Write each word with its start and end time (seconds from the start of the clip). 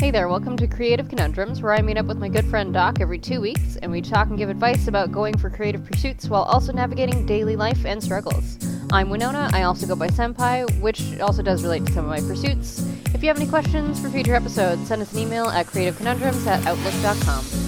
Hey 0.00 0.12
there, 0.12 0.28
welcome 0.28 0.56
to 0.58 0.68
Creative 0.68 1.08
Conundrums, 1.08 1.60
where 1.60 1.72
I 1.72 1.82
meet 1.82 1.98
up 1.98 2.06
with 2.06 2.18
my 2.18 2.28
good 2.28 2.44
friend 2.44 2.72
Doc 2.72 3.00
every 3.00 3.18
two 3.18 3.40
weeks 3.40 3.76
and 3.82 3.90
we 3.90 4.00
talk 4.00 4.28
and 4.28 4.38
give 4.38 4.48
advice 4.48 4.86
about 4.86 5.10
going 5.10 5.36
for 5.36 5.50
creative 5.50 5.84
pursuits 5.84 6.28
while 6.28 6.44
also 6.44 6.72
navigating 6.72 7.26
daily 7.26 7.56
life 7.56 7.84
and 7.84 8.00
struggles. 8.00 8.58
I'm 8.92 9.10
Winona, 9.10 9.50
I 9.52 9.64
also 9.64 9.88
go 9.88 9.96
by 9.96 10.06
Senpai, 10.06 10.80
which 10.80 11.18
also 11.18 11.42
does 11.42 11.64
relate 11.64 11.84
to 11.86 11.92
some 11.92 12.04
of 12.04 12.10
my 12.10 12.20
pursuits. 12.20 12.78
If 13.12 13.24
you 13.24 13.28
have 13.28 13.38
any 13.38 13.48
questions 13.48 14.00
for 14.00 14.08
future 14.08 14.36
episodes, 14.36 14.86
send 14.86 15.02
us 15.02 15.12
an 15.14 15.18
email 15.18 15.48
at 15.48 15.66
creativeconundrums 15.66 16.46
at 16.46 16.64
outlook.com. 16.64 17.67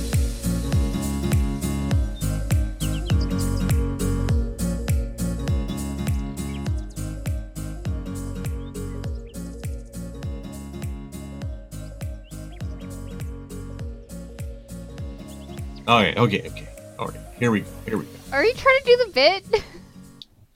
Okay, 15.90 16.14
okay, 16.17 16.49
okay. 16.49 16.68
All 17.00 17.08
right, 17.08 17.18
here 17.40 17.50
we 17.50 17.61
go. 17.62 17.67
Here 17.85 17.99
we 17.99 18.04
go. 18.04 18.11
Are 18.32 18.44
you 18.44 18.54
trying 18.54 18.79
to 18.79 18.85
do 18.85 18.96
the 19.07 19.12
bit? 19.12 19.64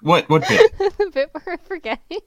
What? 0.01 0.29
What 0.29 0.47
bit? 0.49 0.79
the 0.79 1.11
bit 1.13 1.31
where 1.33 1.55
I'm 1.55 1.59
forgetting? 1.59 2.21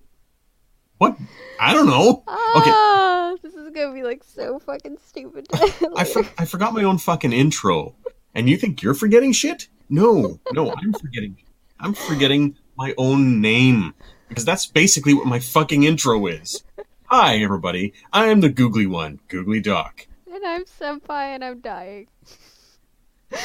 what? 0.97 1.15
I 1.57 1.73
don't 1.73 1.85
know. 1.87 2.23
Okay, 2.27 2.69
Ah, 2.73 3.35
this 3.41 3.53
is 3.53 3.69
gonna 3.69 3.93
be 3.93 4.03
like 4.03 4.23
so 4.25 4.59
fucking 4.59 4.97
stupid. 5.05 5.47
I 5.95 6.03
for, 6.03 6.25
I 6.37 6.43
forgot 6.43 6.73
my 6.73 6.83
own 6.83 6.97
fucking 6.97 7.31
intro, 7.31 7.95
and 8.35 8.49
you 8.49 8.57
think 8.57 8.81
you're 8.83 8.93
forgetting 8.93 9.31
shit? 9.31 9.69
No, 9.89 10.39
no, 10.51 10.73
I'm 10.73 10.91
forgetting. 10.91 11.37
I'm 11.79 11.93
forgetting 11.93 12.57
my 12.77 12.93
own 12.97 13.39
name 13.39 13.93
because 14.27 14.43
that's 14.43 14.65
basically 14.65 15.13
what 15.13 15.27
my 15.27 15.39
fucking 15.39 15.83
intro 15.83 16.25
is. 16.25 16.61
Hi, 17.05 17.37
everybody. 17.37 17.93
I 18.11 18.25
am 18.25 18.41
the 18.41 18.49
googly 18.49 18.85
one, 18.85 19.21
Googly 19.29 19.61
Doc. 19.61 20.07
and 20.29 20.43
I'm 20.45 20.65
Senpai 20.65 21.35
and 21.35 21.43
I'm 21.45 21.61
dying. 21.61 22.07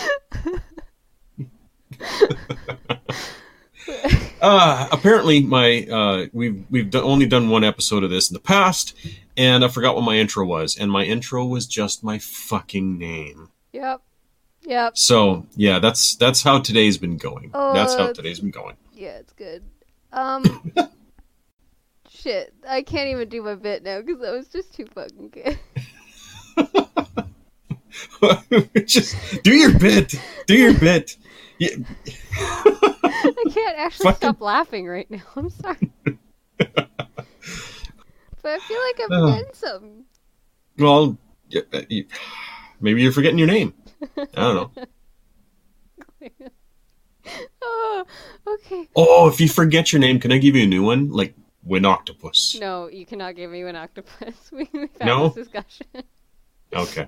Uh, 4.41 4.89
apparently, 4.91 5.41
my 5.41 5.87
uh, 5.87 6.27
we've 6.33 6.65
we've 6.69 6.91
do- 6.91 7.01
only 7.01 7.27
done 7.27 7.49
one 7.49 7.63
episode 7.63 8.03
of 8.03 8.11
this 8.11 8.29
in 8.29 8.35
the 8.35 8.41
past, 8.41 8.93
and 9.37 9.65
I 9.65 9.69
forgot 9.69 9.95
what 9.95 10.03
my 10.03 10.17
intro 10.17 10.45
was, 10.45 10.77
and 10.77 10.91
my 10.91 11.05
intro 11.05 11.45
was 11.47 11.65
just 11.65 12.03
my 12.03 12.19
fucking 12.19 12.99
name. 12.99 13.51
Yep. 13.73 14.03
Yep. 14.63 14.99
So 14.99 15.47
yeah, 15.55 15.79
that's 15.79 16.17
that's 16.17 16.43
how 16.43 16.59
today's 16.59 16.99
been 16.99 17.19
going. 17.19 17.53
Oh, 17.55 17.73
that's 17.73 17.95
how 17.95 18.13
today's 18.13 18.41
been 18.41 18.51
going. 18.51 18.77
Yeah, 18.93 19.19
it's 19.19 19.33
good. 19.33 19.63
Um. 20.13 20.73
shit, 22.11 22.53
I 22.69 22.83
can't 22.83 23.09
even 23.09 23.29
do 23.29 23.43
my 23.43 23.55
bit 23.55 23.85
now 23.85 24.01
because 24.01 24.21
that 24.23 24.33
was 24.33 24.49
just 24.49 24.75
too 24.75 24.87
fucking 24.87 25.29
good. 25.29 25.59
just 28.87 29.43
do 29.43 29.53
your 29.55 29.79
bit. 29.79 30.15
Do 30.47 30.55
your 30.55 30.75
bit. 30.79 31.17
Yeah, 31.59 31.77
I 32.07 33.45
can't 33.53 33.79
actually 33.79 34.15
stop 34.15 34.41
laughing 34.41 34.87
right 34.87 35.09
now. 35.11 35.23
I'm 35.37 35.51
sorry. 35.51 35.91
but 36.59 36.89
I 38.45 38.59
feel 38.59 38.81
like 38.81 39.01
I'm 39.01 39.13
Oh. 39.13 39.31
forgetting 39.33 39.55
something. 39.55 40.05
well, 40.79 41.19
uh, 41.55 41.81
maybe 42.81 43.03
you're 43.03 43.13
forgetting 43.13 43.39
your 43.39 43.47
name. 43.49 43.75
I 44.17 44.27
don't 44.35 44.77
know. 44.77 46.31
oh, 47.63 48.05
okay. 48.49 48.89
Oh, 48.97 49.29
if 49.29 49.41
you 49.41 49.49
forget 49.49 49.93
your 49.93 50.01
name, 50.01 50.19
can 50.19 50.33
I 50.33 50.39
give 50.39 50.57
you 50.57 50.65
a 50.65 50.67
new 50.67 50.83
one? 50.83 51.11
Like 51.11 51.35
Winoctopus. 51.69 52.59
No, 52.61 52.89
you 52.89 53.07
cannot 53.07 53.37
give 53.37 53.51
me 53.51 53.63
an 53.63 53.77
octopus. 53.77 54.35
We, 54.53 54.69
we've 54.73 54.89
had 54.99 55.07
No? 55.07 55.29
this 55.29 55.47
discussion. 55.47 55.87
Okay. 56.75 57.07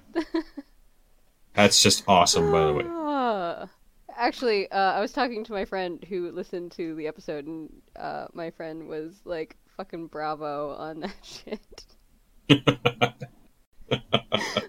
That's 1.55 1.83
just 1.83 2.05
awesome, 2.09 2.51
by 2.51 2.67
the 2.67 2.73
way. 2.73 2.85
Ah. 2.87 3.69
Actually, 4.17 4.71
uh, 4.71 4.93
I 4.93 5.01
was 5.01 5.13
talking 5.13 5.43
to 5.45 5.53
my 5.53 5.65
friend 5.65 6.05
who 6.09 6.31
listened 6.31 6.71
to 6.73 6.95
the 6.95 7.09
episode, 7.09 7.47
and 7.47 7.73
uh, 7.97 8.27
my 8.33 8.51
friend 8.51 8.87
was 8.87 9.21
like, 9.25 9.57
"Fucking 9.77 10.07
bravo 10.07 10.77
on 10.77 11.01
that 11.01 11.15
shit." 11.23 11.85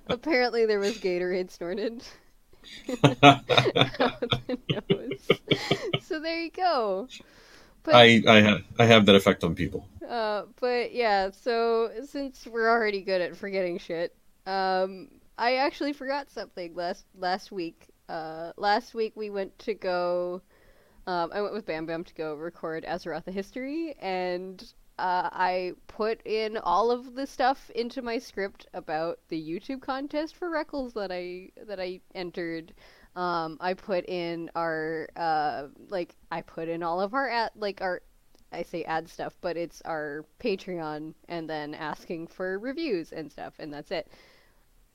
Apparently, 0.07 0.65
there 0.65 0.79
was 0.79 0.97
Gatorade 0.97 1.51
snorted 1.51 2.03
the 2.87 4.37
so 6.01 6.19
there 6.19 6.41
you 6.41 6.51
go. 6.51 7.07
But 7.83 7.95
I 7.95 8.21
I 8.27 8.41
have 8.41 8.61
I 8.79 8.85
have 8.85 9.05
that 9.05 9.15
effect 9.15 9.43
on 9.43 9.55
people. 9.55 9.87
uh, 10.07 10.43
but 10.59 10.93
yeah, 10.93 11.29
so 11.31 11.91
since 12.05 12.47
we're 12.47 12.69
already 12.69 13.01
good 13.01 13.21
at 13.21 13.35
forgetting 13.35 13.77
shit, 13.77 14.15
um, 14.45 15.09
I 15.37 15.55
actually 15.55 15.93
forgot 15.93 16.31
something 16.31 16.75
last 16.75 17.05
last 17.17 17.51
week. 17.51 17.87
Uh, 18.07 18.53
last 18.57 18.93
week 18.93 19.13
we 19.15 19.29
went 19.29 19.57
to 19.59 19.73
go. 19.73 20.41
Um, 21.07 21.31
I 21.33 21.41
went 21.41 21.53
with 21.53 21.65
Bam 21.65 21.85
Bam 21.85 22.03
to 22.03 22.13
go 22.13 22.35
record 22.35 22.85
Azeroth: 22.85 23.25
The 23.25 23.31
History, 23.31 23.95
and 23.99 24.61
uh, 24.97 25.29
I 25.31 25.73
put 25.87 26.25
in 26.25 26.57
all 26.57 26.89
of 26.89 27.15
the 27.15 27.27
stuff 27.27 27.69
into 27.71 28.01
my 28.01 28.17
script 28.17 28.67
about 28.73 29.19
the 29.27 29.41
YouTube 29.41 29.81
contest 29.81 30.35
for 30.35 30.49
Reckles 30.49 30.93
that 30.93 31.11
I 31.11 31.51
that 31.67 31.79
I 31.79 31.99
entered. 32.13 32.73
Um, 33.15 33.57
I 33.59 33.73
put 33.73 34.07
in 34.07 34.49
our 34.55 35.09
uh, 35.17 35.67
like 35.89 36.15
I 36.31 36.41
put 36.41 36.69
in 36.69 36.81
all 36.81 37.01
of 37.01 37.13
our 37.13 37.29
ad 37.29 37.51
like 37.55 37.81
our 37.81 38.01
I 38.53 38.63
say 38.63 38.83
ad 38.85 39.09
stuff, 39.09 39.35
but 39.41 39.57
it's 39.57 39.81
our 39.81 40.23
Patreon 40.39 41.13
and 41.27 41.49
then 41.49 41.73
asking 41.73 42.27
for 42.27 42.57
reviews 42.57 43.11
and 43.11 43.29
stuff, 43.29 43.55
and 43.59 43.73
that's 43.73 43.91
it. 43.91 44.07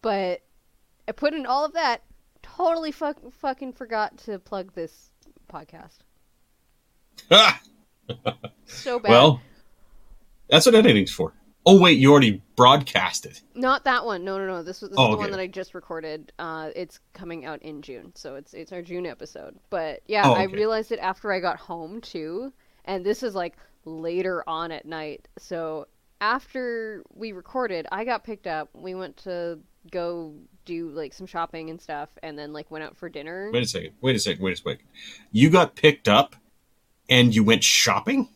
But 0.03 0.43
I 1.09 1.12
put 1.12 1.34
in 1.34 1.47
all 1.47 1.65
of 1.65 1.72
that. 1.75 2.03
Totally 2.43 2.91
fuck, 2.93 3.16
fucking 3.41 3.72
forgot 3.75 4.16
to 4.19 4.38
plug 4.38 4.72
this 4.75 5.11
podcast. 5.53 5.99
Ah! 7.31 7.61
So 8.66 8.99
bad. 9.00 9.10
Well, 9.10 9.41
that's 10.49 10.65
what 10.66 10.75
editing's 10.77 11.10
for. 11.12 11.33
Oh 11.66 11.78
wait, 11.81 11.99
you 11.99 12.10
already 12.12 12.41
broadcasted. 12.56 13.41
Not 13.55 13.84
that 13.84 14.05
one. 14.06 14.25
No, 14.25 14.39
no, 14.39 14.47
no. 14.47 14.62
This 14.62 14.81
was 14.81 14.91
this 14.91 14.99
Oh, 14.99 15.05
is 15.05 15.09
the 15.10 15.15
okay. 15.15 15.21
one 15.22 15.31
that 15.33 15.41
I 15.41 15.47
just 15.49 15.75
recorded. 15.75 16.33
Uh, 16.39 16.71
it's 16.75 17.00
coming 17.12 17.44
out 17.44 17.60
in 17.62 17.83
June, 17.83 18.12
so 18.15 18.37
it's 18.37 18.55
it's 18.55 18.72
our 18.72 18.81
June 18.83 19.06
episode. 19.06 19.59
But 19.71 20.03
yeah, 20.06 20.22
Oh, 20.28 20.33
I 20.34 20.44
realized 20.44 20.93
it 20.93 20.99
after 21.00 21.33
I 21.33 21.41
got 21.41 21.59
home 21.59 22.00
too, 22.00 22.53
and 22.84 23.05
this 23.05 23.22
is 23.22 23.34
like 23.34 23.56
later 23.84 24.43
on 24.49 24.72
at 24.72 24.87
night. 24.87 25.28
So 25.39 25.87
after 26.21 27.03
we 27.15 27.33
recorded, 27.33 27.87
I 27.91 28.05
got 28.05 28.25
picked 28.25 28.47
up. 28.47 28.69
We 28.75 28.95
went 28.95 29.17
to 29.19 29.59
go 29.91 30.35
do 30.65 30.91
like 30.91 31.13
some 31.13 31.27
shopping 31.27 31.71
and 31.71 31.81
stuff, 31.81 32.11
and 32.23 32.39
then 32.39 32.53
like 32.53 32.71
went 32.71 32.85
out 32.85 32.97
for 32.97 33.09
dinner. 33.09 33.51
Wait 33.53 33.63
a 33.63 33.67
second. 33.67 33.93
Wait 34.01 34.17
a 34.17 34.19
second. 34.19 34.45
Wait 34.45 34.53
a 34.53 34.57
second. 34.57 34.79
You 35.33 35.51
got 35.51 35.75
picked 35.75 36.09
up, 36.09 36.37
and 37.09 37.35
you 37.35 37.43
went 37.45 37.65
shopping. 37.65 38.29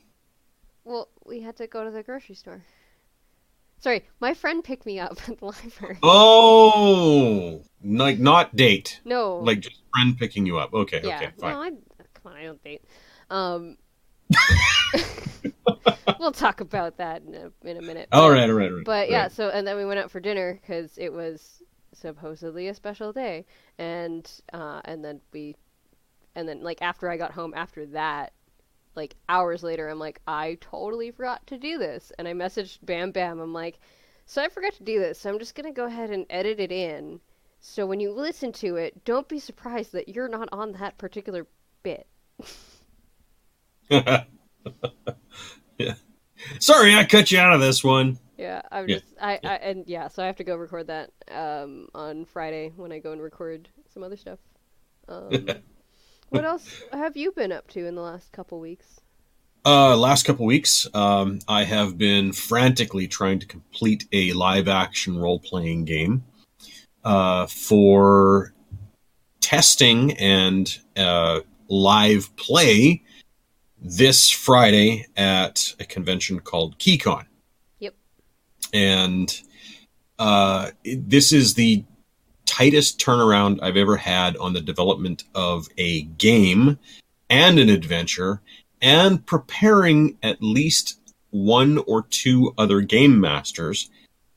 Well, 0.84 1.09
we 1.25 1.41
had 1.41 1.56
to 1.56 1.67
go 1.67 1.84
to 1.84 1.91
the 1.91 2.03
grocery 2.03 2.34
store. 2.34 2.62
Sorry, 3.78 4.05
my 4.21 4.33
friend 4.33 4.65
picked 4.65 4.87
me 4.87 4.99
up 4.99 5.12
at 5.28 5.39
the 5.39 5.45
library. 5.45 5.99
Oh, 6.03 7.62
like 7.83 8.19
not 8.19 8.56
date, 8.56 9.01
No, 9.05 9.39
like 9.39 9.61
just 9.61 9.83
friend 9.95 10.16
picking 10.19 10.47
you 10.47 10.59
up. 10.59 10.72
Okay, 10.72 11.01
yeah. 11.05 11.16
okay, 11.16 11.31
fine. 11.39 11.53
No, 11.53 11.61
I 11.61 11.71
come 12.15 12.33
on, 12.33 12.39
I 12.39 12.45
don't 12.45 12.65
date. 12.65 12.84
Um, 13.31 13.77
we'll 16.19 16.33
talk 16.33 16.61
about 16.61 16.97
that 16.99 17.22
in 17.22 17.34
a, 17.34 17.69
in 17.69 17.77
a 17.77 17.83
minute. 17.83 18.09
all 18.12 18.31
right, 18.31 18.49
all 18.49 18.56
right, 18.56 18.71
all 18.71 18.77
right. 18.77 18.84
But 18.84 19.11
yeah, 19.11 19.22
right. 19.22 19.33
so 19.33 19.50
and 19.50 19.67
then 19.67 19.77
we 19.77 19.84
went 19.84 20.00
out 20.00 20.11
for 20.11 20.21
dinner 20.21 20.59
because 20.61 20.97
it 20.99 21.12
was 21.12 21.62
supposedly 21.93 22.69
a 22.69 22.75
special 22.75 23.12
day, 23.12 23.47
and 23.78 24.31
uh, 24.53 24.81
and 24.84 25.05
then 25.05 25.21
we, 25.33 25.56
and 26.34 26.49
then 26.49 26.62
like 26.62 26.83
after 26.83 27.11
I 27.11 27.17
got 27.17 27.33
home 27.33 27.53
after 27.55 27.87
that, 27.87 28.33
like 28.95 29.17
hours 29.28 29.62
later, 29.62 29.89
I'm 29.89 29.99
like, 29.99 30.21
I 30.27 30.59
totally 30.61 31.11
forgot 31.11 31.47
to 31.49 31.59
do 31.59 31.78
this, 31.78 32.12
and 32.19 32.28
I 32.28 32.33
messaged 32.33 32.78
Bam 32.83 33.11
Bam. 33.12 33.41
I'm 33.41 33.53
like, 33.53 33.78
so 34.27 34.43
I 34.43 34.49
forgot 34.49 34.75
to 34.75 34.84
do 34.84 34.99
this, 34.99 35.19
so 35.21 35.30
I'm 35.30 35.39
just 35.39 35.54
gonna 35.54 35.72
go 35.72 35.87
ahead 35.87 36.10
and 36.10 36.27
edit 36.30 36.60
it 36.60 36.72
in. 36.72 37.21
So 37.60 37.87
when 37.87 38.01
you 38.01 38.13
listen 38.13 38.53
to 38.53 38.77
it, 38.77 39.04
don't 39.04 39.28
be 39.28 39.39
surprised 39.39 39.92
that 39.92 40.10
you're 40.10 40.28
not 40.28 40.51
on 40.53 40.72
that 40.72 40.98
particular 40.98 41.47
bit. 41.83 42.07
yeah. 45.78 45.95
Sorry, 46.59 46.95
I 46.97 47.04
cut 47.04 47.31
you 47.31 47.39
out 47.39 47.53
of 47.54 47.60
this 47.60 47.84
one. 47.84 48.19
Yeah, 48.36 48.63
I'm 48.71 48.89
Yeah. 48.89 48.98
just 48.98 49.15
I, 49.21 49.39
I 49.45 49.57
and 49.57 49.86
yeah, 49.86 50.09
so 50.09 50.22
I 50.22 50.27
have 50.27 50.36
to 50.36 50.45
go 50.45 50.57
record 50.57 50.89
that 50.89 51.10
um 51.31 51.89
on 51.95 52.25
Friday 52.25 52.72
when 52.77 52.92
I 52.92 52.98
go 52.98 53.13
and 53.13 53.22
record 53.22 53.69
some 53.92 54.03
other 54.03 54.16
stuff. 54.16 54.39
Um, 55.09 55.63
what 56.31 56.45
else 56.45 56.83
have 56.92 57.16
you 57.16 57.33
been 57.33 57.53
up 57.53 57.69
to 57.69 57.86
in 57.86 57.95
the 57.95 58.03
last 58.03 58.33
couple 58.33 58.59
weeks? 58.60 59.01
Uh, 59.66 59.97
last 59.97 60.25
couple 60.25 60.45
weeks, 60.45 60.87
um, 60.95 61.39
I 61.48 61.65
have 61.65 61.97
been 61.97 62.33
frantically 62.33 63.09
trying 63.09 63.39
to 63.39 63.47
complete 63.47 64.07
a 64.13 64.33
live 64.34 64.69
action 64.69 65.16
role 65.19 65.39
playing 65.41 65.84
game 65.87 66.25
uh, 67.04 67.47
for 67.47 68.53
testing 69.41 70.13
and 70.19 70.78
uh, 70.97 71.41
live 71.69 72.34
play 72.37 73.03
this 73.84 74.31
Friday 74.31 75.07
at 75.15 75.75
a 75.78 75.84
convention 75.84 76.41
called 76.41 76.78
KeyCon. 76.78 77.27
Yep. 77.81 77.95
And 78.72 79.41
uh, 80.19 80.71
this 80.84 81.33
is 81.33 81.54
the 81.54 81.84
tightest 82.47 82.98
turnaround 82.98 83.63
I've 83.63 83.77
ever 83.77 83.98
had 83.98 84.36
on 84.39 84.54
the 84.54 84.60
development 84.60 85.25
of 85.34 85.69
a 85.77 86.03
game 86.03 86.78
and 87.28 87.59
an 87.59 87.69
adventure, 87.69 88.41
and 88.81 89.25
preparing 89.25 90.19
at 90.22 90.42
least 90.42 90.98
one 91.30 91.78
or 91.87 92.03
two 92.03 92.54
other 92.57 92.80
game 92.80 93.21
masters. 93.21 93.91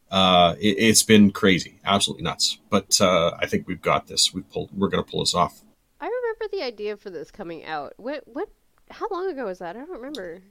Uh, 0.09 0.55
it, 0.59 0.77
it's 0.77 1.03
been 1.03 1.31
crazy, 1.31 1.79
absolutely 1.85 2.23
nuts. 2.23 2.57
But 2.69 2.99
uh, 2.99 3.31
I 3.39 3.45
think 3.45 3.67
we've 3.67 3.81
got 3.81 4.07
this. 4.07 4.33
We 4.33 4.41
pulled. 4.41 4.69
We're 4.77 4.89
going 4.89 5.03
to 5.03 5.09
pull 5.09 5.21
this 5.21 5.35
off. 5.35 5.61
I 6.01 6.05
remember 6.05 6.47
the 6.51 6.63
idea 6.63 6.97
for 6.97 7.09
this 7.09 7.31
coming 7.31 7.65
out. 7.65 7.93
What? 7.97 8.23
What? 8.25 8.49
How 8.89 9.07
long 9.11 9.29
ago 9.29 9.45
was 9.45 9.59
that? 9.59 9.75
I 9.75 9.79
don't 9.79 9.89
remember. 9.89 10.41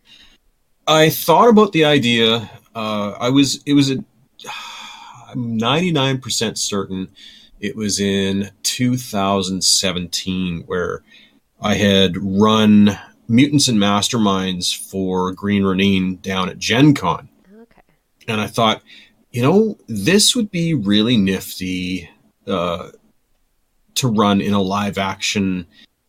I 0.86 1.10
thought 1.10 1.48
about 1.48 1.72
the 1.72 1.84
idea. 1.84 2.50
Uh, 2.74 3.12
I 3.18 3.30
was. 3.30 3.62
It 3.64 3.74
was 3.74 3.90
a. 3.90 3.96
I'm 5.28 5.58
99% 5.58 6.56
certain 6.56 7.08
it 7.60 7.76
was 7.76 8.00
in 8.00 8.50
2017 8.62 10.64
where 10.66 11.02
I 11.60 11.74
had 11.74 12.16
run 12.16 12.98
Mutants 13.28 13.68
and 13.68 13.78
Masterminds 13.78 14.76
for 14.76 15.32
Green 15.32 15.64
Ronin 15.64 16.16
down 16.16 16.48
at 16.48 16.58
Gen 16.58 16.94
Con. 16.94 17.28
Okay. 17.62 17.82
And 18.28 18.40
I 18.40 18.46
thought, 18.46 18.82
you 19.30 19.42
know, 19.42 19.78
this 19.88 20.36
would 20.36 20.50
be 20.50 20.74
really 20.74 21.16
nifty 21.16 22.08
uh, 22.46 22.90
to 23.94 24.08
run 24.08 24.40
in 24.40 24.52
a 24.52 24.62
live 24.62 24.98
action 24.98 25.66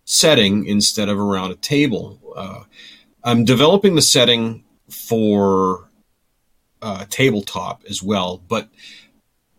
setting 0.08 0.66
instead 0.66 1.10
of 1.10 1.20
around 1.20 1.52
a 1.52 1.56
table. 1.56 2.18
Uh, 2.36 2.64
I'm 3.24 3.44
developing 3.44 3.96
the 3.96 4.02
setting 4.02 4.64
for 4.90 5.90
uh, 6.82 7.06
tabletop 7.10 7.84
as 7.90 8.02
well, 8.02 8.42
but 8.48 8.70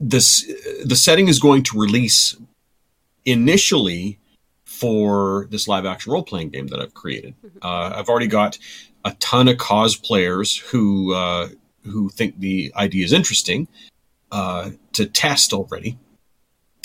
this 0.00 0.50
the 0.84 0.96
setting 0.96 1.28
is 1.28 1.38
going 1.38 1.62
to 1.64 1.78
release 1.78 2.34
initially 3.24 4.18
for 4.64 5.46
this 5.50 5.68
live 5.68 5.84
action 5.84 6.12
role 6.12 6.22
playing 6.22 6.48
game 6.48 6.68
that 6.68 6.80
I've 6.80 6.94
created. 6.94 7.34
Uh, 7.60 7.92
I've 7.96 8.08
already 8.08 8.28
got 8.28 8.58
a 9.04 9.12
ton 9.20 9.48
of 9.48 9.58
cosplayers 9.58 10.58
who 10.58 11.12
uh, 11.12 11.48
who 11.84 12.08
think 12.08 12.38
the 12.38 12.72
idea 12.74 13.04
is 13.04 13.12
interesting 13.12 13.68
uh, 14.32 14.70
to 14.94 15.04
test 15.04 15.52
already. 15.52 15.98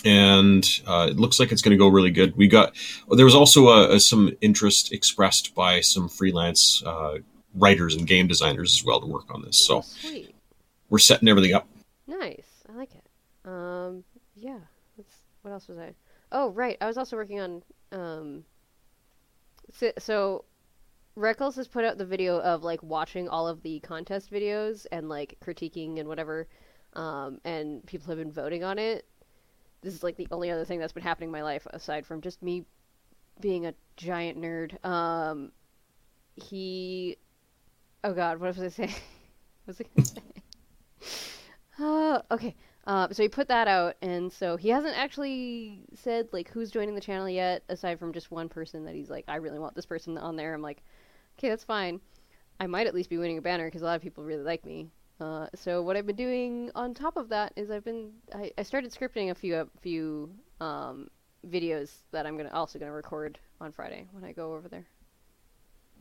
And 0.05 0.65
uh, 0.85 1.07
it 1.11 1.17
looks 1.17 1.39
like 1.39 1.51
it's 1.51 1.61
going 1.61 1.71
to 1.71 1.77
go 1.77 1.88
really 1.88 2.11
good. 2.11 2.35
We 2.35 2.47
got 2.47 2.75
there 3.09 3.25
was 3.25 3.35
also 3.35 3.67
a, 3.69 3.95
a, 3.95 4.00
some 4.00 4.31
interest 4.41 4.91
expressed 4.91 5.55
by 5.55 5.79
some 5.81 6.09
freelance 6.09 6.83
uh, 6.85 7.19
writers 7.55 7.95
and 7.95 8.05
game 8.05 8.27
designers 8.27 8.77
as 8.79 8.85
well 8.85 9.00
to 9.00 9.07
work 9.07 9.33
on 9.33 9.41
this. 9.44 9.65
So 9.65 9.77
Oh, 9.77 9.81
sweet. 9.81 10.35
we're 10.89 11.00
setting 11.00 11.29
everything 11.29 11.53
up. 11.53 11.67
Nice. 12.07 12.47
I 12.69 12.73
like 12.73 12.91
it. 12.95 13.05
Um, 13.50 14.03
yeah. 14.35 14.59
What 15.41 15.51
else 15.51 15.67
was 15.67 15.77
I? 15.77 15.94
Oh, 16.31 16.50
right. 16.51 16.77
I 16.81 16.88
was 16.88 16.97
also 16.97 17.15
working 17.15 17.39
on. 17.39 17.63
Um, 17.91 18.44
so, 19.71 19.91
so 20.00 20.45
Reckles 21.17 21.55
has 21.55 21.67
put 21.67 21.85
out 21.85 21.97
the 21.97 22.05
video 22.05 22.39
of 22.39 22.63
like 22.63 22.81
watching 22.83 23.29
all 23.29 23.47
of 23.47 23.61
the 23.61 23.79
contest 23.81 24.31
videos 24.31 24.85
and 24.91 25.09
like 25.09 25.38
critiquing 25.45 26.00
and 26.00 26.07
whatever, 26.07 26.47
um, 26.94 27.39
and 27.45 27.85
people 27.85 28.07
have 28.07 28.17
been 28.17 28.31
voting 28.31 28.63
on 28.63 28.79
it. 28.79 29.05
This 29.83 29.94
is 29.94 30.03
like 30.03 30.15
the 30.15 30.27
only 30.31 30.50
other 30.50 30.65
thing 30.65 30.80
that's 30.80 30.94
been 30.94 31.03
happening 31.03 31.30
in 31.30 31.33
my 31.33 31.44
life 31.44 31.68
aside 31.71 32.06
from 32.06 32.21
just 32.21 32.41
me 32.41 32.65
being 33.39 33.65
a 33.65 33.74
giant 33.97 34.39
nerd. 34.39 34.83
Um, 34.85 35.51
he, 36.35 37.18
oh 38.03 38.13
God, 38.13 38.39
what 38.39 38.56
was 38.56 38.63
I 38.63 38.69
saying? 38.69 38.89
what 39.65 39.77
was 39.77 39.81
I 39.81 39.85
gonna 39.95 40.07
say? 40.07 40.44
Uh, 41.80 42.21
okay. 42.31 42.56
Uh, 42.85 43.07
so 43.12 43.24
he 43.24 43.30
put 43.30 43.47
that 43.47 43.68
out, 43.68 43.95
and 44.01 44.31
so 44.31 44.57
he 44.57 44.69
hasn't 44.69 44.97
actually 44.97 45.80
said 45.95 46.27
like 46.33 46.50
who's 46.50 46.69
joining 46.69 46.95
the 46.95 47.01
channel 47.01 47.29
yet, 47.29 47.63
aside 47.69 47.97
from 47.97 48.13
just 48.13 48.29
one 48.29 48.50
person 48.50 48.86
that 48.86 48.94
he's 48.94 49.09
like, 49.09 49.25
I 49.27 49.38
really 49.38 49.59
want 49.59 49.74
this 49.75 49.86
person 49.86 50.18
on 50.18 50.36
there. 50.36 50.53
I'm 50.53 50.62
like, 50.62 50.83
okay, 51.38 51.50
that's 51.50 51.63
fine. 51.63 52.01
I 52.59 52.68
might 52.68 52.88
at 52.88 52.94
least 52.94 53.09
be 53.09 53.18
winning 53.18 53.38
a 53.38 53.41
banner 53.41 53.65
because 53.65 53.81
a 53.81 53.86
lot 53.86 53.95
of 53.95 54.01
people 54.01 54.24
really 54.24 54.44
like 54.44 54.65
me. 54.65 54.89
Uh, 55.19 55.48
so 55.56 55.81
what 55.81 55.95
I've 55.95 56.07
been 56.07 56.15
doing 56.15 56.71
on 56.75 56.94
top 56.94 57.18
of 57.18 57.30
that 57.30 57.54
is 57.56 57.69
I've 57.71 57.86
been 57.86 58.12
I, 58.33 58.51
I 58.57 58.63
started 58.63 58.92
scripting 58.92 59.30
a 59.30 59.36
few 59.36 59.56
a 59.56 59.68
few 59.81 60.31
um, 60.60 61.10
videos 61.48 61.92
that 62.12 62.25
I'm 62.25 62.36
gonna 62.38 62.51
also 62.51 62.80
gonna 62.80 62.92
record 62.92 63.38
on 63.62 63.71
Friday 63.71 64.07
when 64.12 64.24
I 64.24 64.31
go 64.31 64.54
over 64.54 64.68
there. 64.68 64.86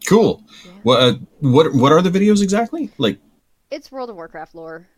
Cool. 0.06 0.42
Yeah. 0.64 0.72
What 0.82 1.02
uh, 1.02 1.12
what 1.40 1.74
what 1.74 1.92
are 1.92 2.02
the 2.02 2.10
videos 2.10 2.42
exactly? 2.42 2.90
Like 2.98 3.18
It's 3.70 3.92
World 3.92 4.10
of 4.10 4.16
Warcraft 4.16 4.54
lore. 4.54 4.88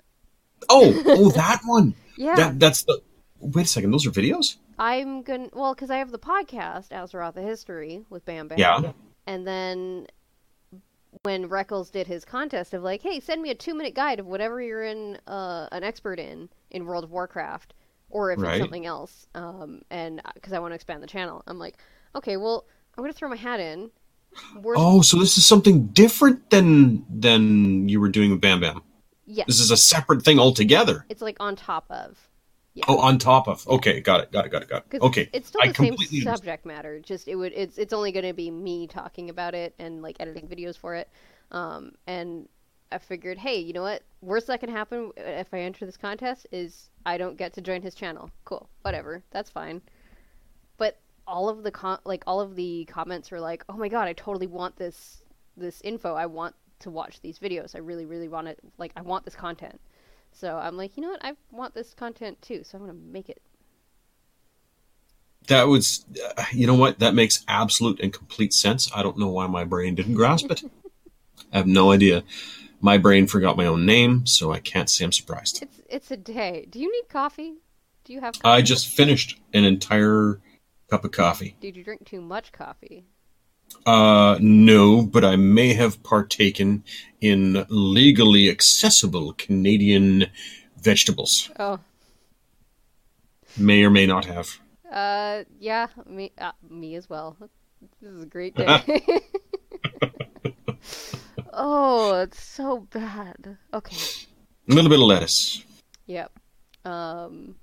oh 0.69 1.03
oh 1.07 1.31
that 1.31 1.61
one. 1.65 1.95
Yeah. 2.17 2.37
That 2.37 2.61
that's 2.61 2.85
the. 2.85 3.01
Wait 3.41 3.67
a 3.67 3.69
second. 3.69 3.91
Those 3.91 4.07
are 4.07 4.11
videos. 4.11 4.57
I'm 4.79 5.23
gonna 5.23 5.51
well, 5.53 5.75
because 5.75 5.91
I 5.91 5.97
have 5.99 6.11
the 6.11 6.19
podcast 6.19 6.89
Azeroth: 6.89 7.35
The 7.35 7.43
History 7.43 8.05
with 8.11 8.25
Bam 8.25 8.49
Bam. 8.49 8.59
Yeah. 8.59 8.93
And 9.27 9.47
then 9.47 10.07
when 11.23 11.49
Reckles 11.49 11.91
did 11.91 12.07
his 12.07 12.25
contest 12.25 12.75
of 12.75 12.83
like, 12.83 13.03
hey, 13.03 13.21
send 13.21 13.41
me 13.43 13.51
a 13.51 13.55
two 13.55 13.75
minute 13.75 13.95
guide 13.95 14.21
of 14.21 14.27
whatever 14.27 14.61
you're 14.61 14.85
in 14.85 15.19
uh, 15.27 15.69
an 15.73 15.85
expert 15.85 16.19
in 16.19 16.49
in 16.71 16.85
World 16.87 17.05
of 17.05 17.11
Warcraft, 17.11 17.75
or 18.11 18.33
if 18.33 18.39
Right. 18.41 18.53
it's 18.55 18.61
something 18.61 18.87
else, 18.87 19.27
um, 19.35 19.83
and 19.91 20.21
because 20.35 20.53
I 20.53 20.59
want 20.59 20.73
to 20.73 20.75
expand 20.77 21.03
the 21.03 21.07
channel, 21.07 21.43
I'm 21.47 21.59
like, 21.59 21.79
okay, 22.15 22.37
well, 22.37 22.67
I'm 22.97 23.05
gonna 23.05 23.13
throw 23.13 23.29
my 23.29 23.37
hat 23.37 23.61
in. 23.61 23.91
We're, 24.61 24.75
Oh, 24.77 25.01
so 25.03 25.17
this 25.19 25.39
is 25.39 25.47
something 25.47 25.87
different 25.89 26.51
than 26.51 27.05
than 27.09 27.89
you 27.89 28.01
were 28.01 28.09
doing 28.09 28.31
with 28.33 28.41
Bam 28.41 28.61
Bam. 28.61 28.83
yes, 29.27 29.47
This 29.47 29.61
is 29.61 29.71
a 29.71 29.77
separate 29.77 30.23
thing 30.25 30.39
altogether. 30.41 31.07
it's 31.09 31.23
like 31.23 31.37
on 31.41 31.55
top 31.57 31.87
of. 31.91 32.29
Yeah. 32.75 32.87
Oh, 32.89 32.99
on 32.99 33.19
top 33.19 33.47
of. 33.47 33.67
Okay, 33.69 34.01
got 34.01 34.21
it, 34.21 34.33
got 34.33 34.47
it, 34.47 34.51
got 34.51 34.63
it, 34.63 34.69
got 34.69 34.85
it. 34.91 35.01
Okay, 35.01 35.31
it's 35.33 35.47
still 35.49 35.61
I 35.63 35.69
the 35.69 35.75
same 35.75 35.89
completely 35.91 36.19
understand. 36.19 36.39
subject 36.39 36.67
matter. 36.67 36.99
Just 36.99 37.29
it 37.29 37.37
would 37.37 37.53
it's 37.55 37.79
it's 37.79 37.93
only 37.93 38.11
going 38.11 38.25
to 38.27 38.33
be 38.33 38.51
me 38.51 38.89
talking 38.89 39.31
about 39.31 39.55
it 39.55 39.75
and 39.79 40.03
like 40.03 40.17
editing 40.19 40.49
videos 40.49 40.77
for 40.77 40.97
it. 40.97 41.09
Um, 41.53 41.93
and 42.09 42.49
I 42.91 42.99
figured, 42.99 43.39
hey, 43.39 43.61
you 43.61 43.73
know 43.73 43.83
what? 43.83 44.03
Worst 44.23 44.49
that 44.49 44.59
can 44.59 44.71
happen 44.71 45.13
if 45.17 45.55
I 45.55 45.61
enter 45.61 45.87
this 45.87 45.97
contest 45.97 46.49
is 46.51 46.91
I 47.07 47.17
don't 47.17 47.37
get 47.37 47.53
to 47.55 47.61
join 47.61 47.81
his 47.81 47.95
channel. 47.95 48.31
Cool, 48.45 48.69
whatever, 48.83 49.23
that's 49.31 49.51
fine. 49.51 49.81
But 50.77 50.99
all 51.29 51.49
of 51.49 51.63
the 51.63 51.71
con- 51.71 52.01
like 52.05 52.25
all 52.27 52.41
of 52.41 52.57
the 52.57 52.87
comments 52.87 53.31
were 53.31 53.41
like, 53.41 53.65
oh 53.69 53.77
my 53.77 53.89
god, 53.89 54.09
I 54.09 54.15
totally 54.15 54.49
want 54.49 54.77
this 54.77 55.23
this 55.57 55.81
info. 55.83 56.15
I 56.15 56.27
want 56.27 56.57
to 56.81 56.91
watch 56.91 57.21
these 57.21 57.39
videos. 57.39 57.77
I 57.77 57.79
really 57.79 58.05
really 58.05 58.29
want 58.29 58.49
it. 58.49 58.59
Like 58.79 58.91
I 58.97 59.03
want 59.03 59.25
this 59.25 59.37
content. 59.37 59.81
So 60.35 60.59
I'm 60.59 60.77
like, 60.77 60.97
you 60.97 61.03
know 61.03 61.11
what? 61.11 61.25
I 61.25 61.35
want 61.51 61.75
this 61.75 61.95
content 61.95 62.43
too. 62.43 62.63
So 62.65 62.77
I'm 62.77 62.85
gonna 62.85 62.99
make 62.99 63.29
it. 63.29 63.41
That 65.47 65.69
was, 65.69 66.05
uh, 66.37 66.45
you 66.53 66.67
know 66.67 66.75
what? 66.75 66.99
That 66.99 67.15
makes 67.15 67.45
absolute 67.47 68.01
and 68.01 68.13
complete 68.13 68.53
sense. 68.53 68.91
I 68.95 69.03
don't 69.03 69.19
know 69.19 69.29
why 69.29 69.47
my 69.47 69.65
brain 69.65 69.95
didn't 69.95 70.15
grasp 70.15 70.51
it. 70.51 70.63
I 71.53 71.59
have 71.59 71.67
no 71.67 71.93
idea. 71.93 72.25
My 72.81 72.99
brain 72.99 73.27
forgot 73.27 73.57
my 73.57 73.67
own 73.67 73.87
name, 73.87 74.27
so 74.27 74.53
I 74.53 74.59
can't 74.59 74.91
say 74.91 75.05
I'm 75.05 75.13
surprised. 75.13 75.63
It's 75.63 75.81
it's 75.89 76.11
a 76.11 76.17
day. 76.17 76.67
Do 76.69 76.81
you 76.81 76.91
need 76.91 77.09
coffee? 77.09 77.55
Do 78.05 78.13
you 78.13 78.21
have? 78.21 78.35
I 78.43 78.61
just 78.61 78.89
finished 78.89 79.41
an 79.53 79.65
entire 79.65 80.41
cup 80.91 81.05
of 81.05 81.13
coffee. 81.13 81.57
Did 81.61 81.77
you 81.77 81.85
drink 81.85 82.05
too 82.07 82.21
much 82.21 82.53
coffee? 82.53 83.07
Uh, 83.87 84.39
no, 84.41 85.03
but 85.03 85.25
I 85.25 85.37
may 85.37 85.75
have 85.75 86.03
partaken 86.03 86.85
in 87.21 87.67
legally 87.69 88.51
accessible 88.51 89.35
Canadian 89.35 90.27
vegetables. 90.81 91.51
Oh, 91.59 91.79
May 93.57 93.85
or 93.85 93.91
may 93.91 94.07
not 94.07 94.25
have. 94.25 94.59
uh, 94.91 95.45
yeah, 95.61 95.87
me, 96.07 96.33
uh, 96.39 96.53
me 96.69 96.97
as 96.97 97.09
well. 97.09 97.37
This 98.01 98.11
is 98.11 98.23
a 98.23 98.27
great 98.27 98.55
day. 98.57 98.81
oh, 101.53 102.21
it's 102.23 102.43
so 102.43 102.81
bad. 102.91 103.57
Okay. 103.73 103.97
A 104.69 104.75
little 104.75 104.91
bit 104.91 104.99
of 104.99 105.05
lettuce. 105.07 105.65
Yep. 106.07 106.33
Um, 106.85 107.55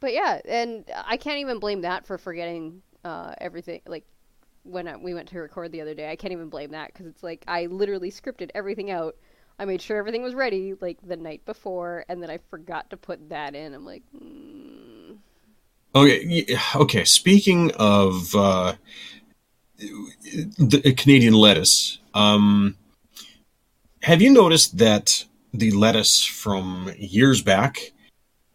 but 0.00 0.12
yeah, 0.12 0.40
and 0.48 0.84
I 1.04 1.16
can't 1.16 1.38
even 1.38 1.58
blame 1.58 1.82
that 1.82 2.06
for 2.06 2.18
forgetting 2.18 2.82
uh, 3.04 3.34
everything. 3.38 3.80
Like 3.86 4.04
when 4.64 4.88
I, 4.88 4.96
we 4.96 5.14
went 5.14 5.28
to 5.30 5.38
record 5.38 5.72
the 5.72 5.80
other 5.80 5.94
day, 5.94 6.10
I 6.10 6.16
can't 6.16 6.32
even 6.32 6.48
blame 6.48 6.70
that 6.72 6.92
because 6.92 7.06
it's 7.06 7.22
like 7.22 7.44
I 7.48 7.66
literally 7.66 8.10
scripted 8.10 8.50
everything 8.54 8.90
out. 8.90 9.16
I 9.58 9.64
made 9.64 9.82
sure 9.82 9.96
everything 9.96 10.22
was 10.22 10.34
ready 10.34 10.74
like 10.80 10.98
the 11.02 11.16
night 11.16 11.44
before, 11.44 12.04
and 12.08 12.22
then 12.22 12.30
I 12.30 12.38
forgot 12.50 12.90
to 12.90 12.96
put 12.96 13.28
that 13.28 13.54
in. 13.54 13.74
I'm 13.74 13.84
like, 13.84 14.02
mm, 14.16 15.18
Okay, 15.94 16.46
okay. 16.74 17.04
Speaking 17.04 17.70
of 17.72 18.34
uh, 18.34 18.74
the 19.76 20.94
Canadian 20.96 21.34
lettuce, 21.34 21.98
um, 22.14 22.76
have 24.02 24.22
you 24.22 24.30
noticed 24.30 24.78
that 24.78 25.24
the 25.52 25.70
lettuce 25.72 26.24
from 26.24 26.90
years 26.96 27.42
back 27.42 27.92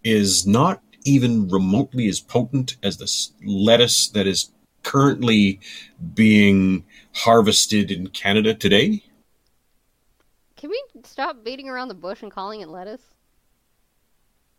is 0.03 0.47
not 0.47 0.81
even 1.05 1.47
remotely 1.47 2.07
as 2.07 2.19
potent 2.19 2.77
as 2.81 2.97
the 2.97 3.07
lettuce 3.45 4.09
that 4.09 4.25
is 4.25 4.49
currently 4.91 5.59
being 6.13 6.85
harvested 7.13 7.91
in 7.91 8.07
Canada 8.07 8.53
today? 8.53 9.03
can 10.55 10.71
we 10.71 10.83
stop 11.03 11.43
beating 11.43 11.69
around 11.69 11.87
the 11.87 11.93
bush 11.93 12.23
and 12.23 12.31
calling 12.31 12.61
it 12.61 12.67
lettuce? 12.67 13.03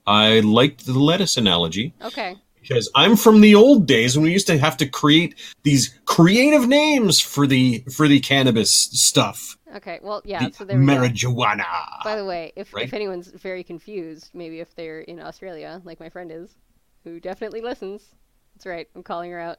I 0.07 0.41
liked 0.41 0.87
the 0.87 0.99
lettuce 0.99 1.37
analogy 1.37 1.93
Okay. 2.03 2.37
because 2.63 2.89
I'm 2.95 3.17
from 3.17 3.41
the 3.41 3.57
old 3.57 3.87
days 3.87 4.17
when 4.17 4.23
we 4.25 4.31
used 4.33 4.47
to 4.47 4.59
have 4.59 4.77
to 4.77 4.87
create 4.87 5.35
these 5.65 5.99
creative 6.05 6.69
names 6.69 7.19
for 7.21 7.47
the 7.49 7.85
for 7.93 8.07
the 8.07 8.21
cannabis 8.21 8.71
stuff. 8.73 9.59
Okay. 9.75 9.99
Well, 10.01 10.23
yeah. 10.25 10.49
the 10.49 10.53
so 10.55 10.65
there 10.65 10.79
we 10.79 10.87
go. 10.87 10.93
marijuana. 10.93 11.67
By 12.05 12.15
the 12.17 12.25
way, 12.25 12.53
if, 12.57 12.73
Right? 12.73 12.85
if 12.85 12.95
anyone's 12.95 13.29
very 13.29 13.65
confused, 13.65 14.31
maybe 14.35 14.61
if 14.61 14.75
they're 14.77 15.01
in 15.01 15.19
Australia, 15.21 15.83
like 15.85 15.99
my 16.01 16.09
friend 16.11 16.31
is, 16.33 16.57
who 17.05 17.19
definitely 17.19 17.61
listens, 17.61 18.15
that's 18.55 18.67
right, 18.67 18.89
I'm 18.95 19.03
calling 19.03 19.31
her 19.33 19.41
out. 19.41 19.59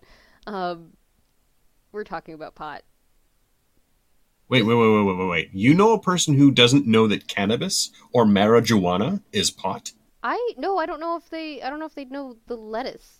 Um, 0.49 0.93
we're 1.91 2.03
talking 2.03 2.33
about 2.33 2.55
pot. 2.55 2.81
Wait, 4.47 4.63
wait, 4.63 4.73
wait, 4.73 4.87
wait, 4.91 5.03
wait, 5.05 5.17
wait, 5.17 5.27
wait. 5.27 5.49
You 5.53 5.75
know 5.75 5.93
a 5.93 6.01
person 6.01 6.33
who 6.35 6.49
doesn't 6.49 6.87
know 6.87 7.07
that 7.07 7.27
cannabis 7.27 7.91
or 8.13 8.25
marijuana 8.25 9.21
is 9.31 9.51
pot? 9.51 9.91
I 10.23 10.53
no, 10.57 10.77
I 10.79 10.85
don't 10.87 10.99
know 10.99 11.15
if 11.17 11.29
they, 11.29 11.61
I 11.61 11.69
don't 11.69 11.79
know 11.79 11.85
if 11.85 11.93
they 11.93 12.05
know 12.05 12.35
the 12.47 12.55
lettuce 12.57 13.19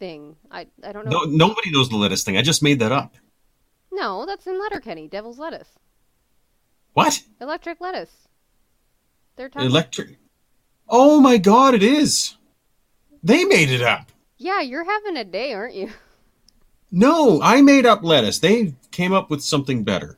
thing. 0.00 0.34
I 0.50 0.66
I 0.82 0.90
don't 0.92 1.04
know. 1.08 1.22
No, 1.22 1.24
nobody 1.46 1.70
knows 1.70 1.88
the 1.90 1.96
lettuce 1.96 2.24
thing. 2.24 2.36
I 2.36 2.42
just 2.42 2.62
made 2.62 2.80
that 2.80 2.90
up. 2.92 3.14
No, 3.92 4.26
that's 4.26 4.46
in 4.48 4.58
Letterkenny, 4.58 5.06
Devil's 5.06 5.38
Lettuce, 5.38 5.78
What? 6.94 7.22
electric 7.40 7.80
lettuce. 7.80 8.26
They're 9.36 9.48
talking. 9.48 9.68
Electric. 9.70 10.18
Oh 10.88 11.20
my 11.20 11.36
god, 11.38 11.74
it 11.74 11.84
is. 11.84 12.36
They 13.22 13.44
made 13.44 13.70
it 13.70 13.80
up. 13.82 14.10
yeah, 14.36 14.60
you're 14.60 14.84
having 14.84 15.16
a 15.16 15.24
day, 15.24 15.52
aren't 15.54 15.74
you? 15.76 15.90
No, 16.96 17.42
I 17.42 17.60
made 17.60 17.86
up 17.86 18.04
lettuce. 18.04 18.38
They 18.38 18.74
came 18.92 19.12
up 19.12 19.28
with 19.28 19.42
something 19.42 19.82
better. 19.82 20.16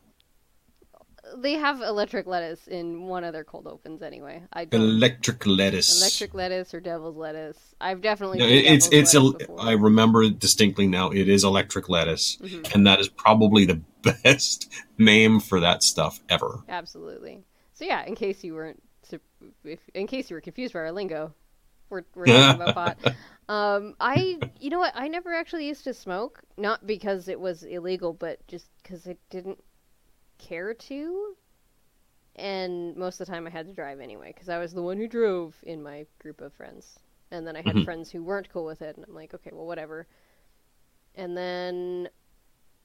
They 1.38 1.54
have 1.54 1.80
electric 1.80 2.26
lettuce 2.26 2.66
in 2.66 3.02
one 3.02 3.24
of 3.24 3.32
their 3.32 3.44
cold 3.44 3.66
opens 3.66 4.02
anyway. 4.02 4.42
I 4.52 4.66
don't. 4.66 4.80
Electric 4.80 5.46
lettuce. 5.46 6.00
Electric 6.00 6.34
lettuce 6.34 6.74
or 6.74 6.80
devil's 6.80 7.16
lettuce. 7.16 7.58
I've 7.80 8.00
definitely. 8.02 8.38
No, 8.38 8.46
it's 8.46 8.88
devil's 8.88 9.00
it's 9.00 9.14
a, 9.14 9.38
before. 9.46 9.60
I 9.60 9.72
remember 9.72 10.28
distinctly 10.30 10.86
now. 10.86 11.10
It 11.10 11.28
is 11.28 11.44
electric 11.44 11.88
lettuce, 11.88 12.36
Mhm. 12.42 12.74
and 12.74 12.86
that 12.86 13.00
is 13.00 13.08
probably 13.08 13.64
the 13.64 13.80
best 14.02 14.70
name 14.98 15.40
for 15.40 15.60
that 15.60 15.82
stuff 15.82 16.20
ever. 16.28 16.62
Absolutely. 16.68 17.44
So 17.74 17.84
yeah, 17.84 18.04
in 18.04 18.14
case 18.14 18.42
you 18.44 18.54
weren't, 18.54 18.82
su- 19.02 19.20
if, 19.64 19.80
in 19.94 20.06
case 20.06 20.30
you 20.30 20.36
were 20.36 20.40
confused 20.42 20.72
by 20.74 20.80
our 20.80 20.92
lingo, 20.92 21.34
we're 21.90 22.02
we're 22.14 22.26
talking 22.26 22.60
about 22.60 22.74
pot. 22.74 22.98
Um, 23.48 23.94
I, 24.00 24.38
you 24.60 24.70
know 24.70 24.78
what? 24.80 24.92
I 24.96 25.08
never 25.08 25.32
actually 25.32 25.66
used 25.66 25.84
to 25.84 25.94
smoke, 25.94 26.42
not 26.56 26.86
because 26.86 27.28
it 27.28 27.38
was 27.38 27.62
illegal, 27.62 28.12
but 28.12 28.44
just 28.48 28.70
because 28.82 29.06
I 29.06 29.16
didn't 29.30 29.62
care 30.38 30.74
to. 30.74 31.36
And 32.36 32.96
most 32.96 33.20
of 33.20 33.26
the 33.26 33.32
time, 33.32 33.46
I 33.46 33.50
had 33.50 33.66
to 33.66 33.72
drive 33.72 34.00
anyway 34.00 34.32
because 34.32 34.48
I 34.48 34.58
was 34.58 34.72
the 34.74 34.82
one 34.82 34.98
who 34.98 35.08
drove 35.08 35.56
in 35.62 35.82
my 35.82 36.06
group 36.18 36.40
of 36.40 36.52
friends. 36.52 36.98
And 37.30 37.46
then 37.46 37.56
I 37.56 37.62
had 37.62 37.76
Mhm. 37.76 37.84
friends 37.84 38.10
who 38.10 38.22
weren't 38.22 38.48
cool 38.50 38.64
with 38.64 38.82
it, 38.82 38.96
and 38.96 39.04
I'm 39.06 39.14
like, 39.14 39.34
okay, 39.34 39.50
well, 39.52 39.66
whatever. 39.66 40.06
And 41.14 41.36
then 41.36 42.08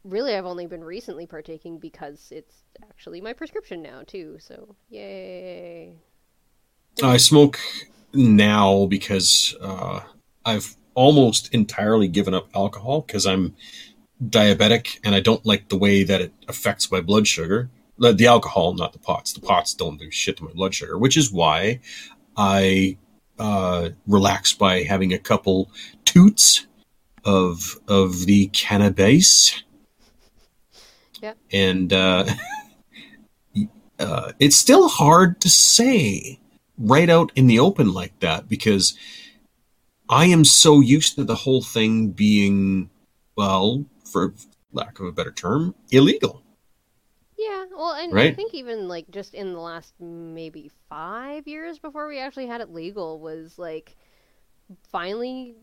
really 0.04 0.36
I've 0.36 0.46
only 0.46 0.68
been 0.68 0.84
recently 0.84 1.28
partaking 1.28 1.78
because 1.78 2.32
it's 2.32 2.64
actually 2.90 3.22
my 3.22 3.34
prescription 3.34 3.82
now 3.82 4.04
too. 4.04 4.38
So 4.40 4.76
yay! 4.90 6.02
I 7.04 7.18
smoke 7.18 7.60
now 8.14 8.86
because 8.86 9.56
uh, 9.62 10.02
I've 10.46 10.76
almost 10.94 11.54
entirely 11.54 12.08
given 12.08 12.34
up 12.34 12.50
alcohol 12.56 13.02
because 13.02 13.26
I'm 13.26 13.56
diabetic 14.24 15.00
and 15.04 15.16
I 15.16 15.20
don't 15.20 15.46
like 15.46 15.70
the 15.70 15.78
way 15.78 16.04
that 16.04 16.22
it 16.22 16.34
affects 16.48 16.92
my 16.92 17.02
blood 17.02 17.28
sugar. 17.28 17.70
The 17.98 18.28
alcohol, 18.28 18.74
not 18.74 18.94
the 18.94 19.00
pots. 19.00 19.34
The 19.34 19.42
pots 19.42 19.76
don't 19.76 20.00
do 20.00 20.10
shit 20.10 20.38
to 20.38 20.44
my 20.44 20.52
blood 20.54 20.74
sugar, 20.74 20.98
which 20.98 21.16
is 21.16 21.32
why 21.32 21.82
I 22.36 22.98
uh, 23.38 23.90
relax 24.08 24.54
by 24.54 24.84
having 24.84 25.14
a 25.14 25.20
couple 25.20 25.70
toots 26.06 26.66
of 27.24 27.80
of 27.88 28.26
the 28.26 28.48
cannabis. 28.48 29.64
Yep. 31.22 31.38
And 31.52 31.94
uh, 31.94 32.26
uh, 34.00 34.32
it's 34.40 34.56
still 34.56 34.88
hard 34.88 35.40
to 35.42 35.50
say 35.50 36.40
right 36.78 37.10
out 37.10 37.32
in 37.36 37.48
the 37.48 37.60
open 37.60 37.94
like 37.94 38.20
that 38.20 38.48
because 38.48 38.98
I 40.10 40.26
am 40.26 40.44
so 40.44 40.82
used 40.82 41.16
to 41.16 41.24
the 41.24 41.36
whole 41.36 41.62
thing 41.62 42.10
being, 42.10 42.90
well, 43.36 43.86
for 44.04 44.34
lack 44.74 45.00
of 45.00 45.06
a 45.06 45.12
better 45.12 45.32
term, 45.32 45.76
illegal. 45.92 46.44
Yeah, 47.38 47.66
well, 47.72 47.94
and 47.94 48.14
right? 48.14 48.32
I 48.32 48.36
think 48.36 48.54
even 48.54 48.88
like 48.88 49.10
just 49.10 49.34
in 49.34 49.54
the 49.54 49.60
last 49.60 49.94
maybe 50.00 50.70
five 50.90 51.48
years 51.48 51.80
before 51.80 52.08
we 52.08 52.20
actually 52.20 52.48
had 52.48 52.62
it 52.62 52.72
legal 52.72 53.20
was 53.20 53.58
like 53.58 53.96
finally 54.92 55.56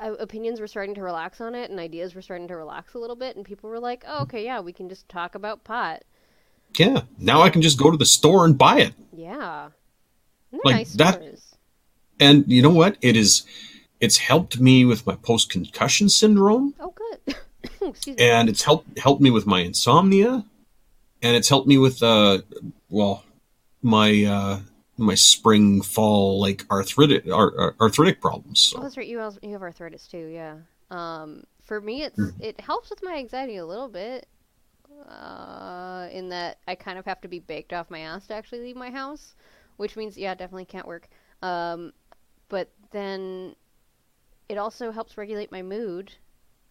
uh, 0.00 0.14
opinions 0.14 0.60
were 0.60 0.66
starting 0.66 0.94
to 0.94 1.02
relax 1.02 1.40
on 1.40 1.54
it 1.54 1.70
and 1.70 1.78
ideas 1.78 2.14
were 2.14 2.22
starting 2.22 2.48
to 2.48 2.56
relax 2.56 2.94
a 2.94 2.98
little 2.98 3.16
bit 3.16 3.36
and 3.36 3.44
people 3.44 3.68
were 3.68 3.80
like, 3.80 4.04
oh, 4.06 4.22
okay, 4.22 4.44
yeah, 4.44 4.60
we 4.60 4.72
can 4.72 4.88
just 4.88 5.08
talk 5.08 5.34
about 5.34 5.64
pot. 5.64 6.02
Yeah. 6.78 7.02
Now 7.18 7.42
I 7.42 7.50
can 7.50 7.62
just 7.62 7.78
go 7.78 7.90
to 7.90 7.96
the 7.96 8.06
store 8.06 8.44
and 8.44 8.56
buy 8.56 8.78
it. 8.78 8.94
Yeah, 9.12 9.70
Like, 10.64 10.74
nice 10.74 10.92
that-. 10.94 11.22
And 12.18 12.44
you 12.50 12.62
know 12.62 12.70
what? 12.70 12.96
It 13.02 13.16
is 13.16 13.44
it's 14.00 14.18
helped 14.18 14.58
me 14.60 14.84
with 14.84 15.06
my 15.06 15.16
post 15.16 15.50
concussion 15.50 16.08
syndrome 16.08 16.74
Oh, 16.80 16.92
good. 16.94 17.34
Me. 18.06 18.14
and 18.18 18.48
it's 18.48 18.62
helped 18.62 18.98
helped 18.98 19.20
me 19.22 19.30
with 19.30 19.46
my 19.46 19.60
insomnia 19.60 20.44
and 21.22 21.36
it's 21.36 21.48
helped 21.48 21.66
me 21.68 21.78
with 21.78 22.02
uh 22.02 22.38
well 22.90 23.22
my 23.82 24.24
uh 24.24 24.60
my 24.98 25.14
spring 25.14 25.82
fall 25.82 26.40
like 26.40 26.64
arthritic 26.70 27.26
ar- 27.30 27.54
ar- 27.58 27.74
arthritic 27.80 28.20
problems. 28.20 28.72
Oh, 28.76 28.82
that's 28.82 28.96
right. 28.96 29.06
You 29.06 29.20
also, 29.20 29.38
you 29.42 29.52
have 29.52 29.62
arthritis 29.62 30.06
too. 30.06 30.26
Yeah. 30.26 30.56
Um, 30.90 31.44
for 31.62 31.80
me, 31.80 32.02
it's 32.02 32.16
Hmm. 32.16 32.30
it 32.40 32.60
helps 32.60 32.88
with 32.90 33.02
my 33.02 33.16
anxiety 33.16 33.56
a 33.56 33.66
little 33.66 33.88
bit. 33.88 34.26
Uh, 35.08 36.08
in 36.12 36.30
that 36.30 36.58
I 36.66 36.74
kind 36.74 36.98
of 36.98 37.04
have 37.04 37.20
to 37.20 37.28
be 37.28 37.38
baked 37.38 37.72
off 37.72 37.90
my 37.90 38.00
ass 38.00 38.26
to 38.28 38.34
actually 38.34 38.60
leave 38.60 38.76
my 38.76 38.90
house, 38.90 39.34
which 39.76 39.96
means 39.96 40.16
yeah, 40.16 40.34
definitely 40.34 40.64
can't 40.64 40.86
work. 40.86 41.08
Um, 41.42 41.92
but 42.48 42.70
then 42.90 43.54
it 44.48 44.58
also 44.58 44.90
helps 44.90 45.18
regulate 45.18 45.50
my 45.50 45.62
mood. 45.62 46.12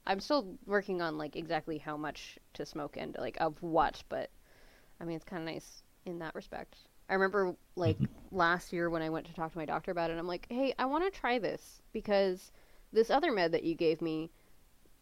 I'm 0.08 0.20
still 0.20 0.58
working 0.66 1.02
on 1.02 1.18
like 1.18 1.36
exactly 1.36 1.78
how 1.78 1.98
much 1.98 2.38
to 2.54 2.66
smoke 2.66 2.96
and 2.98 3.16
like 3.20 3.38
of 3.40 3.62
what, 3.62 4.04
but 4.10 4.30
I 5.00 5.06
mean 5.06 5.16
it's 5.16 5.26
kind 5.26 5.42
of 5.42 5.54
nice 5.54 5.84
in 6.06 6.20
that 6.20 6.36
respect. 6.36 6.76
I 7.10 7.14
remember 7.14 7.56
like 7.76 7.98
last 8.32 8.74
year 8.74 8.90
when 8.90 9.02
I 9.02 9.10
went 9.10 9.28
to 9.28 9.34
talk 9.34 9.52
to 9.52 9.58
my 9.58 9.66
doctor 9.66 9.92
about 9.92 10.10
it, 10.12 10.18
I'm 10.18 10.28
like, 10.28 10.48
hey, 10.50 10.74
I 10.80 10.86
want 10.86 11.12
to 11.12 11.20
try 11.20 11.40
this 11.40 11.82
because 11.92 12.52
this 12.92 13.10
other 13.10 13.32
med 13.32 13.52
that 13.52 13.64
you 13.64 13.76
gave 13.76 14.02
me 14.02 14.32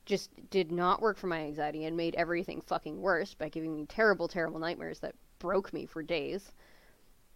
just 0.05 0.31
did 0.49 0.71
not 0.71 1.01
work 1.01 1.17
for 1.17 1.27
my 1.27 1.39
anxiety 1.39 1.85
and 1.85 1.95
made 1.95 2.15
everything 2.15 2.61
fucking 2.61 2.99
worse 2.99 3.33
by 3.33 3.47
giving 3.47 3.73
me 3.73 3.85
terrible, 3.85 4.27
terrible 4.27 4.59
nightmares 4.59 4.99
that 4.99 5.15
broke 5.39 5.71
me 5.71 5.85
for 5.85 6.03
days. 6.03 6.53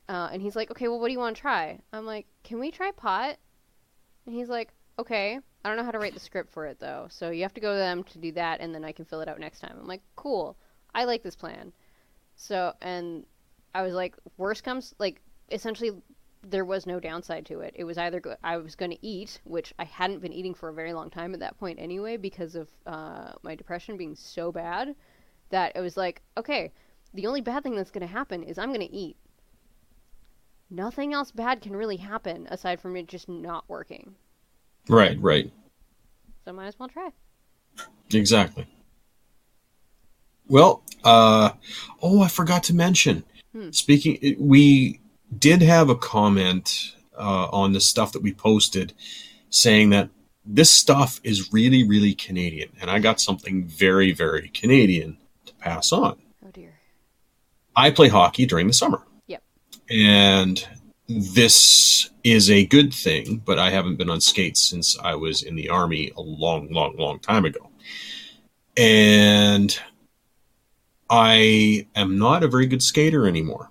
Uh, 0.09 0.29
and 0.31 0.41
he's 0.41 0.55
like, 0.55 0.71
okay, 0.71 0.87
well, 0.87 0.99
what 0.99 1.07
do 1.07 1.13
you 1.13 1.19
want 1.19 1.35
to 1.35 1.41
try? 1.41 1.79
I'm 1.91 2.05
like, 2.05 2.27
can 2.43 2.59
we 2.59 2.71
try 2.71 2.91
pot? 2.91 3.37
And 4.25 4.35
he's 4.35 4.49
like, 4.49 4.71
okay. 4.97 5.39
I 5.65 5.69
don't 5.69 5.77
know 5.77 5.83
how 5.83 5.91
to 5.91 5.99
write 5.99 6.13
the 6.13 6.19
script 6.19 6.53
for 6.53 6.65
it 6.65 6.79
though, 6.79 7.07
so 7.09 7.29
you 7.29 7.41
have 7.41 7.53
to 7.55 7.61
go 7.61 7.73
to 7.73 7.77
them 7.77 8.03
to 8.05 8.19
do 8.19 8.31
that, 8.33 8.61
and 8.61 8.73
then 8.73 8.85
I 8.85 8.93
can 8.93 9.03
fill 9.03 9.19
it 9.19 9.27
out 9.27 9.39
next 9.39 9.59
time. 9.59 9.75
I'm 9.77 9.87
like, 9.87 10.01
cool. 10.15 10.57
I 10.95 11.03
like 11.03 11.23
this 11.23 11.35
plan. 11.35 11.73
So, 12.37 12.73
and 12.81 13.25
I 13.75 13.81
was 13.81 13.93
like, 13.93 14.15
worst 14.37 14.63
comes 14.63 14.95
like 14.97 15.21
essentially 15.51 15.91
there 16.41 16.65
was 16.65 16.85
no 16.85 16.99
downside 16.99 17.45
to 17.47 17.59
it. 17.59 17.73
It 17.75 17.83
was 17.83 17.97
either 17.97 18.19
go- 18.19 18.37
I 18.43 18.57
was 18.57 18.75
going 18.75 18.91
to 18.91 19.05
eat, 19.05 19.41
which 19.43 19.73
I 19.77 19.83
hadn't 19.83 20.21
been 20.21 20.31
eating 20.31 20.53
for 20.53 20.69
a 20.69 20.73
very 20.73 20.93
long 20.93 21.09
time 21.09 21.33
at 21.33 21.41
that 21.41 21.57
point 21.59 21.79
anyway, 21.79 22.15
because 22.15 22.55
of 22.55 22.69
uh, 22.85 23.33
my 23.41 23.55
depression 23.55 23.97
being 23.97 24.15
so 24.15 24.51
bad 24.51 24.95
that 25.49 25.73
it 25.75 25.81
was 25.81 25.97
like, 25.97 26.21
okay, 26.37 26.71
the 27.13 27.27
only 27.27 27.41
bad 27.41 27.63
thing 27.63 27.75
that's 27.75 27.91
going 27.91 28.07
to 28.07 28.13
happen 28.13 28.43
is 28.43 28.57
I'm 28.57 28.69
going 28.69 28.87
to 28.87 28.95
eat. 28.95 29.17
Nothing 30.69 31.13
else 31.13 31.31
bad 31.31 31.61
can 31.61 31.75
really 31.75 31.97
happen 31.97 32.47
aside 32.49 32.81
from 32.81 32.95
it 32.95 33.07
just 33.07 33.29
not 33.29 33.65
working. 33.67 34.15
Right, 34.89 35.17
right. 35.21 35.51
So 36.45 36.53
might 36.53 36.67
as 36.67 36.79
well 36.79 36.89
try. 36.89 37.09
Exactly. 38.13 38.67
Well, 40.47 40.83
uh, 41.03 41.51
oh, 42.01 42.21
I 42.21 42.27
forgot 42.27 42.63
to 42.63 42.73
mention. 42.73 43.23
Hmm. 43.53 43.71
Speaking, 43.71 44.35
we 44.39 44.99
did 45.37 45.61
have 45.61 45.89
a 45.89 45.95
comment 45.95 46.95
uh, 47.17 47.47
on 47.51 47.73
the 47.73 47.81
stuff 47.81 48.11
that 48.13 48.21
we 48.21 48.33
posted 48.33 48.93
saying 49.49 49.89
that 49.91 50.09
this 50.45 50.71
stuff 50.71 51.19
is 51.23 51.51
really, 51.51 51.87
really 51.87 52.13
Canadian, 52.13 52.69
and 52.79 52.89
I 52.89 52.99
got 52.99 53.19
something 53.19 53.65
very, 53.65 54.13
very 54.13 54.49
Canadian 54.49 55.17
to 55.45 55.53
pass 55.55 55.91
on. 55.91 56.17
Oh 56.45 56.51
dear. 56.51 56.79
I 57.75 57.91
play 57.91 58.07
hockey 58.07 58.45
during 58.45 58.67
the 58.67 58.73
summer. 58.73 59.01
And 59.89 60.65
this 61.07 62.09
is 62.23 62.49
a 62.49 62.65
good 62.65 62.93
thing, 62.93 63.41
but 63.45 63.57
I 63.57 63.69
haven't 63.69 63.95
been 63.95 64.09
on 64.09 64.21
skates 64.21 64.61
since 64.61 64.97
I 64.99 65.15
was 65.15 65.43
in 65.43 65.55
the 65.55 65.69
army 65.69 66.11
a 66.17 66.21
long, 66.21 66.69
long, 66.71 66.97
long 66.97 67.19
time 67.19 67.45
ago. 67.45 67.69
And 68.75 69.77
I 71.09 71.87
am 71.95 72.19
not 72.19 72.43
a 72.43 72.47
very 72.47 72.65
good 72.65 72.83
skater 72.83 73.27
anymore. 73.27 73.69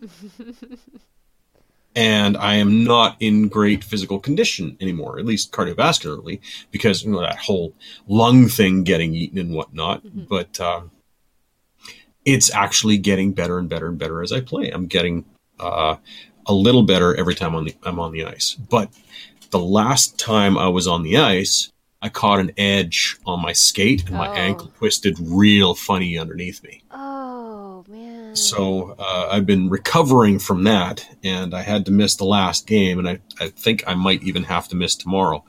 and 1.95 2.37
I 2.37 2.55
am 2.55 2.85
not 2.85 3.17
in 3.21 3.49
great 3.49 3.85
physical 3.85 4.19
condition 4.19 4.77
anymore, 4.81 5.19
at 5.19 5.27
least 5.27 5.53
cardiovascularly, 5.53 6.41
because 6.71 7.05
you 7.05 7.13
know 7.13 7.21
that 7.21 7.39
whole 7.39 7.75
lung 8.09 8.49
thing 8.49 8.85
getting 8.85 9.15
eaten 9.15 9.39
and 9.39 9.55
whatnot. 9.55 10.05
Mm-hmm. 10.05 10.25
But 10.25 10.59
uh, 10.59 10.83
it's 12.25 12.53
actually 12.53 12.97
getting 12.99 13.33
better 13.33 13.59
and 13.59 13.69
better 13.69 13.89
and 13.89 13.99
better 13.99 14.23
as 14.23 14.33
I 14.33 14.41
play. 14.41 14.71
I'm 14.71 14.87
getting 14.87 15.27
uh, 15.61 15.97
a 16.47 16.55
little 16.55 16.83
better 16.83 17.15
every 17.15 17.35
time 17.35 17.55
on 17.55 17.65
the, 17.65 17.75
I'm 17.83 17.99
on 17.99 18.13
the 18.13 18.25
ice. 18.25 18.55
But 18.55 18.91
the 19.51 19.59
last 19.59 20.19
time 20.19 20.57
I 20.59 20.69
was 20.69 20.87
on 20.87 21.03
the 21.03 21.17
ice, 21.19 21.73
I 22.03 22.09
caught 22.09 22.41
an 22.41 22.53
edge 22.57 23.17
on 23.27 23.41
my 23.41 23.53
skate 23.53 24.07
and 24.07 24.15
my 24.15 24.29
oh. 24.29 24.35
ankle 24.35 24.73
twisted 24.77 25.17
real 25.19 25.75
funny 25.75 26.19
underneath 26.19 26.63
me. 26.63 26.83
Oh 26.91 27.85
man! 27.89 28.37
So 28.37 28.95
uh, 28.99 29.29
I've 29.33 29.47
been 29.47 29.69
recovering 29.71 30.39
from 30.39 30.65
that, 30.65 31.07
and 31.25 31.55
I 31.55 31.63
had 31.63 31.87
to 31.87 31.93
miss 31.93 32.17
the 32.17 32.25
last 32.25 32.67
game, 32.67 32.99
and 32.99 33.09
I, 33.09 33.19
I 33.41 33.49
think 33.49 33.85
I 33.87 33.95
might 33.95 34.23
even 34.23 34.45
have 34.45 34.69
to 34.69 34.77
miss 34.77 34.95
tomorrow, 34.95 35.45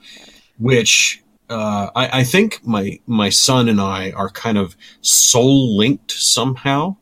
which 0.58 1.22
uh, 1.50 1.90
I, 1.96 2.20
I, 2.20 2.24
think 2.24 2.66
my 2.66 3.00
my 3.08 3.30
son 3.30 3.70
and 3.70 3.80
I 3.80 4.12
are 4.12 4.30
kind 4.30 4.58
of 4.58 4.76
soul 5.02 5.78
linked 5.78 6.12
somehow, 6.12 6.98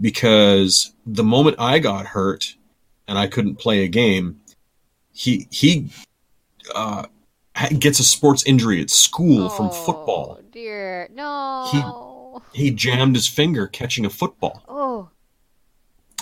because 0.00 0.92
the 1.04 1.24
moment 1.24 1.56
I 1.58 1.78
got 1.78 2.06
hurt 2.06 2.56
and 3.08 3.18
I 3.18 3.26
couldn't 3.26 3.56
play 3.56 3.84
a 3.84 3.88
game, 3.88 4.40
he 5.12 5.48
he 5.50 5.90
uh, 6.74 7.06
gets 7.78 8.00
a 8.00 8.04
sports 8.04 8.44
injury 8.46 8.80
at 8.80 8.90
school 8.90 9.44
oh, 9.44 9.48
from 9.48 9.70
football. 9.70 10.38
Oh 10.38 10.44
dear, 10.52 11.08
no. 11.12 12.42
He 12.52 12.64
he 12.64 12.70
jammed 12.70 13.14
his 13.14 13.26
finger 13.26 13.66
catching 13.66 14.04
a 14.04 14.10
football. 14.10 14.62
Oh. 14.68 15.10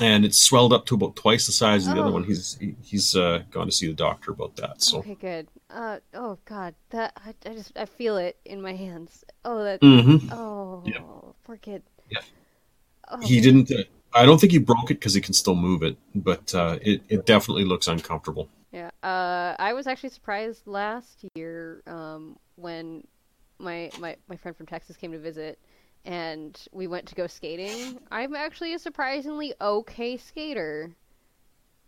And 0.00 0.25
it 0.25 0.35
swelled 0.35 0.73
up 0.73 0.87
to 0.87 0.97
about 0.97 1.14
twice 1.14 1.47
the 1.47 1.52
size 1.52 1.87
of 1.87 1.95
the 1.95 2.00
oh. 2.00 2.04
other 2.04 2.12
one. 2.12 2.25
He's 2.25 2.57
he, 2.61 2.75
he's 2.83 3.14
uh, 3.14 3.43
gone 3.50 3.66
to 3.66 3.73
see 3.73 3.87
the 3.87 3.93
doctor 3.93 4.33
about 4.33 4.57
that. 4.57 4.83
So 4.83 4.99
okay, 4.99 5.14
good. 5.14 5.49
Uh, 5.71 5.99
oh 6.14 6.38
God, 6.45 6.75
that 6.90 7.12
I, 7.16 7.35
I 7.49 7.54
just 7.54 7.76
I 7.76 7.87
feel 7.87 8.16
it 8.16 8.37
in 8.45 8.61
my 8.61 8.75
hands. 8.75 9.25
Oh, 9.45 9.62
that. 9.62 9.81
Mm-hmm. 9.81 10.33
Oh, 10.33 11.35
poor 11.45 11.57
kid. 11.57 11.83
Yeah. 12.11 12.21
Oh, 13.08 13.18
he 13.20 13.40
didn't. 13.40 13.70
Uh, 13.70 13.84
I 14.14 14.26
don't 14.26 14.40
think 14.40 14.52
he 14.52 14.58
broke 14.58 14.90
it 14.90 14.94
because 14.94 15.14
he 15.14 15.20
can 15.20 15.34
still 15.34 15.54
move 15.54 15.82
it, 15.82 15.96
but 16.14 16.54
uh, 16.54 16.78
it 16.82 17.02
it 17.08 17.26
definitely 17.26 17.64
looks 17.64 17.88
uncomfortable. 17.88 18.49
Yeah, 18.73 18.90
uh, 19.02 19.54
I 19.58 19.73
was 19.73 19.87
actually 19.87 20.11
surprised 20.11 20.66
last 20.66 21.25
year 21.34 21.82
um, 21.87 22.37
when 22.56 23.06
my, 23.58 23.90
my 24.00 24.16
my 24.28 24.37
friend 24.37 24.56
from 24.56 24.66
Texas 24.66 24.96
came 24.96 25.12
to 25.12 25.18
visit, 25.18 25.58
and 26.04 26.61
we 26.73 26.87
went 26.87 27.06
to 27.06 27.14
go 27.14 27.26
skating. 27.26 27.99
I'm 28.11 28.34
actually 28.34 28.75
a 28.75 28.78
surprisingly 28.78 29.54
okay 29.61 30.16
skater, 30.16 30.94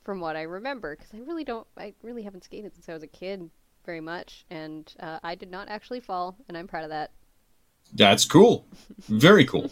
from 0.06 0.20
what 0.20 0.37
I 0.37 0.42
remember, 0.42 0.96
because 0.96 1.12
I 1.12 1.18
really 1.18 1.42
don't, 1.42 1.66
I 1.76 1.92
really 2.02 2.23
haven't 2.23 2.44
skated 2.44 2.73
since 2.73 2.88
I 2.88 2.94
was 2.94 3.02
a 3.02 3.08
kid 3.08 3.50
very 3.85 4.00
much, 4.00 4.46
and 4.50 4.92
uh, 5.00 5.18
I 5.25 5.35
did 5.35 5.50
not 5.50 5.68
actually 5.68 6.00
fall, 6.00 6.37
and 6.49 6.56
I'm 6.56 6.68
proud 6.68 6.85
of 6.85 6.90
that. 6.90 7.11
That's 7.92 8.25
cool. 8.25 8.66
Very 9.08 9.44
cool. 9.44 9.70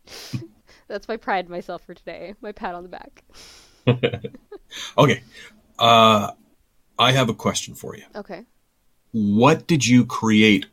That's 0.90 1.06
my 1.06 1.16
pride 1.16 1.48
myself 1.48 1.84
for 1.84 1.94
today. 1.94 2.34
My 2.40 2.50
pat 2.50 2.74
on 2.74 2.82
the 2.82 2.88
back. 2.88 3.22
okay. 4.98 5.22
Uh, 5.78 6.32
I 6.98 7.12
have 7.12 7.28
a 7.28 7.34
question 7.34 7.76
for 7.76 7.96
you. 7.96 8.02
Okay. 8.16 8.44
What 9.12 9.68
did 9.68 9.86
you 9.86 10.04
create 10.04 10.66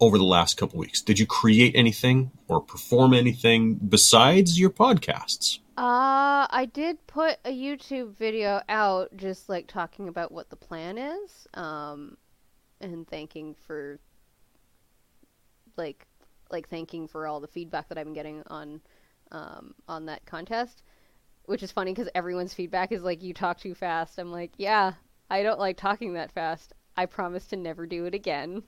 over 0.00 0.16
the 0.16 0.24
last 0.24 0.56
couple 0.56 0.78
weeks? 0.78 1.02
Did 1.02 1.18
you 1.18 1.26
create 1.26 1.76
anything 1.76 2.30
or 2.48 2.62
perform 2.62 3.12
anything 3.12 3.74
besides 3.74 4.58
your 4.58 4.70
podcasts? 4.70 5.58
Uh, 5.76 6.48
I 6.48 6.66
did 6.72 7.06
put 7.06 7.36
a 7.44 7.52
YouTube 7.52 8.14
video 8.16 8.62
out 8.66 9.14
just 9.14 9.50
like 9.50 9.66
talking 9.66 10.08
about 10.08 10.32
what 10.32 10.48
the 10.48 10.56
plan 10.56 10.96
is, 10.96 11.46
um, 11.52 12.16
and 12.80 13.06
thanking 13.06 13.54
for 13.54 13.98
like 15.76 16.06
like 16.50 16.68
thanking 16.68 17.06
for 17.06 17.26
all 17.26 17.40
the 17.40 17.46
feedback 17.46 17.88
that 17.90 17.98
I've 17.98 18.06
been 18.06 18.14
getting 18.14 18.42
on 18.46 18.80
um, 19.32 19.74
on 19.88 20.06
that 20.06 20.24
contest 20.26 20.82
which 21.50 21.64
is 21.64 21.72
funny 21.72 21.92
because 21.92 22.08
everyone's 22.14 22.54
feedback 22.54 22.92
is 22.92 23.02
like, 23.02 23.24
you 23.24 23.34
talk 23.34 23.58
too 23.58 23.74
fast. 23.74 24.18
I'm 24.18 24.30
like, 24.30 24.52
yeah, 24.56 24.92
I 25.28 25.42
don't 25.42 25.58
like 25.58 25.76
talking 25.76 26.14
that 26.14 26.30
fast. 26.30 26.74
I 26.96 27.06
promise 27.06 27.44
to 27.46 27.56
never 27.56 27.86
do 27.86 28.04
it 28.04 28.14
again. 28.14 28.62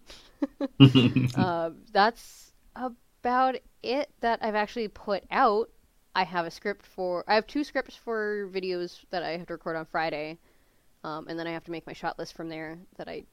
uh, 1.37 1.71
that's 1.93 2.53
about 2.75 3.57
it 3.85 4.11
that 4.21 4.41
I've 4.43 4.57
actually 4.57 4.89
put 4.89 5.23
out. 5.31 5.71
I 6.17 6.25
have 6.25 6.45
a 6.45 6.51
script 6.51 6.85
for, 6.85 7.25
I 7.29 7.37
have 7.37 7.47
two 7.47 7.63
scripts 7.63 7.95
for 7.95 8.51
videos 8.53 9.05
that 9.11 9.23
I 9.23 9.37
have 9.37 9.47
to 9.47 9.53
record 9.53 9.77
on 9.77 9.87
Friday. 9.87 10.41
Um, 11.05 11.29
and 11.29 11.39
then 11.39 11.47
I 11.47 11.53
have 11.53 11.65
to 11.65 11.71
make 11.71 11.87
my 11.87 11.93
shot 11.93 12.19
list 12.19 12.35
from 12.35 12.49
there 12.49 12.79
that 12.97 13.09
I, 13.09 13.25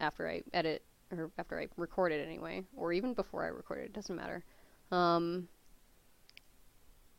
after 0.00 0.28
I 0.28 0.42
edit, 0.52 0.84
or 1.10 1.30
after 1.38 1.58
I 1.58 1.68
record 1.78 2.12
it 2.12 2.26
anyway, 2.26 2.62
or 2.76 2.92
even 2.92 3.14
before 3.14 3.42
I 3.42 3.48
record 3.48 3.78
it, 3.78 3.84
it 3.86 3.92
doesn't 3.94 4.16
matter. 4.16 4.44
Um, 4.92 5.48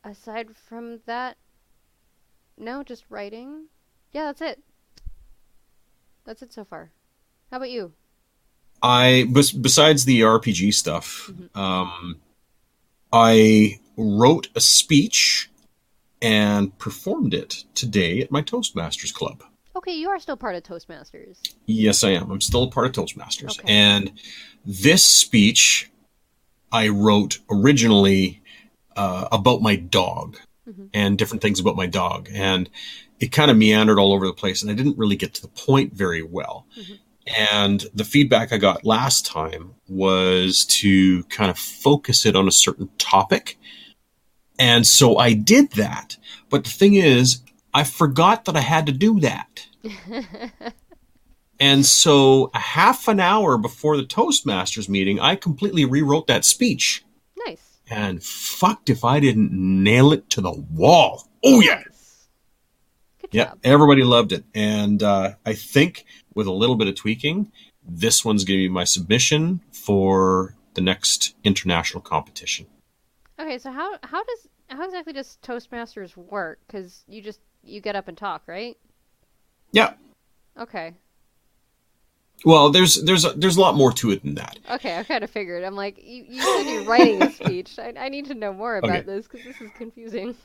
aside 0.04 0.56
from 0.56 1.00
that, 1.06 1.36
no, 2.56 2.82
just 2.82 3.04
writing. 3.08 3.66
Yeah, 4.12 4.24
that's 4.24 4.40
it. 4.40 4.62
That's 6.24 6.42
it 6.42 6.52
so 6.52 6.64
far. 6.64 6.90
How 7.50 7.56
about 7.58 7.70
you? 7.70 7.92
I 8.82 9.26
besides 9.32 10.04
the 10.04 10.20
RPG 10.20 10.74
stuff, 10.74 11.30
mm-hmm. 11.32 11.58
um, 11.58 12.20
I 13.12 13.80
wrote 13.96 14.48
a 14.54 14.60
speech 14.60 15.50
and 16.20 16.76
performed 16.78 17.34
it 17.34 17.64
today 17.74 18.20
at 18.20 18.30
my 18.30 18.42
Toastmasters 18.42 19.12
club. 19.12 19.42
Okay, 19.76 19.94
you 19.94 20.08
are 20.08 20.18
still 20.18 20.36
part 20.36 20.56
of 20.56 20.62
Toastmasters. 20.64 21.54
Yes, 21.66 22.02
I 22.02 22.10
am. 22.10 22.30
I'm 22.30 22.40
still 22.40 22.64
a 22.64 22.70
part 22.70 22.86
of 22.86 22.92
Toastmasters. 22.92 23.60
Okay. 23.60 23.72
And 23.72 24.12
this 24.64 25.04
speech 25.04 25.90
I 26.72 26.88
wrote 26.88 27.38
originally 27.50 28.42
uh, 28.98 29.28
about 29.30 29.62
my 29.62 29.76
dog 29.76 30.36
mm-hmm. 30.68 30.86
and 30.92 31.16
different 31.16 31.40
things 31.40 31.60
about 31.60 31.76
my 31.76 31.86
dog. 31.86 32.28
And 32.32 32.68
it 33.20 33.28
kind 33.28 33.50
of 33.50 33.56
meandered 33.56 33.98
all 33.98 34.12
over 34.12 34.26
the 34.26 34.32
place, 34.32 34.60
and 34.60 34.70
I 34.70 34.74
didn't 34.74 34.98
really 34.98 35.16
get 35.16 35.34
to 35.34 35.42
the 35.42 35.48
point 35.48 35.94
very 35.94 36.22
well. 36.22 36.66
Mm-hmm. 36.76 36.94
And 37.38 37.84
the 37.94 38.04
feedback 38.04 38.52
I 38.52 38.58
got 38.58 38.84
last 38.84 39.24
time 39.24 39.74
was 39.88 40.64
to 40.80 41.22
kind 41.24 41.50
of 41.50 41.58
focus 41.58 42.26
it 42.26 42.34
on 42.34 42.48
a 42.48 42.52
certain 42.52 42.88
topic. 42.98 43.58
And 44.58 44.84
so 44.84 45.16
I 45.16 45.34
did 45.34 45.72
that. 45.72 46.16
But 46.50 46.64
the 46.64 46.70
thing 46.70 46.94
is, 46.94 47.42
I 47.72 47.84
forgot 47.84 48.46
that 48.46 48.56
I 48.56 48.60
had 48.60 48.86
to 48.86 48.92
do 48.92 49.20
that. 49.20 49.66
and 51.60 51.86
so 51.86 52.50
a 52.54 52.58
half 52.58 53.06
an 53.08 53.20
hour 53.20 53.58
before 53.58 53.96
the 53.96 54.04
Toastmasters 54.04 54.88
meeting, 54.88 55.20
I 55.20 55.36
completely 55.36 55.84
rewrote 55.84 56.26
that 56.26 56.44
speech. 56.44 57.04
And 57.90 58.22
fucked 58.22 58.90
if 58.90 59.04
I 59.04 59.20
didn't 59.20 59.52
nail 59.52 60.12
it 60.12 60.28
to 60.30 60.40
the 60.40 60.52
wall. 60.52 61.28
Oh 61.44 61.60
yeah. 61.60 61.82
Good 63.20 63.30
yeah, 63.32 63.44
job. 63.46 63.58
everybody 63.64 64.02
loved 64.02 64.32
it. 64.32 64.44
And 64.54 65.02
uh, 65.02 65.32
I 65.44 65.54
think 65.54 66.04
with 66.34 66.46
a 66.46 66.52
little 66.52 66.76
bit 66.76 66.88
of 66.88 66.94
tweaking, 66.96 67.50
this 67.86 68.24
one's 68.24 68.44
going 68.44 68.58
to 68.58 68.64
be 68.64 68.68
my 68.68 68.84
submission 68.84 69.60
for 69.72 70.54
the 70.74 70.80
next 70.80 71.34
international 71.42 72.00
competition. 72.00 72.66
Okay, 73.38 73.58
so 73.58 73.72
how 73.72 73.98
how 74.02 74.22
does 74.22 74.48
how 74.68 74.84
exactly 74.84 75.12
does 75.12 75.38
Toastmasters 75.42 76.16
work? 76.16 76.58
Because 76.66 77.04
you 77.08 77.22
just 77.22 77.40
you 77.62 77.80
get 77.80 77.96
up 77.96 78.08
and 78.08 78.18
talk, 78.18 78.42
right? 78.46 78.76
Yeah. 79.72 79.94
Okay. 80.58 80.94
Well, 82.44 82.70
there's 82.70 83.02
there's 83.02 83.24
a, 83.24 83.30
there's 83.30 83.56
a 83.56 83.60
lot 83.60 83.74
more 83.74 83.92
to 83.94 84.10
it 84.10 84.22
than 84.22 84.34
that. 84.36 84.58
Okay, 84.70 84.98
I 84.98 85.02
kind 85.02 85.24
of 85.24 85.30
figured. 85.30 85.64
I'm 85.64 85.74
like, 85.74 85.98
you, 86.02 86.24
you 86.28 86.42
said 86.42 86.72
you're 86.72 86.84
writing 86.84 87.22
a 87.22 87.32
speech. 87.32 87.78
I, 87.78 87.92
I 87.98 88.08
need 88.08 88.26
to 88.26 88.34
know 88.34 88.52
more 88.52 88.76
about 88.76 88.90
okay. 88.90 89.00
this 89.02 89.26
because 89.26 89.44
this 89.44 89.60
is 89.60 89.70
confusing. 89.76 90.36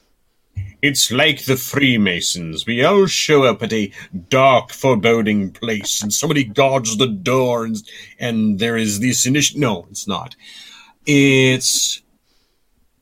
It's 0.81 1.11
like 1.11 1.45
the 1.45 1.55
Freemasons. 1.55 2.65
We 2.65 2.83
all 2.83 3.05
show 3.05 3.43
up 3.43 3.63
at 3.63 3.73
a 3.73 3.91
dark, 4.29 4.71
foreboding 4.71 5.51
place, 5.51 6.01
and 6.01 6.11
somebody 6.13 6.43
guards 6.43 6.97
the 6.97 7.07
door, 7.07 7.65
and, 7.65 7.77
and 8.19 8.59
there 8.59 8.75
is 8.75 8.99
this 8.99 9.25
initiative. 9.25 9.61
No, 9.61 9.87
it's 9.89 10.07
not. 10.07 10.35
It's 11.05 12.01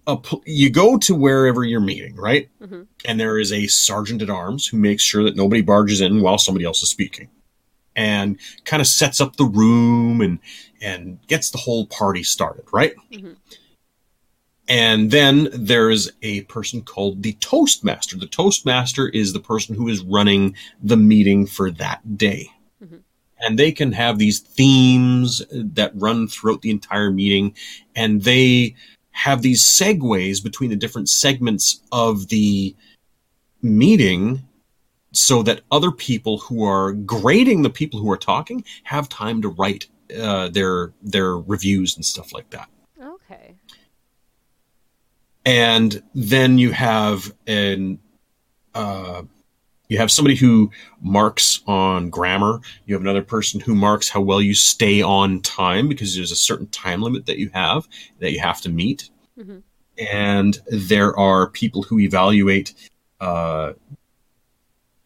a 0.06 0.18
you 0.46 0.70
go 0.70 0.98
to 1.00 1.16
wherever 1.16 1.64
you're 1.64 1.80
meeting, 1.80 2.16
right? 2.16 2.50
Mm-hmm. 2.62 2.84
And 3.06 3.20
there 3.20 3.40
is 3.40 3.52
a 3.52 3.68
sergeant 3.68 4.22
at 4.22 4.30
arms 4.30 4.68
who 4.68 4.78
makes 4.78 5.04
sure 5.04 5.24
that 5.24 5.36
nobody 5.36 5.62
barges 5.62 6.02
in 6.02 6.22
while 6.22 6.38
somebody 6.38 6.66
else 6.66 6.84
is 6.84 6.92
speaking 6.92 7.30
and 7.96 8.40
kind 8.66 8.82
of 8.82 8.88
sets 8.88 9.20
up 9.20 9.36
the 9.36 9.46
room 9.46 10.22
and 10.22 10.40
and 10.82 11.20
gets 11.28 11.52
the 11.52 11.58
whole 11.58 11.86
party 11.86 12.24
started, 12.24 12.66
right? 12.72 12.94
Mm-hmm. 13.12 13.34
And 14.68 15.12
then 15.12 15.50
there 15.52 15.90
is 15.90 16.12
a 16.22 16.44
person 16.44 16.82
called 16.82 17.24
the 17.24 17.34
Toastmaster. 17.34 18.18
The 18.18 18.28
Toastmaster 18.28 19.10
is 19.10 19.34
the 19.34 19.40
person 19.40 19.76
who 19.76 19.88
is 19.90 20.02
running 20.02 20.56
the 20.82 20.98
meeting 20.98 21.46
for 21.46 21.70
that 21.72 22.18
day. 22.18 22.50
Mm-hmm. 22.84 22.98
And 23.42 23.60
they 23.60 23.72
can 23.72 23.92
have 23.92 24.18
these 24.18 24.40
themes 24.40 25.42
that 25.52 25.92
run 25.96 26.28
throughout 26.28 26.62
the 26.62 26.70
entire 26.70 27.12
meeting, 27.12 27.56
and 27.96 28.24
they 28.24 28.76
have 29.12 29.42
these 29.42 29.68
segues 29.68 30.42
between 30.42 30.70
the 30.70 30.76
different 30.76 31.10
segments 31.10 31.82
of 31.92 32.30
the 32.30 32.76
meeting 33.62 34.48
so 35.14 35.44
that 35.44 35.62
other 35.72 35.92
people 35.92 36.38
who 36.40 36.64
are 36.64 36.94
grading 36.94 37.62
the 37.62 37.70
people 37.70 38.00
who 38.00 38.12
are 38.12 38.18
talking 38.18 38.64
have 38.84 39.10
time 39.10 39.42
to 39.42 39.50
write 39.50 39.88
uh, 40.18 40.50
their 40.50 40.94
their 41.02 41.38
reviews 41.38 41.96
and 41.96 42.06
stuff 42.06 42.34
like 42.34 42.50
that. 42.52 42.70
Okay. 43.02 43.56
And 45.46 46.02
then 46.14 46.58
you 46.58 46.72
have 46.72 47.34
an 47.48 48.00
uh, 48.74 49.24
you 49.92 49.98
have 49.98 50.12
somebody 50.12 50.36
who 50.36 50.72
marks 51.02 51.62
on 51.68 52.10
grammar. 52.10 52.62
You 52.86 52.96
have 52.96 53.02
another 53.02 53.22
person 53.22 53.60
who 53.60 53.76
marks 53.76 54.08
how 54.08 54.22
well 54.22 54.42
you 54.42 54.54
stay 54.54 55.02
on 55.02 55.42
time 55.42 55.90
because 55.90 56.16
there's 56.16 56.32
a 56.32 56.36
certain 56.38 56.68
time 56.68 57.02
limit 57.02 57.26
that 57.26 57.38
you 57.38 57.50
have 57.54 57.88
that 58.20 58.32
you 58.32 58.40
have 58.40 58.62
to 58.62 58.70
meet. 58.70 59.10
hmm 59.36 59.60
And 59.98 60.58
there 60.68 61.18
are 61.18 61.50
people 61.50 61.84
who 61.84 62.00
evaluate 62.00 62.74
uh, 63.20 63.74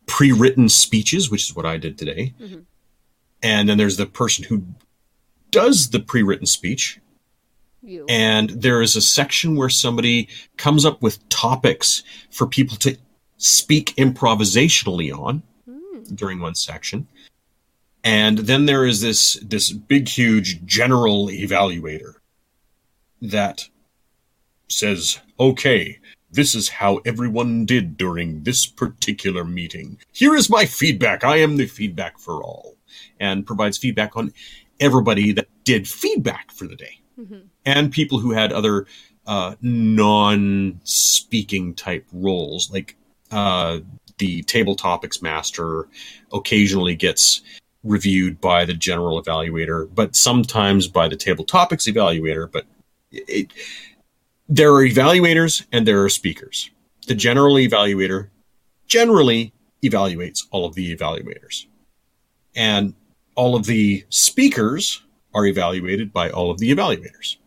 pre-written 0.05 0.69
speeches, 0.69 1.29
which 1.29 1.49
is 1.49 1.55
what 1.55 1.65
I 1.65 1.77
did 1.77 1.97
today. 1.97 2.33
Mhm. 2.39 2.65
And 3.41 3.69
then 3.69 3.77
there's 3.77 3.97
the 3.97 4.05
person 4.05 4.45
who 4.45 4.65
does 5.51 5.89
the 5.89 5.99
pre-written 5.99 6.45
speech, 6.45 6.99
You. 7.81 8.05
and 8.09 8.49
there 8.49 8.81
is 8.81 8.95
a 8.95 9.01
section 9.01 9.55
where 9.55 9.69
somebody 9.69 10.27
comes 10.57 10.85
up 10.85 11.01
with 11.01 11.27
topics 11.29 12.03
for 12.29 12.47
people 12.47 12.77
to 12.77 12.97
speak 13.37 13.93
improvisationally 13.97 15.11
on 15.17 15.43
Hmm. 15.65 16.03
during 16.15 16.39
one 16.39 16.55
section. 16.55 17.07
And 18.03 18.39
then 18.39 18.65
there 18.65 18.85
is 18.85 19.01
this 19.01 19.37
this 19.41 19.71
big 19.71 20.07
huge 20.07 20.63
general 20.65 21.27
evaluator 21.27 22.15
that 23.21 23.69
says, 24.69 25.19
"Okay, 25.39 25.99
this 26.35 26.55
is 26.55 26.69
how 26.69 26.97
everyone 27.05 27.65
did 27.65 27.97
during 27.97 28.43
this 28.43 28.65
particular 28.65 29.43
meeting. 29.43 29.97
Here 30.11 30.35
is 30.35 30.49
my 30.49 30.65
feedback. 30.65 31.23
I 31.23 31.37
am 31.37 31.57
the 31.57 31.67
feedback 31.67 32.19
for 32.19 32.43
all." 32.43 32.75
And 33.19 33.45
provides 33.45 33.77
feedback 33.77 34.15
on 34.15 34.33
everybody 34.79 35.31
that 35.31 35.47
did 35.63 35.87
feedback 35.87 36.51
for 36.51 36.67
the 36.67 36.75
day 36.75 36.99
Mhm. 37.19 37.43
and 37.65 37.91
people 37.91 38.19
who 38.19 38.31
had 38.31 38.51
other 38.51 38.85
uh, 39.27 39.55
non-speaking 39.61 41.73
type 41.73 42.05
roles, 42.11 42.71
like 42.71 42.95
uh, 43.31 43.79
the 44.19 44.43
table 44.43 44.75
topics 44.75 45.21
master, 45.21 45.87
occasionally 46.31 46.95
gets 46.95 47.41
reviewed 47.83 48.39
by 48.39 48.65
the 48.65 48.73
general 48.73 49.21
evaluator, 49.21 49.89
but 49.93 50.15
sometimes 50.15 50.87
by 50.87 51.07
the 51.07 51.15
table 51.15 51.43
topics 51.43 51.87
evaluator. 51.87 52.51
But 52.51 52.65
it, 53.11 53.51
there 54.47 54.73
are 54.73 54.83
evaluators 54.87 55.65
and 55.71 55.87
there 55.87 56.03
are 56.03 56.09
speakers. 56.09 56.69
The 57.07 57.13
Mhm. 57.15 57.19
general 57.19 57.55
evaluator 57.55 58.29
generally 58.87 59.53
evaluates 59.83 60.47
all 60.51 60.65
of 60.65 60.75
the 60.75 60.95
evaluators, 60.95 61.65
and 62.55 62.93
all 63.35 63.55
of 63.55 63.65
the 63.65 64.05
speakers 64.09 65.03
are 65.33 65.45
evaluated 65.45 66.13
by 66.13 66.29
all 66.29 66.49
of 66.51 66.59
the 66.59 66.71
evaluators. 66.71 67.37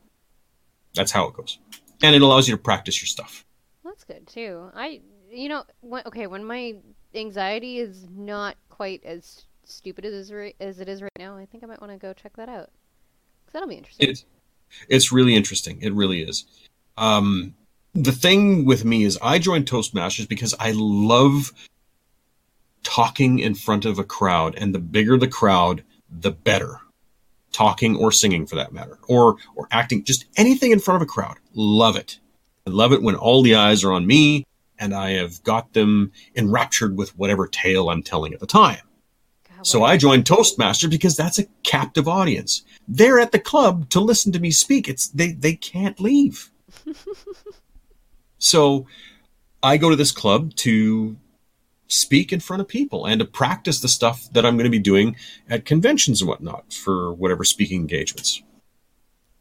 That's 0.95 1.13
how 1.13 1.27
it 1.29 1.35
goes. 1.35 1.59
And 2.03 2.15
it 2.15 2.23
allows 2.23 2.49
you 2.49 2.55
to 2.57 2.63
practice 2.63 3.01
your 3.01 3.07
stuff. 3.07 3.45
That's 3.85 4.05
good 4.05 4.27
too. 4.27 4.71
I, 4.75 5.01
you 5.31 5.49
know, 5.49 5.65
when, 5.81 6.03
okay, 6.07 6.27
when 6.27 6.45
my 6.45 6.77
anxiety 7.15 7.79
is 7.79 8.07
not 8.11 8.57
quite 8.69 9.03
as 9.05 9.47
stupid 9.65 10.05
as 10.05 10.31
as 10.61 10.81
it 10.81 10.89
is 10.89 11.03
right 11.03 11.11
now, 11.19 11.37
I 11.37 11.47
think 11.47 11.65
I 11.65 11.67
might 11.67 11.81
want 11.81 11.93
to 11.93 11.99
go 11.99 12.13
check 12.13 12.37
that 12.37 12.49
out. 12.49 12.71
'Cause 13.47 13.53
that'll 13.53 13.69
be 13.69 13.77
interesting. 13.77 14.09
It's 14.11 14.25
it's 14.89 15.11
really 15.13 15.35
interesting. 15.35 15.81
It 15.81 15.95
really 15.95 16.23
is. 16.23 16.45
Um, 16.99 17.55
the 17.95 18.13
thing 18.13 18.65
with 18.65 18.85
me 18.85 19.05
is 19.05 19.19
I 19.23 19.39
joined 19.39 19.67
Toastmasters 19.67 20.29
because 20.29 20.55
I 20.59 20.73
love 20.75 21.53
talking 22.83 23.39
in 23.39 23.55
front 23.55 23.85
of 23.85 23.99
a 23.99 24.05
crowd, 24.05 24.55
and 24.57 24.75
the 24.75 24.79
bigger 24.79 25.17
the 25.17 25.29
crowd, 25.29 25.85
the 26.11 26.31
better. 26.31 26.81
Talking 27.51 27.97
or 27.97 28.13
singing, 28.13 28.47
for 28.47 28.57
that 28.57 28.73
matter, 28.73 28.99
or 29.09 29.37
or 29.57 29.69
acting, 29.71 30.05
just 30.05 30.27
anything 30.37 30.71
in 30.71 30.81
front 30.81 30.97
of 30.97 31.03
a 31.03 31.11
crowd. 31.11 31.39
Love 31.55 31.97
it. 31.97 32.19
I 32.67 32.71
love 32.71 32.93
it 32.93 33.03
when 33.03 33.15
all 33.15 33.41
the 33.41 33.55
eyes 33.55 33.83
are 33.85 33.93
on 33.93 34.07
me, 34.07 34.45
and 34.79 34.95
I 34.95 35.13
have 35.13 35.43
got 35.45 35.73
them 35.73 36.13
enraptured 36.37 36.97
with 36.97 37.17
whatever 37.19 37.49
tale 37.49 37.89
I'm 37.89 38.03
telling 38.03 38.35
at 38.35 38.41
the 38.41 38.47
time. 38.47 38.83
God, 39.49 39.67
So 39.67 39.83
I 39.83 39.97
joined 39.97 40.27
Toastmaster 40.27 40.89
because 40.89 41.17
that's 41.17 41.39
a 41.39 41.47
captive 41.63 42.07
audience. 42.07 42.65
They're 42.87 43.19
at 43.19 43.33
the 43.33 43.39
club 43.39 43.89
to 43.91 44.01
listen 44.01 44.31
to 44.33 44.41
me 44.41 44.51
speak. 44.51 44.87
It's 44.87 45.09
they 45.09 45.33
they 45.33 45.55
can't 45.55 45.99
leave. 45.99 46.51
so 48.39 48.87
I 49.63 49.77
go 49.77 49.91
to 49.91 49.97
this 49.97 50.13
club 50.13 50.55
to 50.57 51.17
speak 51.89 52.33
in 52.33 52.41
front 52.41 52.61
of 52.61 52.69
people 52.69 53.07
and 53.07 53.19
to 53.21 53.25
practice 53.25 53.81
the 53.81 53.89
stuff 53.89 54.29
that 54.33 54.45
I'm 54.45 54.57
going 54.57 54.65
to 54.65 54.71
be 54.71 54.79
doing 54.79 55.17
at 55.49 55.65
conventions 55.65 56.21
and 56.21 56.29
whatnot 56.29 56.73
for 56.73 57.13
whatever 57.15 57.45
speaking 57.45 57.81
engagements. 57.81 58.43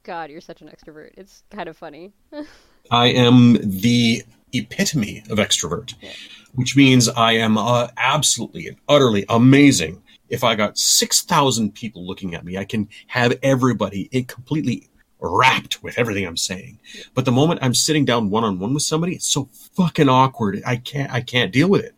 God, 0.03 0.29
you're 0.31 0.39
such 0.39 0.61
an 0.61 0.69
extrovert. 0.69 1.11
It's 1.17 1.43
kind 1.51 1.67
of 1.67 1.75
funny. 1.75 2.13
I 2.91 3.07
am 3.07 3.57
the 3.61 4.23
epitome 4.53 5.23
of 5.29 5.37
extrovert, 5.37 5.93
Yeah. 6.01 6.13
which 6.53 6.77
means 6.77 7.09
I 7.09 7.33
am 7.33 7.57
uh, 7.57 7.89
absolutely 7.97 8.67
and 8.67 8.77
utterly 8.87 9.25
amazing. 9.27 10.01
If 10.29 10.45
I 10.45 10.55
got 10.55 10.77
6,000 10.77 11.73
people 11.73 12.07
looking 12.07 12.33
at 12.33 12.45
me, 12.45 12.57
I 12.57 12.63
can 12.63 12.87
have 13.07 13.37
everybody 13.43 14.07
completely 14.27 14.89
wrapped 15.19 15.83
with 15.83 15.97
everything 15.97 16.25
I'm 16.25 16.37
saying. 16.37 16.79
But 17.13 17.25
the 17.25 17.31
moment 17.31 17.59
I'm 17.63 17.73
sitting 17.73 18.05
down 18.05 18.29
one 18.29 18.43
on 18.43 18.59
one 18.59 18.73
with 18.73 18.83
somebody, 18.83 19.15
it's 19.15 19.27
so 19.27 19.49
fucking 19.73 20.09
awkward. 20.09 20.61
I 20.65 20.77
can't, 20.77 21.11
I 21.11 21.21
can't 21.21 21.51
deal 21.51 21.69
with 21.69 21.83
it. 21.83 21.95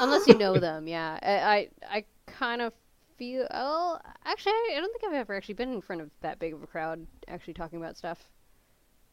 Unless 0.00 0.26
you 0.26 0.34
know 0.34 0.58
them, 0.58 0.86
yeah. 0.86 1.18
I, 1.22 1.32
I, 1.32 1.96
I 1.96 2.04
kind 2.26 2.62
of 2.62 2.72
feel. 3.16 3.46
Oh, 3.50 3.98
actually, 4.24 4.52
I, 4.52 4.76
don't 4.76 4.92
think 4.92 5.12
I've 5.12 5.20
ever 5.20 5.34
actually 5.34 5.54
been 5.54 5.72
in 5.72 5.80
front 5.80 6.02
of 6.02 6.10
that 6.20 6.38
big 6.38 6.52
of 6.52 6.62
a 6.62 6.66
crowd 6.66 7.06
actually 7.28 7.54
talking 7.54 7.78
about 7.78 7.96
stuff. 7.96 8.18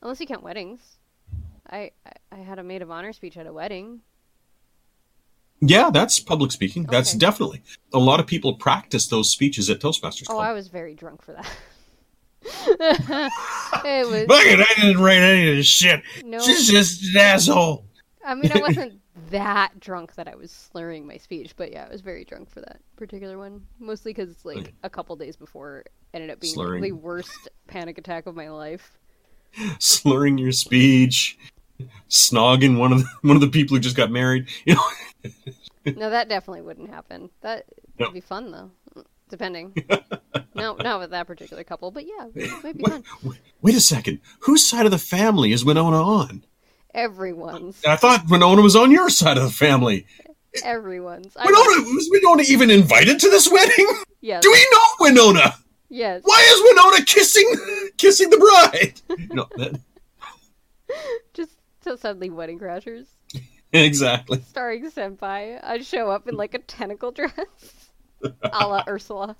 Unless 0.01 0.19
you 0.19 0.27
count 0.27 0.43
weddings. 0.43 0.97
I, 1.69 1.91
I, 2.05 2.11
I 2.31 2.37
had 2.37 2.59
a 2.59 2.63
maid 2.63 2.81
of 2.81 2.91
honor 2.91 3.13
speech 3.13 3.37
at 3.37 3.47
a 3.47 3.53
wedding. 3.53 4.01
Yeah, 5.61 5.91
that's 5.91 6.19
public 6.19 6.51
speaking. 6.51 6.83
That's 6.83 7.13
definitely. 7.13 7.61
A 7.93 7.99
lot 7.99 8.19
of 8.19 8.25
people 8.25 8.55
practice 8.55 9.07
those 9.07 9.29
speeches 9.29 9.69
at 9.69 9.79
Toastmasters 9.79 10.25
Oh, 10.27 10.39
I 10.39 10.53
was 10.53 10.69
very 10.69 10.95
drunk 10.95 11.21
for 11.21 11.33
that. 11.33 11.47
It 12.43 14.07
was 14.07 14.27
Look 14.27 14.45
at 14.45 14.59
I 14.59 14.81
didn't 14.81 15.01
write 15.01 15.21
any 15.21 15.49
of 15.49 15.55
this 15.57 15.65
shit. 15.67 16.01
no. 16.25 16.39
She's 16.39 16.67
just 16.67 17.03
an 17.15 17.17
asshole. 17.21 17.85
I 18.25 18.35
mean, 18.35 18.51
I 18.51 18.59
wasn't 18.59 18.99
that 19.31 19.79
drunk 19.79 20.15
that 20.15 20.27
I 20.27 20.35
was 20.35 20.51
slurring 20.51 21.05
my 21.07 21.17
speech, 21.17 21.53
but 21.55 21.71
yeah, 21.71 21.85
I 21.87 21.91
was 21.91 22.01
very 22.01 22.23
drunk 22.23 22.49
for 22.49 22.61
that 22.61 22.79
particular 22.95 23.37
one. 23.37 23.65
Mostly 23.79 24.13
because 24.13 24.29
it's 24.29 24.45
like 24.45 24.57
Okay. 24.57 24.71
a 24.83 24.89
couple 24.89 25.15
days 25.15 25.35
before 25.35 25.83
ended 26.13 26.29
up 26.29 26.39
being 26.39 26.53
Slurring. 26.53 26.81
the 26.81 26.91
worst 26.91 27.49
panic 27.67 27.97
attack 27.97 28.25
of 28.27 28.35
my 28.35 28.49
life. 28.49 28.97
slurring 29.79 30.37
your 30.37 30.51
speech, 30.51 31.37
snogging 32.09 32.77
one 32.77 32.91
of 32.93 32.99
the, 32.99 33.05
one 33.27 33.35
of 33.35 33.41
the 33.41 33.49
people 33.49 33.75
who 33.75 33.81
just 33.81 33.97
got 33.97 34.11
married. 34.11 34.47
You 34.65 34.75
know, 34.75 34.81
No, 35.97 36.09
that 36.11 36.29
definitely 36.29 36.61
wouldn't 36.61 36.89
happen. 36.89 37.29
That 37.41 37.65
No. 37.99 38.07
would 38.07 38.13
be 38.13 38.21
fun 38.21 38.51
though, 38.51 38.71
depending. 39.31 39.73
no, 40.55 40.75
not 40.75 40.99
with 40.99 41.09
that 41.11 41.25
particular 41.25 41.63
couple, 41.63 41.89
but 41.91 42.05
yeah, 42.05 42.27
it 42.35 42.63
might 42.63 42.77
be 42.77 42.83
wait, 42.83 42.91
fun. 42.91 43.03
wait, 43.23 43.39
wait 43.61 43.75
a 43.75 43.81
second. 43.81 44.19
Whose 44.41 44.67
side 44.69 44.85
of 44.85 44.91
the 44.91 44.97
family 44.99 45.51
is 45.51 45.65
Winona 45.65 46.01
on? 46.03 46.45
Everyone's, 46.93 47.81
I 47.87 47.95
thought 47.95 48.29
Winona 48.29 48.61
was 48.61 48.75
on 48.75 48.91
your 48.91 49.09
side 49.09 49.37
of 49.37 49.43
the 49.43 49.49
family. 49.49 50.05
everyone's. 50.63 51.35
I 51.37 51.45
Winona 51.45 51.89
was 51.93 52.09
Winona 52.11 52.43
even 52.47 52.69
invited 52.69 53.19
to 53.19 53.29
this 53.29 53.49
wedding? 53.49 53.87
yes, 54.19 54.43
Do 54.43 54.51
we 54.51 54.67
know 54.71 54.81
Winona? 54.99 55.55
yes. 55.89 56.21
Why 56.25 56.41
is 56.51 56.61
Winona 56.63 57.05
kissing 57.05 57.91
kissing 57.97 58.29
the 58.29 58.37
bride? 58.37 59.01
No, 59.33 59.47
that, 59.55 59.79
Just 61.33 61.51
so 61.83 61.95
suddenly 61.95 62.29
wedding 62.29 62.59
crashers, 62.59 63.05
exactly. 63.73 64.41
starring 64.49 64.91
Senpai. 64.91 65.59
I'd 65.63 65.85
show 65.85 66.09
up 66.11 66.27
in 66.27 66.35
like 66.35 66.53
a 66.53 66.59
tentacle 66.59 67.11
dress, 67.11 67.31
a 68.43 68.67
la 68.67 68.83
Ursula. 68.87 69.35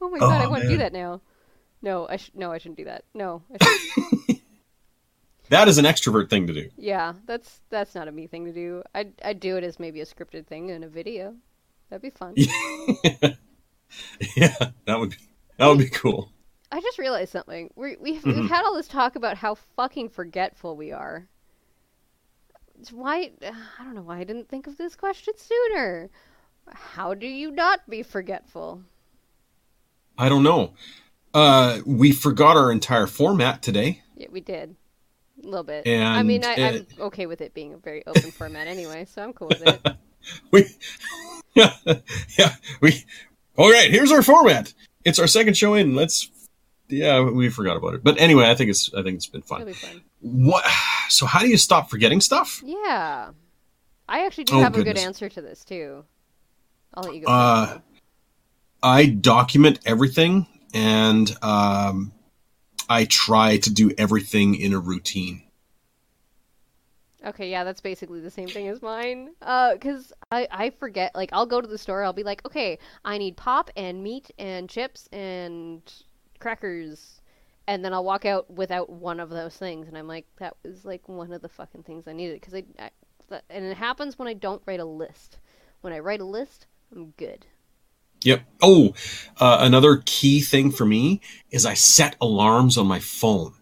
Oh 0.00 0.08
my 0.10 0.18
god, 0.18 0.40
I 0.42 0.44
Oh, 0.46 0.50
want 0.50 0.62
to 0.62 0.68
do 0.68 0.76
that 0.78 0.92
now. 0.92 1.20
No, 1.82 2.06
I 2.08 2.16
sh- 2.16 2.30
no, 2.34 2.52
I 2.52 2.58
shouldn't 2.58 2.78
do 2.78 2.84
that. 2.84 3.04
No, 3.14 3.42
I. 3.60 4.40
That 5.50 5.68
is 5.68 5.76
an 5.76 5.84
extrovert 5.84 6.30
thing 6.30 6.46
to 6.46 6.54
do. 6.54 6.70
yeah, 6.78 7.12
that's 7.26 7.60
that's 7.68 7.94
not 7.94 8.08
a 8.08 8.12
me 8.12 8.26
thing 8.26 8.46
to 8.46 8.52
do. 8.52 8.82
I'd 8.94 9.12
I'd 9.22 9.40
do 9.40 9.58
it 9.58 9.62
as 9.64 9.78
maybe 9.78 10.00
a 10.00 10.06
scripted 10.06 10.46
thing 10.46 10.70
in 10.70 10.82
a 10.82 10.88
video. 10.88 11.34
That'd 11.90 12.00
be 12.00 12.08
fun. 12.08 12.32
yeah, 14.36 14.54
that 14.86 14.98
would 14.98 15.10
be 15.10 15.16
that 15.58 15.66
would 15.66 15.78
be 15.78 15.90
cool. 15.90 16.30
I 16.72 16.80
just 16.80 16.98
realized 16.98 17.30
something. 17.30 17.70
We 17.76 17.96
we've, 18.00 18.22
Mhm. 18.22 18.40
we've 18.40 18.50
had 18.50 18.64
all 18.64 18.74
this 18.74 18.88
talk 18.88 19.16
about 19.16 19.36
how 19.36 19.54
fucking 19.76 20.08
forgetful 20.08 20.76
we 20.78 20.92
are. 20.92 21.28
It's 22.80 22.90
why 22.90 23.30
I 23.42 23.84
don't 23.84 23.94
know 23.94 24.02
why 24.02 24.20
I 24.20 24.24
didn't 24.24 24.48
think 24.48 24.66
of 24.66 24.78
this 24.78 24.96
question 24.96 25.34
sooner. 25.36 26.08
How 26.72 27.14
do 27.14 27.26
you 27.26 27.50
not 27.50 27.88
be 27.88 28.02
forgetful? 28.02 28.82
I 30.16 30.28
don't 30.28 30.42
know. 30.42 30.74
Uh, 31.32 31.80
we 31.84 32.12
forgot 32.12 32.56
our 32.56 32.70
entire 32.70 33.06
format 33.06 33.62
today. 33.62 34.02
Yeah, 34.16 34.28
we 34.30 34.40
did. 34.40 34.76
A 35.42 35.46
little 35.46 35.64
bit. 35.64 35.86
And, 35.86 36.04
I 36.04 36.22
mean, 36.22 36.44
I, 36.44 36.54
I'm 36.54 36.86
okay 37.00 37.26
with 37.26 37.40
it 37.40 37.52
being 37.54 37.74
a 37.74 37.76
very 37.76 38.06
open 38.06 38.30
format 38.30 38.68
anyway, 38.68 39.04
so 39.04 39.22
I'm 39.22 39.32
cool 39.32 39.48
with 39.48 39.62
it. 39.66 39.80
we 40.52 40.64
yeah 41.54 41.74
yeah 42.38 42.54
we 42.80 43.04
all 43.58 43.70
right 43.70 43.90
here's 43.90 44.10
our 44.10 44.22
format 44.22 44.72
it's 45.04 45.18
our 45.18 45.26
second 45.26 45.54
show 45.54 45.74
in 45.74 45.94
let's 45.94 46.30
yeah 46.88 47.20
we 47.20 47.50
forgot 47.50 47.76
about 47.76 47.92
it 47.92 48.02
but 48.02 48.18
anyway 48.18 48.48
i 48.48 48.54
think 48.54 48.70
it's 48.70 48.90
i 48.94 49.02
think 49.02 49.16
it's 49.16 49.26
been 49.26 49.40
It'll 49.42 49.58
fun 49.58 49.66
be 49.66 49.72
fun. 49.74 50.02
what 50.22 50.64
so 51.10 51.26
how 51.26 51.40
do 51.40 51.48
you 51.48 51.58
stop 51.58 51.90
forgetting 51.90 52.22
stuff 52.22 52.62
Yeah. 52.64 53.32
I 54.08 54.24
actually 54.24 54.44
do 54.44 54.54
Oh, 54.56 54.60
have 54.60 54.76
a 54.78 54.82
good 54.82 54.96
answer 54.96 55.28
to 55.28 55.42
this 55.42 55.62
too. 55.62 56.04
I'll 56.96 57.04
let 57.04 57.14
you 57.14 57.22
go. 57.22 57.28
uh 57.28 57.78
i 58.82 59.06
document 59.06 59.78
everything 59.84 60.46
and 60.72 61.36
um 61.42 62.12
i 62.88 63.04
try 63.04 63.56
to 63.58 63.72
do 63.72 63.90
everything 63.98 64.54
in 64.54 64.72
a 64.72 64.78
routine 64.78 65.42
Okay, 67.24 67.50
yeah, 67.50 67.64
that's 67.64 67.80
basically 67.80 68.20
the 68.20 68.30
same 68.30 68.48
thing 68.48 68.68
as 68.68 68.82
mine. 68.82 69.30
Uh, 69.40 69.76
cause 69.80 70.12
I 70.30 70.46
I 70.50 70.70
forget. 70.70 71.14
Like, 71.14 71.30
I'll 71.32 71.46
go 71.46 71.60
to 71.60 71.66
the 71.66 71.78
store. 71.78 72.04
I'll 72.04 72.12
be 72.12 72.22
like, 72.22 72.44
okay, 72.44 72.78
I 73.04 73.16
need 73.16 73.36
pop 73.36 73.70
and 73.76 74.02
meat 74.02 74.30
and 74.38 74.68
chips 74.68 75.08
and 75.10 75.80
crackers, 76.38 77.22
and 77.66 77.82
then 77.82 77.94
I'll 77.94 78.04
walk 78.04 78.26
out 78.26 78.50
without 78.50 78.90
one 78.90 79.20
of 79.20 79.30
those 79.30 79.56
things, 79.56 79.88
and 79.88 79.96
I'm 79.96 80.06
like, 80.06 80.26
that 80.36 80.56
was 80.62 80.84
like 80.84 81.08
one 81.08 81.32
of 81.32 81.40
the 81.40 81.48
fucking 81.48 81.84
things 81.84 82.06
I 82.06 82.12
needed. 82.12 82.42
Cause 82.42 82.54
I, 82.54 82.64
I 82.78 82.90
and 83.48 83.64
it 83.64 83.76
happens 83.76 84.18
when 84.18 84.28
I 84.28 84.34
don't 84.34 84.62
write 84.66 84.80
a 84.80 84.84
list. 84.84 85.38
When 85.80 85.92
I 85.94 86.00
write 86.00 86.20
a 86.20 86.26
list, 86.26 86.66
I'm 86.94 87.12
good. 87.16 87.46
Yep. 88.22 88.42
Oh, 88.62 88.94
uh, 89.38 89.58
another 89.60 90.02
key 90.06 90.40
thing 90.40 90.70
for 90.70 90.86
me 90.86 91.20
is 91.50 91.66
I 91.66 91.74
set 91.74 92.16
alarms 92.20 92.78
on 92.78 92.86
my 92.86 93.00
phone. 93.00 93.52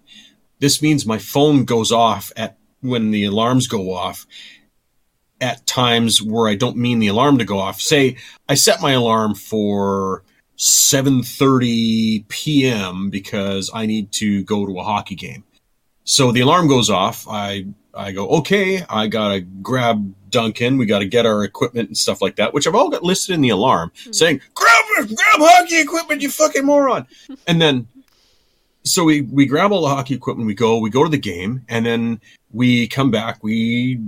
This 0.60 0.80
means 0.80 1.04
my 1.04 1.18
phone 1.18 1.64
goes 1.64 1.90
off 1.90 2.30
at 2.36 2.58
when 2.80 3.10
the 3.10 3.24
alarms 3.24 3.66
go 3.66 3.92
off 3.92 4.26
at 5.40 5.66
times 5.66 6.22
where 6.22 6.48
I 6.48 6.54
don't 6.54 6.76
mean 6.76 7.00
the 7.00 7.08
alarm 7.08 7.38
to 7.38 7.44
go 7.44 7.58
off. 7.58 7.80
Say 7.80 8.16
I 8.48 8.54
set 8.54 8.80
my 8.80 8.92
alarm 8.92 9.34
for 9.34 10.22
7:30 10.56 12.28
p.m. 12.28 13.10
because 13.10 13.68
I 13.74 13.86
need 13.86 14.12
to 14.12 14.44
go 14.44 14.64
to 14.66 14.78
a 14.78 14.84
hockey 14.84 15.16
game. 15.16 15.42
So 16.04 16.30
the 16.30 16.40
alarm 16.40 16.68
goes 16.68 16.88
off. 16.88 17.26
I 17.28 17.66
I 17.94 18.12
go, 18.12 18.28
okay, 18.28 18.84
I 18.88 19.06
gotta 19.06 19.40
grab 19.40 20.14
Duncan. 20.30 20.78
We 20.78 20.86
gotta 20.86 21.06
get 21.06 21.26
our 21.26 21.44
equipment 21.44 21.88
and 21.88 21.96
stuff 21.96 22.22
like 22.22 22.36
that, 22.36 22.54
which 22.54 22.66
I've 22.66 22.74
all 22.74 22.90
got 22.90 23.02
listed 23.02 23.34
in 23.34 23.40
the 23.40 23.50
alarm, 23.50 23.92
hmm. 24.04 24.12
saying, 24.12 24.40
grab 24.54 24.72
grab 24.96 25.16
hockey 25.16 25.80
equipment, 25.80 26.22
you 26.22 26.30
fucking 26.30 26.64
moron. 26.64 27.06
and 27.46 27.60
then, 27.60 27.88
so 28.84 29.04
we 29.04 29.22
we 29.22 29.46
grab 29.46 29.72
all 29.72 29.82
the 29.82 29.88
hockey 29.88 30.14
equipment. 30.14 30.46
We 30.46 30.54
go, 30.54 30.78
we 30.78 30.90
go 30.90 31.04
to 31.04 31.10
the 31.10 31.18
game, 31.18 31.64
and 31.68 31.86
then 31.86 32.20
we 32.50 32.88
come 32.88 33.10
back. 33.10 33.42
We 33.42 34.00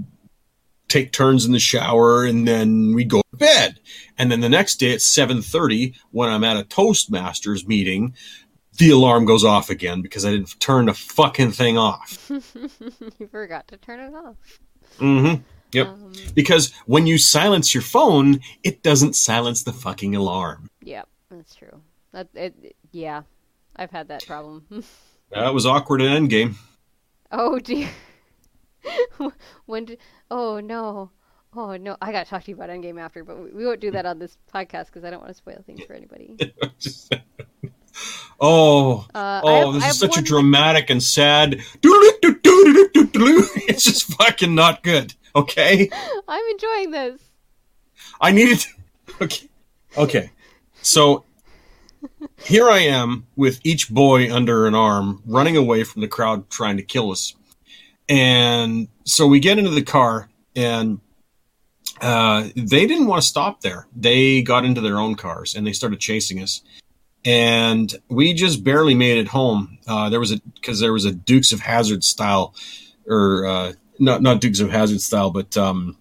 take 0.88 1.12
turns 1.12 1.44
in 1.44 1.53
the 1.53 1.59
shower, 1.59 2.25
and 2.25 2.47
then 2.47 2.94
we 2.94 3.05
go 3.05 3.23
to 3.31 3.37
bed. 3.37 3.81
And 4.18 4.31
then 4.31 4.40
the 4.40 4.49
next 4.49 4.77
day 4.77 4.92
at 4.92 5.01
seven 5.01 5.42
thirty, 5.42 5.94
when 6.11 6.29
I'm 6.29 6.44
at 6.44 6.57
a 6.57 6.64
Toastmasters 6.64 7.66
meeting, 7.66 8.14
the 8.79 8.91
alarm 8.91 9.25
goes 9.25 9.45
off 9.45 9.71
again 9.71 10.03
because 10.03 10.25
I 10.25 10.31
didn't 10.31 10.59
turn 10.61 10.87
the 10.87 10.95
fucking 10.95 11.53
thing 11.53 11.79
off. 11.79 12.31
you 12.31 13.29
forgot 13.31 13.69
to 13.69 13.77
turn 13.77 14.01
it 14.01 14.15
off. 14.15 14.37
Mm-hmm. 14.99 15.43
Yep. 15.73 15.87
Um, 15.89 16.13
Because 16.35 16.73
when 16.87 17.07
you 17.07 17.19
silence 17.19 17.75
your 17.75 17.83
phone, 17.83 18.41
it 18.63 18.83
doesn't 18.83 19.15
silence 19.17 19.65
the 19.65 19.73
fucking 19.73 20.15
alarm. 20.15 20.71
yep, 20.83 21.09
that's 21.31 21.55
true. 21.55 21.81
That 22.13 22.29
it, 22.35 22.77
yeah, 22.93 23.23
I've 23.75 23.91
had 23.91 24.09
that 24.09 24.27
problem. 24.27 24.65
That 25.31 25.53
was 25.53 25.67
awkward 25.67 26.01
in 26.01 26.29
Endgame. 26.29 26.55
Oh 27.33 27.59
dear. 27.59 27.89
when 29.67 29.87
did? 29.87 29.99
Oh 30.31 30.61
no. 30.61 31.11
Oh 31.57 31.77
no. 31.77 31.97
I 32.01 32.13
gotta 32.13 32.29
talk 32.29 32.45
to 32.45 32.51
you 32.53 32.55
about 32.57 32.69
Endgame 32.71 33.01
after, 33.01 33.25
but 33.25 33.39
we, 33.43 33.51
we 33.51 33.67
won't 33.67 33.81
do 33.81 33.91
that 33.93 34.07
on 34.07 34.21
this 34.21 34.37
podcast 34.55 34.87
because 34.87 35.03
I 35.03 35.11
don't 35.11 35.21
want 35.21 35.31
to 35.31 35.35
spoil 35.35 35.61
things 35.67 35.83
for 35.85 35.95
anybody. 35.95 36.37
Oh, 38.40 39.07
Uh, 39.14 39.40
oh, 39.44 39.72
have- 39.72 39.80
this 39.83 39.90
is 39.92 39.98
such 39.98 40.18
a 40.18 40.22
dramatic 40.22 40.90
and 40.90 41.02
sad. 41.02 41.61
It's 43.66 43.85
just 43.85 44.12
fucking 44.14 44.54
not 44.54 44.83
good. 44.83 45.14
Okay, 45.35 45.90
I'm 46.28 46.50
enjoying 46.50 46.90
this. 46.90 47.20
I 48.20 48.30
needed. 48.30 48.64
Okay, 49.20 49.48
okay. 49.96 50.30
So 50.83 51.24
here 52.44 52.68
I 52.68 52.80
am 52.80 53.26
with 53.37 53.61
each 53.64 53.88
boy 53.90 54.33
under 54.33 54.66
an 54.66 54.74
arm, 54.74 55.22
running 55.26 55.57
away 55.57 55.83
from 55.85 56.02
the 56.02 56.09
crowd 56.09 56.48
trying 56.50 56.76
to 56.76 56.83
kill 56.83 57.11
us. 57.11 57.35
And 58.09 58.88
so 59.04 59.26
we 59.26 59.40
get 59.40 59.59
into 59.59 59.70
the 59.70 59.83
car, 59.83 60.28
and 60.54 61.00
uh, 62.00 62.48
they 62.54 62.87
didn't 62.87 63.07
want 63.07 63.22
to 63.22 63.28
stop 63.28 63.61
there. 63.62 63.87
They 63.96 64.42
got 64.42 64.64
into 64.64 64.80
their 64.80 64.98
own 64.98 65.14
cars 65.14 65.54
and 65.54 65.66
they 65.66 65.72
started 65.72 66.00
chasing 66.00 66.42
us. 66.42 66.62
And 67.25 67.93
we 68.09 68.35
just 68.35 68.63
barely 68.65 68.95
made 68.95 69.19
it 69.19 69.29
home. 69.29 69.79
Uh, 69.87 70.11
there 70.11 70.21
was 70.21 70.33
a 70.33 70.41
because 70.55 70.81
there 70.81 70.93
was 70.93 71.05
a 71.05 71.13
Dukes 71.13 71.53
of 71.53 71.61
Hazzard 71.61 72.05
style, 72.05 72.55
or 73.07 73.47
uh, 73.47 73.73
not 73.99 74.21
not 74.21 74.41
Dukes 74.41 74.61
of 74.61 74.71
Hazzard 74.71 75.01
style, 75.01 75.31
but 75.31 75.57
um, 75.57 75.97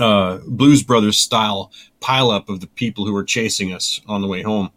uh, 0.00 0.38
Blues 0.46 0.82
Brothers 0.82 1.18
style 1.18 1.70
pileup 2.00 2.48
of 2.48 2.60
the 2.60 2.66
people 2.66 3.06
who 3.06 3.12
were 3.12 3.24
chasing 3.24 3.72
us 3.72 4.00
on 4.06 4.20
the 4.20 4.26
way 4.26 4.42
home. 4.42 4.70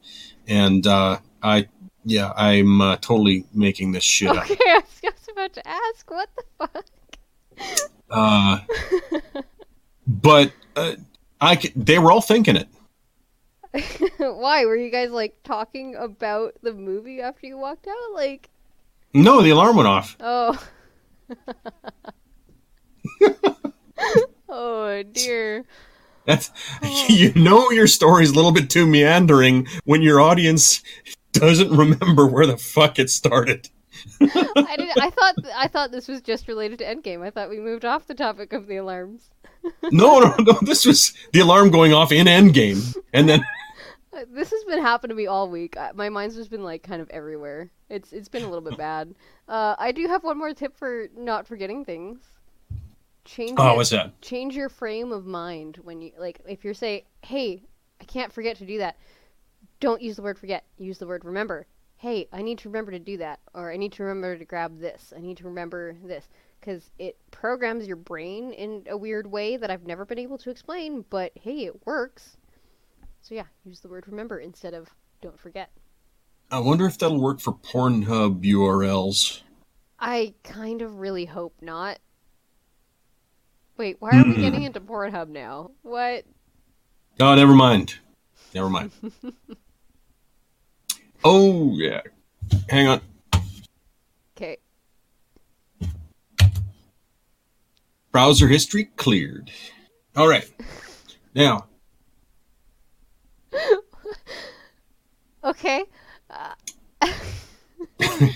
And 0.48 0.86
uh, 0.86 1.20
I, 1.42 1.68
yeah, 2.04 2.32
I'm 2.36 2.82
uh, 2.82 2.98
totally 2.98 3.46
making 3.54 3.92
this 3.92 4.04
shit 4.04 4.30
up. 4.30 4.50
Okay, 4.50 4.58
I 4.68 4.80
was 4.80 5.02
just 5.02 5.32
about 5.32 5.54
to 5.54 5.68
ask, 5.68 6.10
what 6.10 6.30
the 6.36 6.44
fuck? 6.60 6.86
Uh, 8.10 8.60
but 10.08 10.52
uh, 10.76 10.96
I, 11.42 11.60
they 11.76 12.00
were 12.00 12.12
all 12.12 12.22
thinking 12.22 12.56
it. 12.56 12.68
Why 14.18 14.66
were 14.66 14.76
you 14.76 14.90
guys 14.90 15.12
like 15.12 15.36
talking 15.44 15.96
about 15.96 16.56
the 16.62 16.74
movie 16.74 17.22
after 17.22 17.48
you 17.48 17.58
walked 17.58 17.88
out? 17.88 18.14
Like, 18.14 18.50
No, 19.14 19.42
the 19.42 19.50
alarm 19.52 19.78
went 19.78 19.88
off. 19.88 20.18
oh. 20.20 20.68
oh 24.50 25.04
dear. 25.04 25.66
That's 26.26 26.52
oh. 26.82 27.06
you 27.10 27.34
know 27.36 27.72
your 27.72 27.88
story's 27.88 28.32
a 28.32 28.36
little 28.36 28.52
bit 28.52 28.70
too 28.70 28.88
meandering 28.88 29.68
when 29.84 30.02
your 30.02 30.20
audience 30.20 30.82
doesn't 31.34 31.76
remember 31.76 32.26
where 32.26 32.46
the 32.46 32.58
fuck 32.58 33.00
it 33.00 33.10
started. 33.10 33.70
I 34.22 34.76
did. 34.78 34.98
I 34.98 35.10
thought. 35.10 35.36
I 35.56 35.68
thought 35.68 35.92
this 35.92 36.08
was 36.08 36.22
just 36.22 36.48
related 36.48 36.80
to 36.80 36.86
Endgame. 36.86 37.22
I 37.22 37.30
thought 37.30 37.50
we 37.50 37.60
moved 37.60 37.86
off 37.86 38.08
the 38.08 38.14
topic 38.14 38.54
of 38.54 38.68
the 38.68 38.78
alarms. 38.78 39.30
No, 39.92 40.20
no, 40.20 40.36
no. 40.40 40.60
This 40.62 40.86
was 40.86 41.14
the 41.34 41.40
alarm 41.40 41.72
going 41.72 41.94
off 41.94 42.12
in 42.12 42.28
Endgame, 42.28 42.96
and 43.14 43.28
then 43.28 43.44
This 44.32 44.52
has 44.52 44.64
been 44.64 44.82
happening 44.82 45.10
to 45.10 45.16
me 45.16 45.28
all 45.28 45.50
week. 45.50 45.76
Uh, 45.78 45.92
My 45.96 46.10
mind's 46.10 46.36
just 46.36 46.50
been 46.50 46.64
like 46.64 46.84
kind 46.84 47.02
of 47.02 47.10
everywhere. 47.10 47.70
It's 47.90 48.14
it's 48.14 48.30
been 48.30 48.44
a 48.44 48.50
little 48.50 48.68
bit 48.68 48.78
bad. 48.78 49.14
Uh, 49.48 49.76
I 49.78 49.92
do 49.92 50.08
have 50.08 50.24
one 50.24 50.38
more 50.38 50.54
tip 50.54 50.76
for 50.76 51.08
not 51.16 51.46
forgetting 51.48 51.86
things. 51.86 52.20
Change. 53.26 53.56
oh, 53.58 53.76
what's 53.76 53.90
that? 53.90 54.22
change 54.22 54.56
your 54.56 54.70
frame 54.70 55.12
of 55.12 55.26
mind 55.26 55.80
when 55.84 56.02
you 56.02 56.12
like. 56.18 56.40
If 56.48 56.64
you're 56.64 56.74
say, 56.76 57.06
"Hey, 57.24 57.64
I 58.00 58.06
can't 58.06 58.32
forget 58.32 58.58
to 58.58 58.66
do 58.66 58.78
that," 58.80 58.98
don't 59.80 60.02
use 60.02 60.16
the 60.16 60.22
word 60.22 60.38
forget. 60.38 60.64
Use 60.78 61.00
the 61.00 61.08
word 61.08 61.26
remember. 61.26 61.66
Hey, 61.98 62.28
I 62.32 62.42
need 62.44 62.60
to 62.60 62.70
remember 62.70 62.92
to 62.92 63.00
do 63.00 63.18
that, 63.18 63.40
or 63.56 63.72
I 63.72 63.78
need 63.78 63.94
to 63.94 64.04
remember 64.04 64.38
to 64.38 64.46
grab 64.46 64.80
this. 64.80 65.12
I 65.16 65.22
need 65.22 65.38
to 65.38 65.46
remember 65.46 65.96
this 66.04 66.28
because 66.60 66.92
it 67.00 67.18
programs 67.32 67.88
your 67.88 67.96
brain 67.96 68.52
in 68.54 68.84
a 68.90 68.98
weird 68.98 69.28
way 69.28 69.58
that 69.58 69.72
I've 69.72 69.88
never 69.88 70.06
been 70.06 70.20
able 70.20 70.38
to 70.40 70.50
explain. 70.52 71.04
But 71.10 71.32
hey, 71.36 71.66
it 71.66 71.86
works. 71.86 72.38
So 73.26 73.34
yeah, 73.34 73.46
use 73.64 73.80
the 73.80 73.88
word 73.88 74.08
remember 74.08 74.38
instead 74.38 74.76
of 74.76 74.88
don't 75.20 75.40
forget. 75.40 75.72
I 76.52 76.60
wonder 76.60 76.86
if 76.86 77.00
that'll 77.00 77.20
work 77.20 77.40
for 77.40 77.54
Pornhub 77.54 78.44
URLs. 78.44 79.42
I 80.00 80.36
kind 80.44 80.84
of 80.84 81.00
really 81.00 81.26
hope 81.26 81.56
not. 81.60 81.98
Wait, 83.78 83.98
why 84.00 84.12
are 84.12 84.26
we 84.26 84.36
Hmm. 84.36 84.42
getting 84.42 84.62
into 84.62 84.80
Pornhub 84.80 85.30
now? 85.30 85.72
What? 85.82 86.26
Oh, 87.20 87.34
never 87.34 87.56
mind. 87.56 87.96
Never 88.54 88.70
mind. 88.70 88.92
oh 91.24 91.76
yeah. 91.80 92.02
Hang 92.70 92.90
on. 92.90 93.02
Okay. 94.38 94.58
Browser 98.12 98.48
history 98.48 98.86
cleared. 98.98 99.50
All 100.16 100.28
right. 100.28 100.48
Now, 101.34 101.66
Okay. 105.46 105.84
Uh... 106.30 106.54
oh 107.02 108.30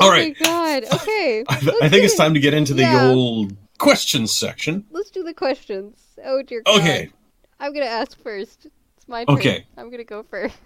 All 0.00 0.10
right. 0.10 0.36
my 0.40 0.46
god. 0.46 0.84
Okay. 0.94 1.44
I, 1.48 1.56
th- 1.56 1.74
I 1.82 1.88
think 1.88 2.04
it's 2.04 2.16
time 2.16 2.34
to 2.34 2.40
get 2.40 2.54
into 2.54 2.74
the 2.74 2.82
Yeah. 2.82 3.08
old 3.08 3.56
questions 3.78 4.32
section. 4.32 4.84
Let's 4.90 5.10
do 5.10 5.22
the 5.22 5.34
questions. 5.34 6.00
Oh 6.24 6.42
dear 6.42 6.62
god. 6.64 6.80
Okay. 6.80 7.10
I'm 7.58 7.72
gonna 7.74 7.86
ask 7.86 8.20
first. 8.22 8.66
It's 8.96 9.08
my 9.08 9.24
turn. 9.24 9.36
Okay. 9.36 9.66
I'm 9.76 9.90
gonna 9.90 10.04
go 10.04 10.22
first. 10.22 10.56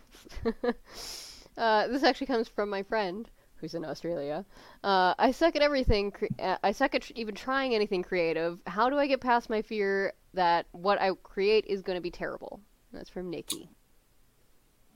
uh, 1.56 1.86
this 1.88 2.02
actually 2.02 2.26
comes 2.26 2.48
from 2.48 2.68
my 2.68 2.82
friend, 2.82 3.28
who's 3.56 3.74
in 3.74 3.84
Australia. 3.84 4.44
Uh, 4.82 5.14
I 5.18 5.30
suck 5.30 5.56
at 5.56 5.62
everything. 5.62 6.10
Cre- 6.10 6.26
uh, 6.38 6.56
I 6.62 6.72
suck 6.72 6.94
at 6.94 7.02
tr- 7.02 7.12
even 7.16 7.34
trying 7.34 7.74
anything 7.74 8.02
creative. 8.02 8.58
How 8.66 8.90
do 8.90 8.98
I 8.98 9.06
get 9.06 9.20
past 9.20 9.48
my 9.48 9.62
fear 9.62 10.12
that 10.34 10.66
what 10.72 11.00
I 11.00 11.12
create 11.22 11.64
is 11.66 11.82
going 11.82 11.96
to 11.96 12.02
be 12.02 12.10
terrible? 12.10 12.60
That's 12.92 13.10
from 13.10 13.30
Nikki. 13.30 13.70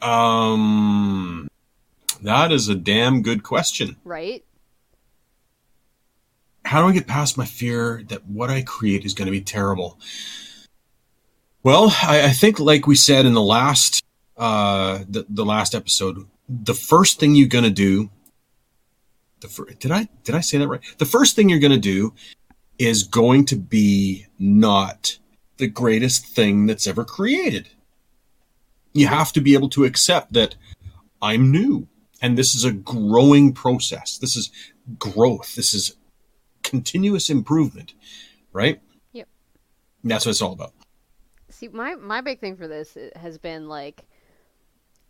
Um, 0.01 1.49
that 2.23 2.53
is 2.53 2.69
a 2.69 2.75
damn 2.75 3.23
good 3.23 3.43
question. 3.43 3.97
Right? 4.05 4.45
How 6.65 6.83
do 6.83 6.89
I 6.89 6.93
get 6.93 7.07
past 7.07 7.39
my 7.39 7.47
fear 7.47 8.03
that 8.09 8.27
what 8.27 8.51
I 8.51 8.63
create 8.63 9.05
is 9.05 9.15
going 9.15 9.27
to 9.27 9.33
be 9.33 9.41
terrible? 9.41 9.99
Well, 11.63 11.95
I, 12.03 12.27
I 12.27 12.31
think, 12.31 12.61
like 12.61 12.87
we 12.87 12.95
said 12.95 13.27
in 13.27 13.35
the 13.35 13.43
last 13.43 14.03
uh, 14.37 15.01
the 15.09 15.27
the 15.29 15.45
last 15.45 15.75
episode, 15.75 16.27
the 16.49 16.75
first 16.75 17.19
thing 17.19 17.35
you're 17.35 17.49
going 17.49 17.65
to 17.65 17.71
do. 17.71 18.11
The 19.41 19.49
fir- 19.49 19.67
did 19.79 19.93
I 19.93 20.09
did 20.25 20.35
I 20.35 20.41
say 20.41 20.59
that 20.59 20.69
right? 20.69 20.81
The 20.99 21.05
first 21.05 21.37
thing 21.37 21.49
you're 21.49 21.59
going 21.59 21.73
to 21.73 21.79
do 21.79 22.13
is 22.79 23.03
going 23.03 23.45
to 23.47 23.57
be 23.57 24.27
not 24.39 25.19
the 25.59 25.67
greatest 25.67 26.27
thing 26.27 26.67
that's 26.67 26.87
ever 26.87 27.05
created. 27.05 27.69
You 28.99 29.07
have 29.07 29.33
to 29.33 29.41
be 29.41 29.55
able 29.55 29.69
to 29.71 29.85
accept 29.85 30.33
that 30.35 30.57
I'm 31.21 31.51
new 31.51 31.89
and 32.21 32.37
this 32.37 32.55
is 32.55 32.65
a 32.65 32.73
growing 32.73 33.53
process. 33.53 34.19
This 34.19 34.37
is 34.37 34.51
growth. 34.99 35.55
This 35.55 35.75
is 35.75 35.97
continuous 36.63 37.31
improvement, 37.31 37.95
right? 38.53 38.81
Yep. 39.13 39.29
That's 40.05 40.27
what 40.27 40.31
it's 40.31 40.43
all 40.43 40.53
about. 40.53 40.73
See, 41.51 41.69
my 41.69 41.95
my 41.95 42.21
big 42.21 42.41
thing 42.41 42.57
for 42.57 42.69
this 42.69 42.97
has 43.17 43.39
been 43.39 43.69
like, 43.69 44.05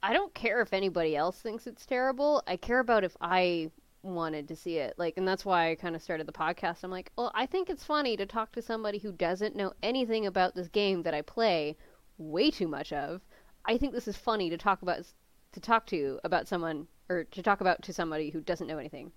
I 0.02 0.12
don't 0.12 0.32
care 0.34 0.60
if 0.60 0.72
anybody 0.72 1.16
else 1.16 1.40
thinks 1.40 1.66
it's 1.66 1.86
terrible. 1.86 2.42
I 2.46 2.56
care 2.56 2.78
about 2.78 3.04
if 3.04 3.16
I 3.20 3.70
wanted 4.02 4.48
to 4.48 4.56
see 4.56 4.78
it. 4.78 4.94
Like, 4.96 5.16
and 5.16 5.26
that's 5.26 5.44
why 5.44 5.70
I 5.70 5.74
kind 5.74 5.96
of 5.96 6.02
started 6.02 6.26
the 6.26 6.32
podcast. 6.32 6.84
I'm 6.84 6.90
like, 6.90 7.10
well, 7.16 7.32
I 7.34 7.46
think 7.46 7.68
it's 7.68 7.84
funny 7.84 8.16
to 8.16 8.26
talk 8.26 8.52
to 8.52 8.62
somebody 8.62 8.98
who 8.98 9.12
doesn't 9.12 9.56
know 9.56 9.72
anything 9.82 10.26
about 10.26 10.54
this 10.54 10.68
game 10.68 11.02
that 11.02 11.14
I 11.14 11.22
play 11.22 11.76
way 12.16 12.50
too 12.50 12.68
much 12.68 12.92
of. 12.92 13.20
I 13.68 13.76
think 13.76 13.92
this 13.92 14.08
is 14.08 14.16
funny 14.16 14.48
to 14.48 14.56
talk 14.56 14.80
about 14.80 15.04
to 15.52 15.60
talk 15.60 15.86
to 15.86 16.18
about 16.24 16.48
someone 16.48 16.88
or 17.10 17.24
to 17.24 17.42
talk 17.42 17.60
about 17.60 17.82
to 17.82 17.92
somebody 17.92 18.30
who 18.30 18.40
doesn't 18.40 18.66
know 18.66 18.78
anything. 18.78 19.12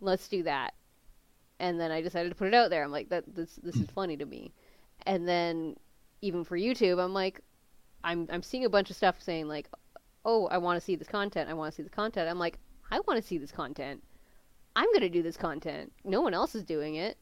Let's 0.00 0.28
do 0.28 0.42
that. 0.42 0.74
And 1.60 1.80
then 1.80 1.92
I 1.92 2.02
decided 2.02 2.28
to 2.30 2.34
put 2.34 2.48
it 2.48 2.54
out 2.54 2.70
there. 2.70 2.82
I'm 2.82 2.90
like, 2.90 3.08
that 3.10 3.24
this 3.34 3.54
this 3.62 3.76
is 3.76 3.88
funny 3.90 4.16
to 4.16 4.26
me. 4.26 4.52
And 5.06 5.28
then 5.28 5.76
even 6.20 6.42
for 6.44 6.58
YouTube, 6.58 7.02
I'm 7.02 7.14
like, 7.14 7.40
I'm 8.02 8.26
I'm 8.30 8.42
seeing 8.42 8.64
a 8.64 8.70
bunch 8.70 8.90
of 8.90 8.96
stuff 8.96 9.22
saying 9.22 9.46
like, 9.46 9.68
oh, 10.24 10.46
I 10.48 10.58
want 10.58 10.76
to 10.76 10.84
see 10.84 10.96
this 10.96 11.08
content. 11.08 11.48
I 11.48 11.54
want 11.54 11.72
to 11.72 11.76
see 11.76 11.84
this 11.84 11.92
content. 11.92 12.28
I'm 12.28 12.38
like, 12.38 12.58
I 12.90 12.98
want 13.06 13.20
to 13.20 13.26
see 13.26 13.38
this 13.38 13.52
content. 13.52 14.02
I'm 14.74 14.92
gonna 14.92 15.08
do 15.08 15.22
this 15.22 15.36
content. 15.36 15.92
No 16.04 16.20
one 16.20 16.34
else 16.34 16.54
is 16.56 16.64
doing 16.64 16.96
it. 16.96 17.16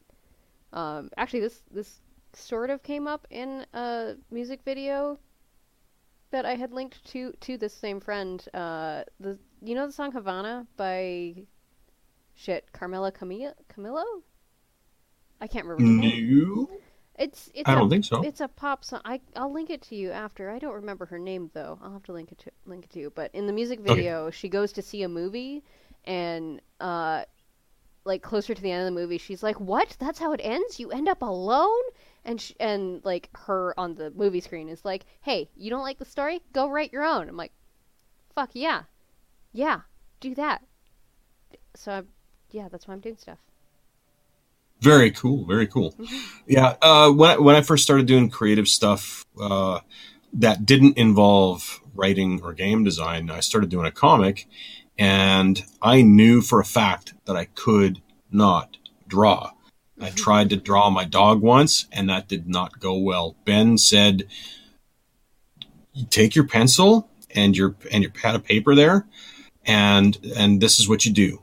Um, 0.73 1.11
actually, 1.19 1.41
this 1.41 1.63
this 1.71 2.01
sort 2.33 2.71
of 2.71 2.83
came 2.83 3.07
up 3.07 3.27
in 3.31 3.67
a 3.75 4.15
music 4.31 4.61
video 4.65 5.19
that 6.31 6.47
I 6.47 6.55
had 6.57 6.73
linked 6.73 7.05
to 7.13 7.33
to 7.41 7.57
this 7.59 7.75
same 7.75 8.01
friend. 8.01 8.47
Uh, 8.55 9.05
the 9.21 9.39
you 9.63 9.75
know 9.75 9.87
the 9.87 9.93
song 9.93 10.13
Havana 10.13 10.67
by 10.77 11.47
shit 12.35 12.73
Carmela 12.73 13.13
Camilla 13.13 13.55
Camillo. 13.69 14.05
I 15.41 15.47
can't 15.47 15.67
remember. 15.67 16.03
No, 16.03 16.69
It's 17.19 17.51
it's 17.55 17.71
I 17.71 17.75
a, 17.75 17.81
don't 17.81 17.89
think 17.91 18.05
so. 18.05 18.23
It's 18.23 18.41
a 18.41 18.49
pop 18.49 18.85
song. 18.85 19.01
I 19.05 19.21
I'll 19.35 19.53
link 19.53 19.71
it 19.71 19.83
to 19.83 19.97
you 19.97 20.11
after. 20.11 20.51
I 20.51 20.59
don't 20.59 20.75
remember 20.75 21.07
her 21.07 21.19
name 21.19 21.51
though. 21.55 21.79
I'll 21.83 21.93
have 21.93 22.03
to 22.05 22.13
link 22.13 22.33
it 22.33 22.39
to 22.39 22.51
link 22.65 22.85
it 22.85 22.91
to 22.91 22.99
you. 23.01 23.11
But 23.11 23.31
in 23.35 23.47
the 23.47 23.53
music 23.53 23.81
Okay. 23.89 24.03
video, 24.05 24.31
she 24.31 24.49
goes 24.49 24.73
to 24.73 24.83
see 24.83 25.03
a 25.03 25.09
movie, 25.09 25.63
and 26.05 26.61
uh, 26.81 27.25
like 28.05 28.23
closer 28.23 28.55
to 28.55 28.63
the 28.63 28.71
end 28.73 28.87
of 28.89 28.95
the 28.95 29.01
movie, 29.01 29.19
she's 29.19 29.43
like, 29.43 29.61
"What? 29.61 29.97
That's 30.01 30.19
how 30.21 30.33
it 30.33 30.41
ends? 30.45 30.81
You 30.81 30.91
end 30.91 31.09
up 31.09 31.23
alone?" 31.23 31.83
And 32.27 32.41
sh- 32.41 32.53
and 32.59 33.03
like 33.05 33.31
her 33.47 33.73
on 33.79 33.95
the 33.95 34.11
movie 34.11 34.41
screen 34.41 34.69
is 34.69 34.85
like, 34.85 35.07
"Hey, 35.23 35.49
you 35.57 35.71
don't 35.71 35.85
like 35.85 35.99
the 35.99 36.05
story? 36.05 36.43
Go 36.53 36.69
write 36.69 36.93
your 36.93 37.05
own." 37.05 37.29
I'm 37.29 37.37
like, 37.37 37.53
"Fuck 38.35 38.51
yeah, 38.53 38.83
yeah, 39.53 39.83
do 40.19 40.35
that." 40.35 40.63
So 41.77 41.93
I'm, 41.93 42.09
yeah, 42.51 42.69
that's 42.69 42.89
why 42.89 42.95
I'm 42.95 43.01
doing 43.01 43.17
stuff. 43.17 43.39
Very 44.81 45.13
cool. 45.13 45.47
Very 45.47 45.69
cool. 45.69 45.95
Yeah. 46.47 46.75
Uh, 46.83 47.11
when 47.13 47.31
I, 47.31 47.39
when 47.39 47.55
I 47.57 47.63
first 47.63 47.85
started 47.85 48.07
doing 48.07 48.29
creative 48.29 48.69
stuff 48.69 49.25
uh, 49.41 49.81
that 50.33 50.67
didn't 50.67 50.99
involve 50.99 51.81
writing 51.95 52.41
or 52.43 52.53
game 52.53 52.85
design, 52.85 53.31
I 53.31 53.41
started 53.41 53.71
doing 53.71 53.87
a 53.87 53.91
comic, 53.93 54.49
and 54.99 55.63
I 55.81 56.03
knew 56.03 56.43
for 56.43 56.61
a 56.61 56.65
fact 56.65 57.15
that 57.27 57.37
I 57.37 57.47
could 57.47 58.03
not 58.31 58.77
draw. 59.09 59.53
I 60.01 60.11
tried 60.11 60.51
to 60.51 60.57
draw 60.57 60.91
my 60.91 61.05
dog 61.05 61.41
once, 61.41 61.87
and 61.91 62.09
that 62.11 62.29
did 62.29 62.49
not 62.49 62.81
go 62.81 62.97
well. 62.97 63.37
Ben 63.45 63.79
said, 63.79 64.27
"Take 66.11 66.35
your 66.35 66.47
pencil 66.47 67.09
and 67.35 67.57
your 67.57 67.77
and 67.91 68.03
your 68.03 68.13
pad 68.13 68.35
of 68.35 68.45
paper 68.45 68.75
there, 68.75 69.07
and 69.65 70.19
and 70.37 70.61
this 70.61 70.79
is 70.79 70.89
what 70.89 71.05
you 71.05 71.13
do. 71.13 71.43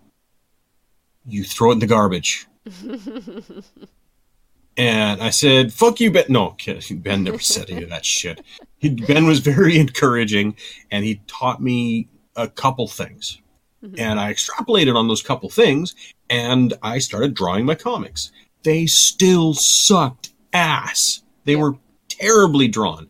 You 1.26 1.44
throw 1.44 1.72
it 1.72 1.74
in 1.74 1.80
the 1.80 1.88
garbage." 1.88 2.48
And 4.76 5.22
I 5.22 5.30
said, 5.30 5.72
"Fuck 5.72 6.00
you, 6.00 6.12
Ben." 6.12 6.26
No, 6.30 6.52
kidding. 6.52 7.00
Ben 7.00 7.24
never 7.24 7.40
said 7.40 7.70
any 7.70 7.84
of 7.84 7.90
that 7.90 8.06
shit. 8.06 8.42
He, 8.80 8.90
ben 8.90 9.28
was 9.28 9.40
very 9.40 9.78
encouraging, 9.80 10.56
and 10.90 11.06
he 11.06 11.22
taught 11.28 11.62
me 11.62 12.10
a 12.36 12.48
couple 12.48 12.88
things. 12.88 13.40
And 13.98 14.20
I 14.20 14.34
extrapolated 14.34 14.96
on 14.96 15.08
those 15.08 15.22
couple 15.22 15.50
things, 15.50 15.94
and 16.30 16.74
I 16.82 17.00
started 17.00 17.34
drawing 17.34 17.66
my 17.66 17.76
comics. 17.76 18.32
They 18.64 18.86
still 18.86 19.54
sucked 19.54 20.32
ass. 20.54 21.22
They 21.46 21.54
Yeah. 21.54 21.60
were 21.60 21.78
terribly 22.08 22.68
drawn, 22.68 23.08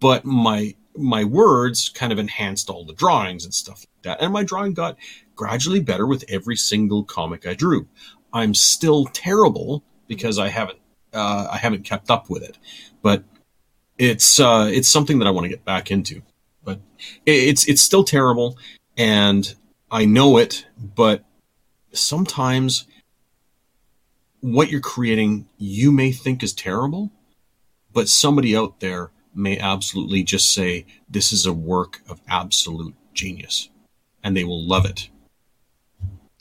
but 0.00 0.24
my 0.24 0.74
my 0.94 1.24
words 1.24 1.88
kind 1.88 2.12
of 2.12 2.18
enhanced 2.18 2.68
all 2.68 2.84
the 2.84 2.92
drawings 2.92 3.46
and 3.46 3.54
stuff 3.54 3.78
like 3.78 4.02
that. 4.02 4.22
And 4.22 4.30
my 4.30 4.42
drawing 4.42 4.74
got 4.74 4.98
gradually 5.34 5.80
better 5.80 6.06
with 6.06 6.22
every 6.28 6.56
single 6.56 7.02
comic 7.02 7.46
I 7.46 7.54
drew. 7.54 7.88
I'm 8.34 8.52
still 8.52 9.06
terrible 9.06 9.82
because 10.06 10.38
I 10.38 10.48
haven't 10.48 10.78
uh, 11.14 11.48
I 11.50 11.56
haven't 11.56 11.84
kept 11.84 12.10
up 12.10 12.28
with 12.28 12.42
it, 12.42 12.58
but 13.00 13.24
it's 13.96 14.38
uh, 14.38 14.68
it's 14.70 14.88
something 14.88 15.18
that 15.18 15.26
I 15.26 15.30
want 15.30 15.44
to 15.46 15.48
get 15.48 15.64
back 15.64 15.90
into. 15.90 16.20
But 16.62 16.80
it's 17.24 17.66
it's 17.66 17.80
still 17.82 18.04
terrible, 18.04 18.58
and 18.98 19.54
I 19.92 20.06
know 20.06 20.38
it. 20.38 20.66
But 20.78 21.24
sometimes 21.92 22.86
what 24.40 24.70
you're 24.70 24.80
creating 24.80 25.46
you 25.58 25.92
may 25.92 26.10
think 26.10 26.42
is 26.42 26.52
terrible, 26.52 27.12
but 27.92 28.08
somebody 28.08 28.56
out 28.56 28.80
there 28.80 29.10
may 29.34 29.58
absolutely 29.58 30.22
just 30.24 30.52
say 30.52 30.86
this 31.08 31.32
is 31.32 31.46
a 31.46 31.52
work 31.52 32.00
of 32.08 32.20
absolute 32.28 32.94
genius, 33.14 33.68
and 34.24 34.36
they 34.36 34.44
will 34.44 34.66
love 34.66 34.84
it. 34.84 35.08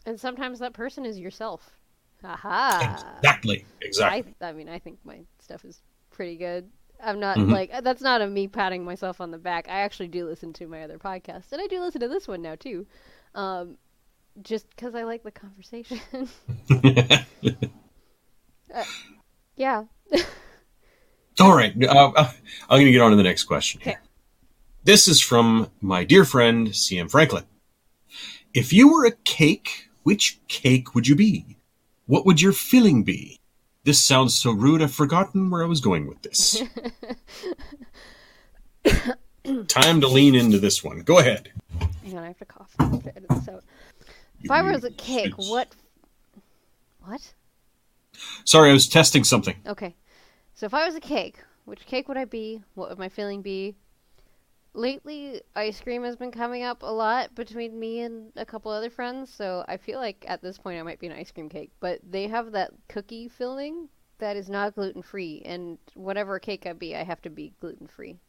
And 0.06 0.20
sometimes 0.20 0.60
that 0.60 0.74
person 0.74 1.06
is 1.06 1.20
yourself. 1.20 1.70
Haha. 2.24 2.96
Exactly. 3.20 3.66
Exactly. 3.82 4.34
I, 4.42 4.48
I 4.48 4.54
mean, 4.54 4.70
I 4.70 4.80
think 4.80 5.00
my 5.04 5.20
stuff 5.40 5.64
is 5.66 5.82
pretty 6.12 6.38
good. 6.38 6.70
I'm 7.04 7.20
not 7.20 7.38
Mhm. 7.38 7.52
like 7.52 7.84
that's 7.84 8.02
not 8.02 8.22
a 8.22 8.28
me 8.28 8.48
patting 8.48 8.84
myself 8.84 9.22
on 9.22 9.32
the 9.32 9.38
back. 9.38 9.68
I 9.68 9.82
actually 9.82 10.08
do 10.08 10.26
listen 10.26 10.54
to 10.54 10.68
my 10.68 10.84
other 10.84 11.00
podcasts, 11.00 11.52
and 11.52 11.62
I 11.62 11.68
do 11.68 11.80
listen 11.80 12.02
to 12.02 12.08
this 12.08 12.28
one 12.28 12.42
now 12.42 12.56
too, 12.56 12.86
um, 13.36 13.78
just 14.42 14.70
because 14.70 14.96
I 14.96 15.04
like 15.04 15.24
the 15.24 15.32
conversation. 15.32 16.00
yeah. 19.56 19.84
All 21.40 21.56
right. 21.56 21.74
Uh, 21.84 22.12
I'm 22.16 22.78
going 22.78 22.86
to 22.86 22.92
get 22.92 23.02
on 23.02 23.12
to 23.12 23.18
the 23.18 23.24
next 23.24 23.44
question. 23.46 23.82
Okay. 23.82 23.98
This 24.84 25.08
is 25.08 25.22
from 25.22 25.70
my 25.80 26.04
dear 26.04 26.26
friend, 26.26 26.70
CM 26.70 27.10
Franklin. 27.10 27.46
If 28.54 28.74
you 28.74 28.92
were 28.92 29.06
a 29.06 29.12
cake, 29.12 29.90
which 30.04 30.40
cake 30.48 30.94
would 30.96 31.08
you 31.08 31.16
be? 31.16 31.58
What 32.06 32.26
would 32.26 32.42
your 32.42 32.52
filling 32.52 33.04
be? 33.04 33.40
This 33.84 34.04
sounds 34.04 34.36
so 34.36 34.52
rude, 34.52 34.82
I've 34.82 34.94
forgotten 34.94 35.50
where 35.50 35.64
I 35.64 35.68
was 35.68 35.82
going 35.82 36.08
with 36.08 36.22
this. 36.22 36.62
Time 39.68 40.02
to 40.02 40.08
lean 40.08 40.36
into 40.36 40.60
this 40.60 40.84
one. 40.84 41.00
Go 41.00 41.20
ahead. 41.20 41.52
Hang 42.04 42.18
on, 42.18 42.24
I 42.24 42.28
have 42.28 42.38
to 42.40 42.46
cough. 42.46 42.72
I 42.80 42.84
have 42.84 43.04
to 43.04 43.10
edit 43.16 43.30
this 43.30 43.50
out. 43.50 43.64
If 44.42 44.52
I 44.52 44.62
was 44.62 44.84
a 44.84 44.92
cake, 44.92 45.34
what? 45.36 45.76
What? 47.04 47.34
Sorry, 48.46 48.70
I 48.70 48.74
was 48.74 48.88
testing 48.88 49.24
something. 49.24 49.56
Okay. 49.66 49.96
So 50.54 50.66
if 50.66 50.74
I 50.74 50.86
was 50.86 50.96
a 50.96 51.00
cake, 51.00 51.38
which 51.66 51.86
cake 51.86 52.08
would 52.08 52.18
I 52.18 52.26
be? 52.26 52.62
What 52.76 52.90
would 52.90 53.00
my 53.00 53.10
filling 53.10 53.42
be? 53.42 53.76
Lately, 54.74 55.42
ice 55.56 55.82
cream 55.82 56.04
has 56.04 56.16
been 56.16 56.32
coming 56.32 56.64
up 56.64 56.84
a 56.84 56.94
lot 56.94 57.36
between 57.36 57.78
me 57.80 58.02
and 58.02 58.32
a 58.36 58.46
couple 58.46 58.72
other 58.72 58.90
friends, 58.90 59.34
so 59.34 59.66
I 59.68 59.78
feel 59.78 60.00
like 60.00 60.24
at 60.28 60.42
this 60.42 60.58
point 60.58 60.80
I 60.80 60.84
might 60.84 61.00
be 61.00 61.08
an 61.08 61.14
ice 61.14 61.32
cream 61.32 61.50
cake. 61.50 61.72
But 61.80 62.00
they 62.10 62.28
have 62.28 62.54
that 62.54 62.72
cookie 62.88 63.28
filling 63.28 63.90
that 64.20 64.38
is 64.38 64.50
not 64.50 64.76
gluten 64.76 65.02
free, 65.02 65.42
and 65.46 65.78
whatever 65.96 66.40
cake 66.40 66.66
I 66.66 66.74
be, 66.74 66.96
I 66.96 67.04
have 67.04 67.22
to 67.24 67.30
be 67.30 67.54
gluten 67.60 67.88
free. 67.88 68.20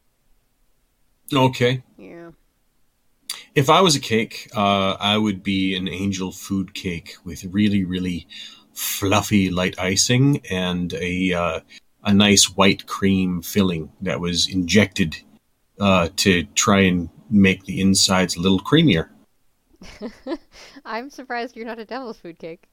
Okay. 1.31 1.83
Yeah. 1.97 2.31
If 3.55 3.69
I 3.69 3.81
was 3.81 3.95
a 3.95 3.99
cake, 3.99 4.49
uh, 4.55 4.97
I 4.99 5.17
would 5.17 5.43
be 5.43 5.75
an 5.75 5.87
angel 5.87 6.31
food 6.31 6.73
cake 6.73 7.15
with 7.23 7.43
really, 7.45 7.83
really 7.83 8.27
fluffy 8.73 9.49
light 9.49 9.77
icing 9.79 10.41
and 10.49 10.93
a 10.93 11.33
uh, 11.33 11.59
a 12.03 12.13
nice 12.13 12.45
white 12.55 12.85
cream 12.87 13.41
filling 13.41 13.91
that 14.01 14.19
was 14.19 14.47
injected 14.47 15.17
uh, 15.79 16.09
to 16.17 16.43
try 16.55 16.81
and 16.81 17.09
make 17.29 17.65
the 17.65 17.79
insides 17.79 18.35
a 18.35 18.41
little 18.41 18.59
creamier. 18.59 19.09
I'm 20.85 21.09
surprised 21.09 21.55
you're 21.55 21.65
not 21.65 21.79
a 21.79 21.85
devil's 21.85 22.17
food 22.17 22.39
cake. 22.39 22.63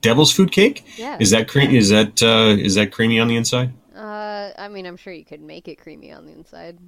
Devil's 0.00 0.32
food 0.32 0.52
cake? 0.52 0.84
Yeah. 0.96 1.16
Is 1.18 1.30
that 1.30 1.48
cream? 1.48 1.70
Is 1.70 1.88
that 1.88 2.22
uh, 2.22 2.56
is 2.58 2.74
that 2.74 2.92
creamy 2.92 3.18
on 3.20 3.28
the 3.28 3.36
inside? 3.36 3.72
Uh, 3.96 4.50
I 4.58 4.68
mean, 4.68 4.86
I'm 4.86 4.96
sure 4.96 5.12
you 5.12 5.24
could 5.24 5.40
make 5.40 5.68
it 5.68 5.76
creamy 5.76 6.12
on 6.12 6.26
the 6.26 6.32
inside. 6.32 6.78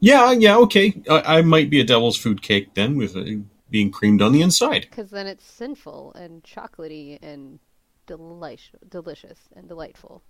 Yeah, 0.00 0.32
yeah, 0.32 0.56
okay. 0.58 1.00
I, 1.08 1.38
I 1.38 1.42
might 1.42 1.70
be 1.70 1.80
a 1.80 1.84
devil's 1.84 2.16
food 2.16 2.42
cake 2.42 2.74
then, 2.74 2.96
with 2.96 3.16
uh, 3.16 3.24
being 3.70 3.90
creamed 3.90 4.22
on 4.22 4.32
the 4.32 4.42
inside. 4.42 4.86
Because 4.90 5.10
then 5.10 5.26
it's 5.26 5.44
sinful 5.44 6.12
and 6.14 6.42
chocolatey 6.42 7.18
and 7.22 7.58
delish- 8.06 8.74
delicious 8.88 9.38
and 9.56 9.68
delightful. 9.68 10.22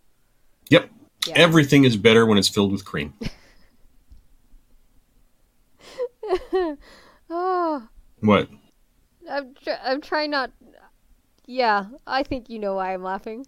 Yep. 0.71 0.91
Yeah. 1.27 1.39
Everything 1.39 1.85
is 1.85 1.97
better 1.97 2.27
when 2.27 2.39
it's 2.39 2.49
filled 2.49 2.73
with 2.73 2.85
cream. 2.85 3.15
oh, 7.31 7.89
what? 8.21 8.49
I'm 9.31 9.55
tr- 9.55 9.71
I'm 9.83 10.01
trying 10.01 10.31
not. 10.31 10.51
Yeah, 11.47 11.87
I 12.07 12.23
think 12.23 12.49
you 12.49 12.59
know 12.59 12.75
why 12.75 12.95
I'm 12.95 13.03
laughing. 13.03 13.47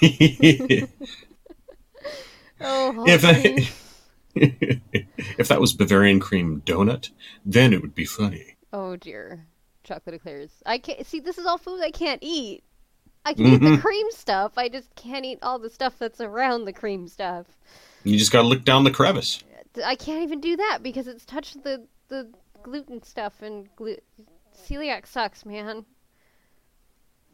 Oh, 2.62 3.04
If 3.06 3.24
I-. 3.24 3.70
if 4.34 5.48
that 5.48 5.60
was 5.60 5.72
Bavarian 5.74 6.20
cream 6.20 6.62
donut, 6.64 7.10
then 7.44 7.72
it 7.72 7.82
would 7.82 7.94
be 7.94 8.04
funny. 8.04 8.56
oh 8.72 8.96
dear, 8.96 9.46
chocolate 9.84 10.14
eclairs. 10.14 10.50
I 10.66 10.78
can't 10.78 11.04
see. 11.06 11.20
This 11.20 11.38
is 11.38 11.46
all 11.46 11.58
food 11.58 11.80
I 11.82 11.90
can't 11.90 12.20
eat. 12.22 12.62
I 13.26 13.34
can 13.34 13.46
eat 13.46 13.58
the 13.60 13.66
Mhm. 13.76 13.80
cream 13.82 14.06
stuff. 14.12 14.52
I 14.56 14.68
just 14.68 14.94
can't 14.94 15.24
eat 15.26 15.38
all 15.42 15.58
the 15.58 15.68
stuff 15.68 15.98
that's 15.98 16.20
around 16.20 16.64
the 16.64 16.72
cream 16.72 17.06
stuff. 17.06 17.46
You 18.04 18.16
just 18.16 18.32
got 18.32 18.42
to 18.42 18.48
lick 18.48 18.64
down 18.64 18.84
the 18.84 18.90
crevice. 18.90 19.42
I 19.84 19.94
can't 19.94 20.22
even 20.22 20.40
do 20.40 20.56
that 20.56 20.78
because 20.82 21.06
it's 21.06 21.24
touched 21.24 21.62
the 21.62 21.86
the 22.08 22.30
gluten 22.62 23.02
stuff 23.02 23.42
and 23.42 23.68
glu- 23.76 23.98
celiac 24.56 25.06
sucks, 25.06 25.44
man. 25.44 25.84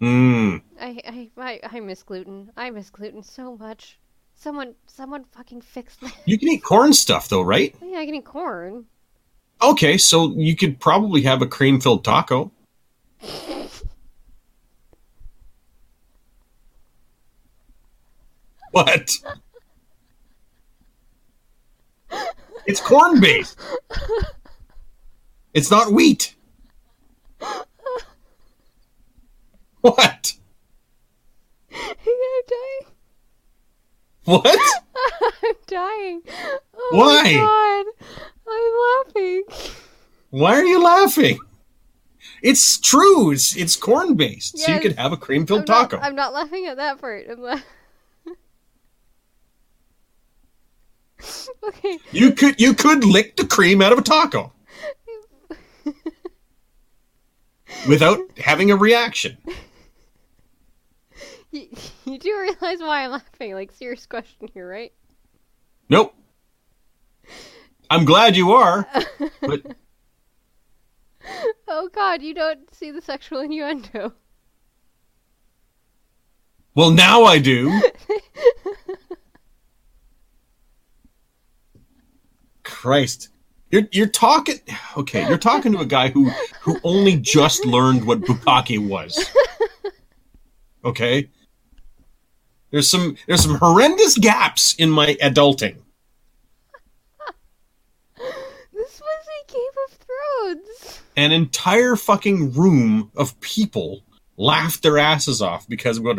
Mmm. 0.00 0.60
I, 0.80 1.00
I 1.06 1.30
I 1.36 1.60
I 1.76 1.80
miss 1.80 2.02
gluten. 2.02 2.50
I 2.56 2.70
miss 2.70 2.90
gluten 2.90 3.22
so 3.22 3.56
much. 3.56 3.98
Someone 4.36 4.74
someone 4.86 5.24
fucking 5.24 5.62
fix 5.62 5.96
that. 5.96 6.12
You 6.26 6.38
can 6.38 6.48
eat 6.48 6.62
corn 6.62 6.92
stuff 6.92 7.28
though, 7.28 7.42
right? 7.42 7.74
Oh, 7.82 7.86
yeah, 7.90 7.98
I 7.98 8.06
can 8.06 8.14
eat 8.14 8.24
corn. 8.24 8.84
Okay, 9.62 9.96
so 9.96 10.32
you 10.32 10.54
could 10.54 10.78
probably 10.78 11.22
have 11.22 11.42
a 11.42 11.46
cream 11.46 11.80
filled 11.80 12.04
taco. 12.04 12.52
What? 18.72 19.08
It's 22.66 22.80
corn 22.80 23.20
based. 23.20 23.58
It's 25.54 25.70
not 25.70 25.92
wheat. 25.92 26.34
What? 29.80 30.32
I'm 31.72 31.96
dying. 32.48 32.95
What? 34.26 34.44
I'm 35.44 35.54
dying. 35.66 36.22
Oh 36.76 36.90
Why? 36.92 37.84
I'm 38.48 39.06
laughing. 39.14 39.44
Why 40.30 40.54
are 40.56 40.64
you 40.64 40.82
laughing? 40.82 41.38
It's 42.42 42.78
true. 42.78 43.30
It's 43.32 43.56
it's 43.56 43.76
corn 43.76 44.14
based, 44.14 44.58
so 44.58 44.68
you 44.68 44.74
Yes. 44.74 44.82
could 44.82 44.96
have 44.96 45.12
a 45.12 45.16
cream 45.16 45.46
filled 45.46 45.66
taco. 45.66 45.98
I'm 45.98 46.14
not 46.14 46.32
laughing 46.32 46.66
at 46.66 46.76
that 46.76 47.00
part. 47.00 47.26
I'm 47.30 47.40
la- 47.40 47.60
okay. 51.68 51.98
You 52.12 52.32
could 52.32 52.60
you 52.60 52.74
could 52.74 53.04
lick 53.04 53.36
the 53.36 53.46
cream 53.46 53.80
out 53.82 53.92
of 53.92 53.98
a 53.98 54.02
taco 54.02 54.52
without 57.88 58.20
having 58.38 58.70
a 58.70 58.76
reaction. 58.76 59.38
You, 61.56 61.68
you 62.04 62.18
do 62.18 62.38
realize 62.38 62.80
why 62.80 63.04
I'm 63.04 63.12
laughing? 63.12 63.54
Like, 63.54 63.72
serious 63.72 64.06
question 64.06 64.48
here, 64.52 64.68
right? 64.68 64.92
Nope. 65.88 66.14
I'm 67.88 68.04
glad 68.04 68.36
you 68.36 68.52
are, 68.52 68.88
but 69.40 69.62
Oh 71.68 71.88
god, 71.92 72.20
you 72.22 72.34
don't 72.34 72.72
see 72.74 72.90
the 72.90 73.00
sexual 73.00 73.40
innuendo. 73.40 74.12
well 76.74 76.90
now 76.90 77.22
I 77.24 77.38
do. 77.38 77.80
Christ. 82.64 83.28
You're 83.70 83.88
you're 83.92 84.08
talking 84.08 84.58
okay, 84.96 85.28
you're 85.28 85.38
talking 85.38 85.72
to 85.72 85.78
a 85.78 85.86
guy 85.86 86.08
who 86.08 86.30
who 86.60 86.80
only 86.82 87.16
just 87.16 87.64
learned 87.64 88.04
what 88.04 88.22
bukkake 88.22 88.84
was. 88.88 89.30
Okay? 90.84 91.28
There's 92.76 92.90
some 92.90 93.16
there's 93.26 93.42
some 93.42 93.54
horrendous 93.54 94.18
gaps 94.18 94.74
in 94.74 94.90
my 94.90 95.14
adulting. 95.22 95.78
This 98.70 99.00
was 99.00 99.26
a 99.32 99.50
Game 99.50 99.62
of 99.88 99.98
Thrones. 100.74 101.00
an 101.16 101.32
entire 101.32 101.96
fucking 101.96 102.52
room 102.52 103.10
of 103.16 103.40
people 103.40 104.02
laughed 104.36 104.82
their 104.82 104.98
asses 104.98 105.40
off 105.40 105.66
because 105.66 105.98
what 105.98 106.18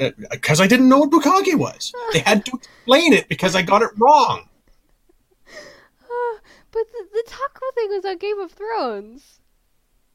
uh, 0.00 0.10
because 0.30 0.60
I 0.60 0.68
didn't 0.68 0.88
know 0.88 1.00
what 1.00 1.10
bukkake 1.10 1.58
was. 1.58 1.92
They 2.12 2.20
had 2.20 2.46
to 2.46 2.52
explain 2.58 3.12
it 3.12 3.28
because 3.28 3.56
I 3.56 3.62
got 3.62 3.82
it 3.82 3.90
wrong. 3.98 4.48
But 6.70 6.84
the, 6.92 7.08
the 7.12 7.24
taco 7.26 7.66
thing 7.74 7.88
was 7.88 8.04
on 8.04 8.18
Game 8.18 8.38
of 8.38 8.52
Thrones. 8.52 9.40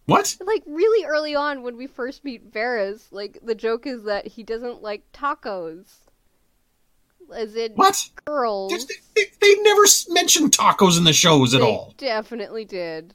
What? 0.08 0.36
Like 0.46 0.64
really 0.66 1.06
early 1.06 1.36
on 1.36 1.64
when 1.64 1.78
we 1.78 1.86
first 1.86 2.24
meet 2.24 2.52
Varys, 2.52 3.08
like 3.12 3.40
the 3.44 3.54
joke 3.56 3.86
is 3.86 4.04
that 4.06 4.26
he 4.26 4.42
doesn't 4.44 4.82
like 4.82 5.04
tacos. 5.14 5.86
As 7.36 7.56
in 7.58 7.74
What? 7.74 8.10
girls. 8.26 8.70
There's- 8.72 8.88
They, 9.16 9.26
they 9.42 9.56
never 9.62 9.82
mentioned 10.10 10.54
tacos 10.54 10.98
in 10.98 11.04
the 11.04 11.12
shows 11.14 11.54
at 11.54 11.60
they 11.62 11.68
all. 11.68 11.94
definitely 11.98 12.64
did. 12.66 13.14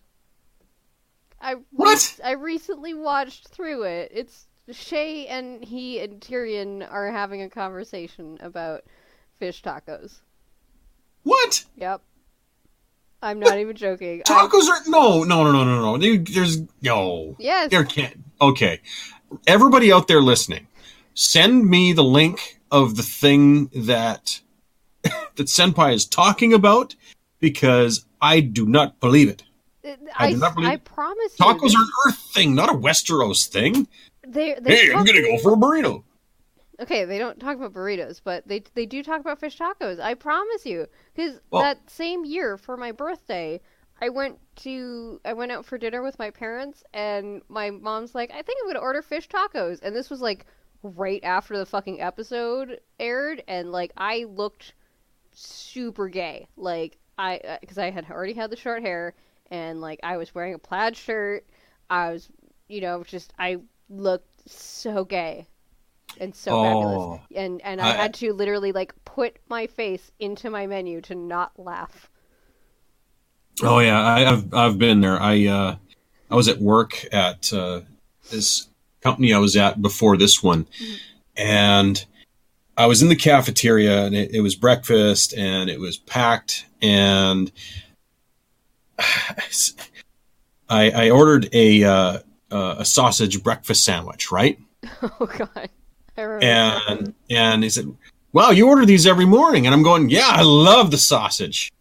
I 1.40 1.56
What? 1.70 2.20
I 2.22 2.32
recently 2.32 2.92
watched 2.94 3.48
through 3.48 3.84
it. 3.84 4.12
It's 4.14 4.46
Shae 4.70 5.26
and 5.30 5.64
he 5.64 5.98
and 5.98 6.20
Tyrion 6.20 6.86
are 6.88 7.10
having 7.10 7.40
a 7.42 7.48
conversation 7.48 8.36
about 8.42 8.82
fish 9.38 9.62
tacos. 9.62 10.20
What? 11.24 11.64
Yep. 11.76 12.02
I'm 13.22 13.38
not 13.38 13.58
even 13.58 13.76
joking. 13.76 14.22
I- 14.28 14.46
Tacos 14.48 14.68
are 14.68 14.80
no, 14.88 15.22
no, 15.22 15.44
no, 15.44 15.52
no, 15.52 15.64
no, 15.64 15.96
no. 15.96 16.16
There's 16.18 16.60
no. 16.82 17.36
yes. 17.38 17.70
There 17.70 17.84
can't. 17.84 18.18
Okay, 18.40 18.80
everybody 19.46 19.92
out 19.92 20.08
there 20.08 20.20
listening, 20.20 20.66
send 21.14 21.66
me 21.68 21.92
the 21.92 22.02
link 22.04 22.58
of 22.72 22.96
the 22.96 23.02
thing 23.04 23.66
that 23.74 24.40
that 25.04 25.46
Senpai 25.46 25.94
is 25.94 26.04
talking 26.06 26.52
about 26.52 26.96
because 27.38 28.04
I 28.20 28.40
do 28.40 28.66
not 28.66 28.98
believe 29.00 29.28
it. 29.28 29.44
I 29.84 30.26
I, 30.26 30.30
do 30.32 30.38
not 30.38 30.54
believe 30.54 30.70
I 30.70 30.74
it. 30.74 30.84
promise 30.84 31.38
you. 31.38 31.44
Tacos 31.44 31.74
are 31.74 31.82
an 31.82 31.90
Earth 32.08 32.18
thing, 32.34 32.54
not 32.54 32.68
a 32.70 32.74
Westeros 32.76 33.48
thing. 33.48 33.86
They, 34.26 34.56
they 34.60 34.76
Hey, 34.76 34.92
I'm 34.92 35.04
gonna 35.04 35.22
go 35.22 35.38
for 35.38 35.52
a 35.52 35.56
burrito. 35.56 36.02
Okay, 36.82 37.04
they 37.04 37.18
don't 37.18 37.38
talk 37.38 37.54
about 37.56 37.72
burritos, 37.72 38.20
but 38.22 38.46
they 38.48 38.64
they 38.74 38.86
do 38.86 39.04
talk 39.04 39.20
about 39.20 39.38
fish 39.38 39.56
tacos. 39.56 40.00
I 40.00 40.14
promise 40.14 40.66
you, 40.66 40.88
because 41.14 41.40
Well- 41.50 41.62
that 41.62 41.88
same 41.88 42.24
year 42.24 42.56
for 42.58 42.76
my 42.76 42.90
birthday, 42.90 43.60
I 44.00 44.08
went 44.08 44.40
to 44.56 45.20
I 45.24 45.32
went 45.32 45.52
out 45.52 45.64
for 45.64 45.78
dinner 45.78 46.02
with 46.02 46.18
my 46.18 46.30
parents, 46.30 46.82
and 46.92 47.40
my 47.48 47.70
mom's 47.70 48.16
like, 48.16 48.32
"I 48.32 48.42
think 48.42 48.58
I'm 48.60 48.66
gonna 48.66 48.80
order 48.80 49.00
fish 49.00 49.28
tacos," 49.28 49.80
and 49.80 49.94
this 49.94 50.10
was 50.10 50.20
like 50.20 50.44
right 50.82 51.22
after 51.22 51.56
the 51.56 51.66
fucking 51.66 52.00
episode 52.00 52.80
aired, 52.98 53.44
and 53.46 53.70
like 53.70 53.92
I 53.96 54.24
looked 54.24 54.74
super 55.30 56.08
gay, 56.08 56.48
like 56.56 56.98
I 57.16 57.38
uh, 57.38 57.58
because 57.60 57.78
I 57.78 57.90
had 57.90 58.10
already 58.10 58.32
had 58.32 58.50
the 58.50 58.56
short 58.56 58.82
hair, 58.82 59.14
and 59.52 59.80
like 59.80 60.00
I 60.02 60.16
was 60.16 60.34
wearing 60.34 60.54
a 60.54 60.58
plaid 60.58 60.96
shirt, 60.96 61.46
I 61.88 62.10
was 62.10 62.28
you 62.66 62.80
know 62.80 63.04
just 63.04 63.32
I 63.38 63.58
looked 63.88 64.50
so 64.50 65.04
gay 65.04 65.46
and 66.20 66.34
so 66.34 66.50
Oh. 66.52 66.62
fabulous 66.64 67.20
and 67.34 67.60
and 67.62 67.80
I, 67.80 67.88
I- 67.90 67.92
had 68.02 68.14
to 68.14 68.32
literally 68.32 68.72
like 68.72 68.94
put 69.04 69.36
my 69.48 69.66
face 69.66 70.10
into 70.18 70.50
my 70.50 70.66
menu 70.66 71.00
to 71.02 71.14
not 71.14 71.52
laugh 71.58 72.08
Oh 73.62 73.78
yeah, 73.80 74.00
I, 74.00 74.30
I've 74.32 74.54
I've 74.54 74.78
been 74.78 75.02
there. 75.02 75.20
I 75.20 75.44
uh, 75.46 75.76
I 76.30 76.34
was 76.34 76.48
at 76.48 76.58
work 76.60 77.04
at 77.12 77.52
uh, 77.52 77.82
this 78.30 78.66
company 79.02 79.34
I 79.34 79.38
was 79.38 79.56
at 79.56 79.82
before 79.82 80.16
this 80.16 80.42
one, 80.42 80.66
and 81.36 82.02
I 82.78 82.86
was 82.86 83.02
in 83.02 83.08
the 83.10 83.14
cafeteria 83.14 84.06
and 84.06 84.14
it, 84.16 84.34
it 84.34 84.40
was 84.40 84.54
breakfast 84.56 85.34
and 85.36 85.68
it 85.68 85.78
was 85.78 85.98
packed 85.98 86.64
and 86.80 87.52
I, 90.68 90.90
I 90.90 91.10
ordered 91.10 91.48
a 91.52 91.84
uh, 91.84 92.18
uh, 92.50 92.76
a 92.78 92.84
sausage 92.84 93.42
breakfast 93.42 93.84
sandwich, 93.84 94.32
right? 94.32 94.58
Oh 95.02 95.26
god. 95.26 95.68
And 96.42 97.14
and 97.30 97.62
he 97.62 97.70
said, 97.70 97.94
"Wow, 98.32 98.50
you 98.50 98.68
order 98.68 98.84
these 98.84 99.06
every 99.06 99.24
morning?" 99.24 99.66
And 99.66 99.74
I'm 99.74 99.82
going, 99.82 100.10
"Yeah, 100.10 100.28
I 100.28 100.42
love 100.42 100.90
the 100.90 100.98
sausage." 100.98 101.72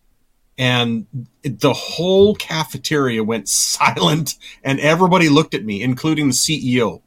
And 0.57 1.07
the 1.43 1.73
whole 1.73 2.35
cafeteria 2.35 3.23
went 3.23 3.49
silent, 3.49 4.35
and 4.63 4.79
everybody 4.79 5.29
looked 5.29 5.53
at 5.53 5.65
me, 5.65 5.81
including 5.81 6.27
the 6.27 6.33
CEO. 6.33 7.01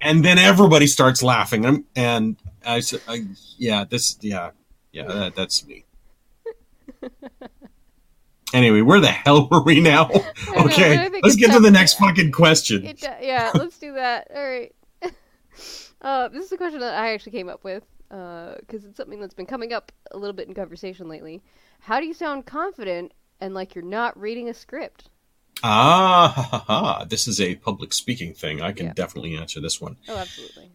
And 0.00 0.24
then 0.24 0.38
everybody 0.38 0.86
starts 0.86 1.22
laughing, 1.22 1.64
and, 1.64 1.84
and 1.96 2.36
I 2.64 2.80
said, 2.80 3.00
I, 3.08 3.24
"Yeah, 3.56 3.84
this, 3.84 4.18
yeah, 4.20 4.50
yeah, 4.92 5.06
that, 5.06 5.34
that's 5.34 5.66
me." 5.66 5.84
Anyway, 8.54 8.80
where 8.80 9.00
the 9.00 9.08
hell 9.08 9.48
were 9.50 9.62
we 9.62 9.80
now? 9.80 10.04
Know, 10.04 10.64
Okay, 10.66 11.10
let's 11.22 11.36
get 11.36 11.52
to 11.52 11.60
the 11.60 11.70
next 11.70 11.94
fucking 11.94 12.30
question. 12.30 12.86
It, 12.86 13.02
yeah, 13.20 13.50
let's 13.54 13.76
do 13.78 13.94
that. 13.94 14.28
All 14.34 14.42
right. 14.42 14.72
Uh, 16.06 16.28
this 16.28 16.46
is 16.46 16.52
a 16.52 16.56
question 16.56 16.80
that 16.80 16.94
I 16.94 17.12
actually 17.12 17.32
came 17.32 17.48
up 17.48 17.64
with 17.64 17.82
because 18.08 18.84
it's 18.84 18.96
something 18.96 19.20
that's 19.20 19.34
been 19.34 19.46
coming 19.46 19.72
up 19.72 19.90
a 20.12 20.16
little 20.16 20.32
bit 20.32 20.46
in 20.46 20.54
conversation 20.54 21.08
lately. 21.08 21.42
How 21.80 21.98
do 21.98 22.06
you 22.06 22.14
sound 22.14 22.46
confident 22.46 23.12
and 23.40 23.52
like 23.52 23.74
you're 23.74 23.84
not 23.84 24.18
reading 24.18 24.48
a 24.48 24.54
script? 24.54 25.10
Ah, 25.64 26.32
ha, 26.34 26.42
ha, 26.42 26.64
ha. 26.66 27.04
this 27.04 27.26
is 27.26 27.40
a 27.40 27.56
public 27.56 27.92
speaking 27.92 28.32
thing. 28.34 28.62
I 28.62 28.72
can 28.72 28.86
Yeah. 28.86 28.92
definitely 28.92 29.36
answer 29.36 29.60
this 29.60 29.80
one. 29.80 29.96
Oh, 30.08 30.16
absolutely. 30.16 30.70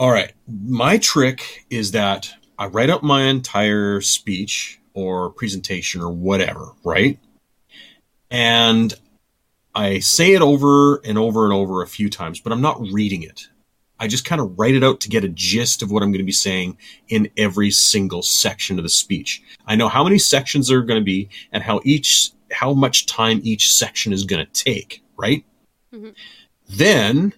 All 0.00 0.10
right. 0.10 0.32
My 0.48 0.98
trick 0.98 1.66
is 1.70 1.92
that 1.92 2.34
I 2.58 2.66
write 2.66 2.90
out 2.90 3.04
my 3.04 3.22
entire 3.24 4.00
speech 4.00 4.80
or 4.94 5.30
presentation 5.30 6.00
or 6.00 6.10
whatever, 6.10 6.72
right? 6.82 7.20
And 8.30 8.92
I 9.74 10.00
say 10.00 10.32
it 10.32 10.42
over 10.42 10.96
and 11.04 11.18
over 11.18 11.44
and 11.44 11.52
over 11.52 11.82
a 11.82 11.86
few 11.86 12.10
times, 12.10 12.40
but 12.40 12.52
I'm 12.52 12.60
not 12.60 12.80
reading 12.90 13.22
it. 13.22 13.48
I 14.04 14.06
just 14.06 14.26
kind 14.26 14.38
of 14.38 14.58
write 14.58 14.74
it 14.74 14.84
out 14.84 15.00
to 15.00 15.08
get 15.08 15.24
a 15.24 15.30
gist 15.30 15.80
of 15.80 15.90
what 15.90 16.02
I'm 16.02 16.10
going 16.10 16.18
to 16.18 16.24
be 16.24 16.30
saying 16.30 16.76
in 17.08 17.30
every 17.38 17.70
single 17.70 18.20
section 18.20 18.78
of 18.78 18.82
the 18.82 18.90
speech. 18.90 19.42
I 19.66 19.76
know 19.76 19.88
how 19.88 20.04
many 20.04 20.18
sections 20.18 20.68
there 20.68 20.78
are 20.78 20.82
going 20.82 21.00
to 21.00 21.04
be 21.04 21.30
and 21.52 21.62
how 21.62 21.80
each 21.84 22.30
how 22.52 22.74
much 22.74 23.06
time 23.06 23.40
each 23.42 23.72
section 23.72 24.12
is 24.12 24.24
going 24.24 24.44
to 24.44 24.64
take, 24.64 25.02
right? 25.16 25.42
Mm-hmm. 25.90 26.10
Then 26.68 27.32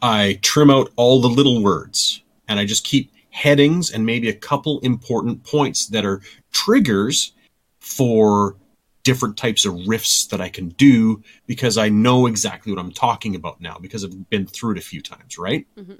I 0.00 0.38
trim 0.42 0.70
out 0.70 0.92
all 0.94 1.20
the 1.20 1.28
little 1.28 1.60
words 1.60 2.22
and 2.46 2.60
I 2.60 2.64
just 2.64 2.84
keep 2.84 3.12
headings 3.30 3.90
and 3.90 4.06
maybe 4.06 4.28
a 4.28 4.34
couple 4.34 4.78
important 4.80 5.42
points 5.42 5.88
that 5.88 6.04
are 6.04 6.22
triggers 6.52 7.32
for 7.80 8.54
different 9.02 9.36
types 9.36 9.64
of 9.64 9.74
riffs 9.74 10.28
that 10.28 10.40
I 10.40 10.48
can 10.48 10.68
do 10.70 11.22
because 11.46 11.78
I 11.78 11.88
know 11.88 12.26
exactly 12.26 12.72
what 12.72 12.80
I'm 12.80 12.92
talking 12.92 13.34
about 13.34 13.60
now 13.60 13.78
because 13.78 14.04
I've 14.04 14.28
been 14.28 14.46
through 14.46 14.72
it 14.72 14.78
a 14.78 14.82
few 14.82 15.00
times, 15.00 15.38
right? 15.38 15.66
Mm-hmm. 15.76 15.94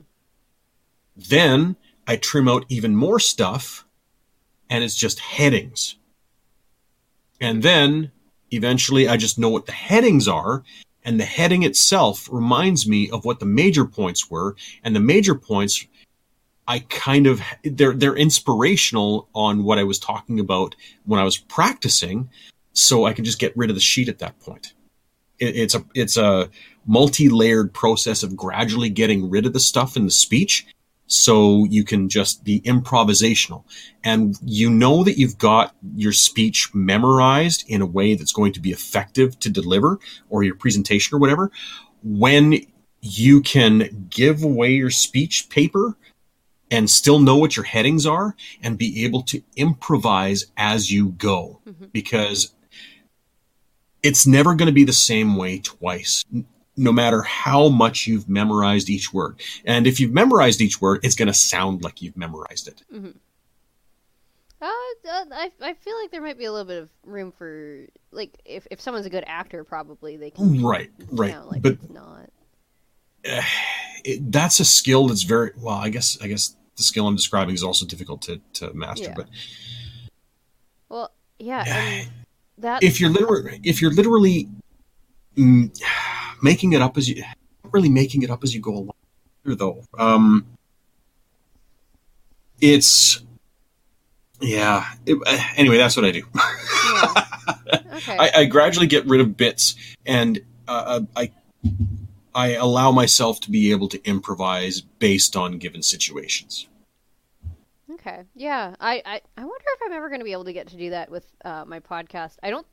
Then 1.16 1.76
I 2.06 2.16
trim 2.16 2.48
out 2.48 2.64
even 2.68 2.94
more 2.94 3.18
stuff 3.18 3.86
and 4.70 4.84
it's 4.84 4.96
just 4.96 5.18
headings. 5.20 5.96
And 7.40 7.62
then 7.62 8.12
eventually 8.50 9.08
I 9.08 9.16
just 9.16 9.38
know 9.38 9.48
what 9.48 9.66
the 9.66 9.72
headings 9.72 10.28
are 10.28 10.62
and 11.04 11.18
the 11.18 11.24
heading 11.24 11.62
itself 11.62 12.28
reminds 12.30 12.86
me 12.86 13.10
of 13.10 13.24
what 13.24 13.40
the 13.40 13.46
major 13.46 13.84
points 13.84 14.30
were 14.30 14.56
and 14.82 14.94
the 14.94 15.00
major 15.00 15.34
points 15.34 15.86
I 16.66 16.80
kind 16.80 17.26
of 17.26 17.40
they're 17.64 17.94
they're 17.94 18.16
inspirational 18.16 19.30
on 19.34 19.64
what 19.64 19.78
I 19.78 19.84
was 19.84 19.98
talking 19.98 20.38
about 20.38 20.76
when 21.06 21.18
I 21.18 21.24
was 21.24 21.38
practicing 21.38 22.28
so 22.72 23.04
I 23.04 23.12
can 23.12 23.24
just 23.24 23.38
get 23.38 23.56
rid 23.56 23.70
of 23.70 23.76
the 23.76 23.80
sheet 23.82 24.08
at 24.08 24.18
that 24.18 24.38
point. 24.40 24.74
It, 25.38 25.56
it's 25.56 25.74
a 25.74 25.84
it's 25.94 26.16
a 26.16 26.50
multi-layered 26.86 27.72
process 27.74 28.22
of 28.22 28.36
gradually 28.36 28.88
getting 28.90 29.28
rid 29.28 29.46
of 29.46 29.52
the 29.52 29.60
stuff 29.60 29.96
in 29.96 30.04
the 30.04 30.10
speech 30.10 30.66
so 31.06 31.64
you 31.64 31.84
can 31.84 32.08
just 32.08 32.44
be 32.44 32.60
improvisational 32.62 33.64
and 34.04 34.36
you 34.44 34.68
know 34.68 35.02
that 35.04 35.18
you've 35.18 35.38
got 35.38 35.74
your 35.96 36.12
speech 36.12 36.70
memorized 36.74 37.64
in 37.66 37.80
a 37.80 37.86
way 37.86 38.14
that's 38.14 38.32
going 38.32 38.52
to 38.52 38.60
be 38.60 38.70
effective 38.70 39.38
to 39.40 39.48
deliver 39.50 39.98
or 40.28 40.42
your 40.42 40.54
presentation 40.54 41.14
or 41.14 41.18
whatever 41.18 41.50
when 42.02 42.54
you 43.00 43.40
can 43.40 44.06
give 44.10 44.42
away 44.42 44.72
your 44.72 44.90
speech 44.90 45.48
paper 45.50 45.96
and 46.70 46.90
still 46.90 47.18
know 47.18 47.36
what 47.36 47.56
your 47.56 47.64
headings 47.64 48.04
are 48.06 48.34
and 48.62 48.76
be 48.76 49.04
able 49.04 49.22
to 49.22 49.42
improvise 49.56 50.46
as 50.58 50.90
you 50.90 51.10
go 51.10 51.60
Mhm. 51.66 51.90
because 51.92 52.54
it's 54.02 54.26
never 54.26 54.54
going 54.54 54.66
to 54.66 54.72
be 54.72 54.84
the 54.84 54.92
same 54.92 55.36
way 55.36 55.58
twice 55.58 56.24
no 56.76 56.92
matter 56.92 57.22
how 57.22 57.68
much 57.68 58.06
you've 58.06 58.28
memorized 58.28 58.88
each 58.88 59.12
word 59.12 59.40
and 59.64 59.86
if 59.86 59.98
you've 59.98 60.12
memorized 60.12 60.60
each 60.60 60.80
word 60.80 61.00
it's 61.02 61.14
going 61.16 61.26
to 61.28 61.34
sound 61.34 61.82
like 61.82 62.00
you've 62.02 62.16
memorized 62.16 62.68
it 62.68 62.82
Uh, 64.60 64.66
uh, 65.08 65.24
I 65.32 65.52
I 65.60 65.74
feel 65.74 65.96
like 66.00 66.10
there 66.10 66.20
might 66.20 66.36
be 66.36 66.44
a 66.44 66.50
little 66.52 66.66
bit 66.66 66.82
of 66.82 66.88
room 67.04 67.30
for 67.30 67.86
like 68.10 68.40
if 68.44 68.66
if 68.72 68.80
someone's 68.80 69.06
a 69.06 69.10
good 69.10 69.22
actor, 69.26 69.62
probably 69.62 70.16
they 70.16 70.30
can 70.30 70.62
right 70.64 70.90
right 71.12 71.30
sound 71.32 71.48
like 71.48 71.62
but 71.62 71.72
it's 71.74 71.90
not. 71.90 72.30
it, 74.04 74.32
that's 74.32 74.58
a 74.58 74.64
skill 74.64 75.06
that's 75.08 75.22
very 75.22 75.50
well 75.58 75.76
i 75.76 75.88
guess 75.88 76.18
i 76.22 76.26
guess 76.26 76.56
the 76.76 76.82
skill 76.82 77.06
i'm 77.06 77.14
describing 77.16 77.54
is 77.54 77.62
also 77.62 77.86
difficult 77.86 78.22
to, 78.22 78.40
to 78.52 78.72
master 78.74 79.04
Yeah. 79.06 79.14
but 79.14 79.28
Well, 80.88 81.12
yeah, 81.38 81.64
and 81.66 82.08
that 82.60 82.82
if 82.82 83.00
you're 83.00 83.10
literally 83.10 83.60
if 83.62 83.80
you're 83.80 83.92
literally 83.92 84.48
mm, 85.36 85.70
making 86.42 86.72
it 86.72 86.82
up 86.82 86.96
as 86.96 87.08
you 87.08 87.22
not 87.22 87.72
really 87.72 87.88
making 87.88 88.22
it 88.22 88.30
up 88.30 88.42
as 88.44 88.54
you 88.54 88.60
go 88.60 88.72
along 88.72 88.94
though 89.44 89.82
um 89.98 90.44
it's 92.60 93.22
yeah 94.40 94.84
it, 95.06 95.18
uh, 95.26 95.38
anyway 95.56 95.78
that's 95.78 95.96
what 95.96 96.04
i 96.04 96.10
do 96.10 96.22
yeah. 96.34 97.80
okay. 97.94 98.16
I, 98.18 98.30
I 98.34 98.44
gradually 98.44 98.86
get 98.86 99.06
rid 99.06 99.20
of 99.20 99.36
bits 99.36 99.74
and 100.04 100.40
uh, 100.68 101.00
I 101.16 101.32
I 102.34 102.50
allow 102.50 102.92
myself 102.92 103.40
to 103.40 103.50
be 103.50 103.70
able 103.72 103.88
to 103.88 104.04
improvise 104.04 104.80
based 104.80 105.34
on 105.34 105.58
given 105.58 105.82
situations. 105.82 106.68
Okay. 108.08 108.24
Yeah. 108.34 108.74
I, 108.80 109.02
I, 109.04 109.20
I 109.36 109.40
wonder 109.44 109.64
if 109.74 109.80
I'm 109.84 109.92
ever 109.92 110.08
going 110.08 110.20
to 110.20 110.24
be 110.24 110.32
able 110.32 110.44
to 110.44 110.52
get 110.52 110.68
to 110.68 110.76
do 110.76 110.90
that 110.90 111.10
with 111.10 111.26
uh, 111.44 111.64
my 111.66 111.80
podcast. 111.80 112.36
I 112.42 112.50
don't. 112.50 112.66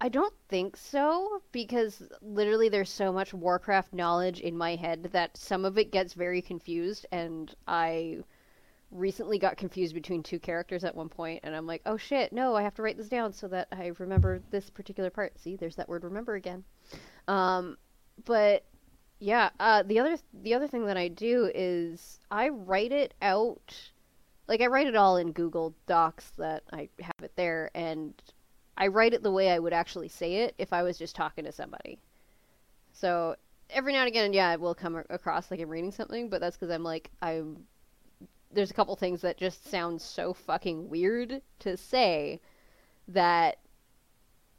I 0.00 0.08
don't 0.08 0.34
think 0.48 0.76
so 0.76 1.42
because 1.52 2.02
literally 2.20 2.68
there's 2.68 2.90
so 2.90 3.12
much 3.12 3.32
Warcraft 3.32 3.92
knowledge 3.92 4.40
in 4.40 4.56
my 4.56 4.74
head 4.74 5.10
that 5.12 5.36
some 5.36 5.64
of 5.64 5.78
it 5.78 5.92
gets 5.92 6.14
very 6.14 6.42
confused 6.42 7.06
and 7.12 7.54
I 7.68 8.18
recently 8.90 9.38
got 9.38 9.56
confused 9.56 9.94
between 9.94 10.24
two 10.24 10.40
characters 10.40 10.82
at 10.82 10.96
one 10.96 11.08
point 11.08 11.42
and 11.44 11.54
I'm 11.54 11.68
like, 11.68 11.82
"Oh 11.86 11.96
shit, 11.96 12.32
no, 12.32 12.56
I 12.56 12.62
have 12.62 12.74
to 12.74 12.82
write 12.82 12.96
this 12.96 13.08
down 13.08 13.32
so 13.32 13.46
that 13.48 13.68
I 13.70 13.92
remember 14.00 14.42
this 14.50 14.70
particular 14.70 15.08
part." 15.08 15.38
See, 15.38 15.54
there's 15.54 15.76
that 15.76 15.88
word 15.88 16.02
remember 16.02 16.34
again. 16.34 16.64
Um 17.28 17.78
but 18.24 18.64
yeah, 19.22 19.50
uh, 19.60 19.84
the 19.84 20.00
other 20.00 20.18
the 20.42 20.52
other 20.52 20.66
thing 20.66 20.86
that 20.86 20.96
I 20.96 21.06
do 21.06 21.48
is 21.54 22.18
I 22.28 22.48
write 22.48 22.90
it 22.90 23.14
out, 23.22 23.91
like 24.52 24.60
I 24.60 24.66
write 24.66 24.86
it 24.86 24.96
all 24.96 25.16
in 25.16 25.32
Google 25.32 25.74
Docs 25.86 26.30
that 26.36 26.62
I 26.74 26.90
have 27.00 27.24
it 27.24 27.32
there, 27.36 27.70
and 27.74 28.12
I 28.76 28.88
write 28.88 29.14
it 29.14 29.22
the 29.22 29.30
way 29.30 29.50
I 29.50 29.58
would 29.58 29.72
actually 29.72 30.08
say 30.08 30.42
it 30.42 30.54
if 30.58 30.74
I 30.74 30.82
was 30.82 30.98
just 30.98 31.16
talking 31.16 31.44
to 31.44 31.52
somebody. 31.52 31.98
So 32.92 33.36
every 33.70 33.94
now 33.94 34.00
and 34.00 34.08
again, 34.08 34.34
yeah, 34.34 34.52
it 34.52 34.60
will 34.60 34.74
come 34.74 35.02
across 35.08 35.50
like 35.50 35.58
I'm 35.58 35.70
reading 35.70 35.90
something, 35.90 36.28
but 36.28 36.42
that's 36.42 36.58
because 36.58 36.70
I'm 36.70 36.84
like 36.84 37.10
I'm. 37.22 37.64
There's 38.52 38.70
a 38.70 38.74
couple 38.74 38.94
things 38.94 39.22
that 39.22 39.38
just 39.38 39.70
sound 39.70 40.02
so 40.02 40.34
fucking 40.34 40.90
weird 40.90 41.40
to 41.60 41.78
say 41.78 42.38
that 43.08 43.56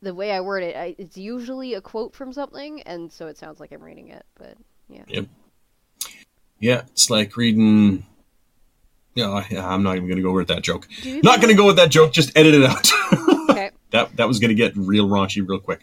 the 0.01 0.15
way 0.15 0.31
I 0.31 0.41
word 0.41 0.63
it, 0.63 0.75
I, 0.75 0.95
it's 0.97 1.19
usually 1.19 1.75
a 1.75 1.81
quote 1.81 2.15
from 2.15 2.33
something, 2.33 2.81
and 2.81 3.11
so 3.11 3.27
it 3.27 3.37
sounds 3.37 3.59
like 3.59 3.71
I'm 3.71 3.83
reading 3.83 4.07
it. 4.07 4.25
But 4.33 4.57
yeah, 4.89 5.03
yep, 5.07 5.27
Yeah, 6.59 6.81
it's 6.91 7.11
like 7.11 7.37
reading. 7.37 8.07
Yeah, 9.15 9.29
I- 9.29 9.57
I'm 9.57 9.83
not 9.83 9.95
even 9.95 10.07
going 10.07 10.17
to 10.17 10.23
go 10.23 10.31
with 10.31 10.47
that 10.47 10.63
joke. 10.63 10.87
Not 11.05 11.39
going 11.41 11.49
to 11.49 11.55
go 11.55 11.65
with 11.67 11.75
that 11.75 11.91
joke. 11.91 12.13
Just 12.13 12.35
edit 12.37 12.53
it 12.55 12.63
out. 12.63 12.89
Okay, 13.49 13.71
that 13.91 14.15
that 14.15 14.27
was 14.27 14.39
going 14.39 14.49
to 14.49 14.55
get 14.55 14.75
real 14.75 15.07
raunchy 15.07 15.47
real 15.47 15.59
quick. 15.59 15.81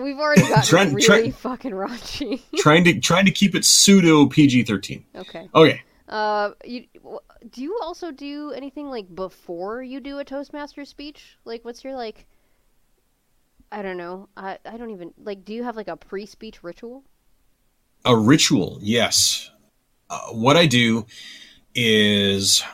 we've 0.00 0.18
already 0.18 0.40
gotten 0.40 0.62
Try- 0.64 0.84
really 0.86 1.02
try- 1.02 1.30
fucking 1.30 1.70
raunchy. 1.72 2.40
trying 2.56 2.82
to 2.84 2.98
trying 2.98 3.26
to 3.26 3.30
keep 3.30 3.54
it 3.54 3.64
pseudo 3.64 4.26
PG-13. 4.26 5.04
okay. 5.16 5.48
Okay. 5.54 5.82
Uh, 6.08 6.52
you 6.64 6.86
do 7.50 7.62
you 7.62 7.78
also 7.82 8.10
do 8.10 8.52
anything 8.52 8.88
like 8.88 9.14
before 9.14 9.82
you 9.82 10.00
do 10.00 10.18
a 10.18 10.24
Toastmaster 10.24 10.84
speech? 10.86 11.36
Like, 11.44 11.62
what's 11.64 11.84
your 11.84 11.94
like? 11.94 12.26
I 13.70 13.82
don't 13.82 13.98
know. 13.98 14.28
I 14.36 14.58
I 14.64 14.78
don't 14.78 14.90
even 14.90 15.12
like. 15.22 15.44
Do 15.44 15.52
you 15.52 15.62
have 15.62 15.76
like 15.76 15.88
a 15.88 15.96
pre-speech 15.96 16.64
ritual? 16.64 17.04
A 18.06 18.16
ritual, 18.16 18.78
yes. 18.80 19.50
Uh, 20.08 20.18
what 20.30 20.56
I 20.56 20.64
do 20.66 21.04
is 21.80 22.64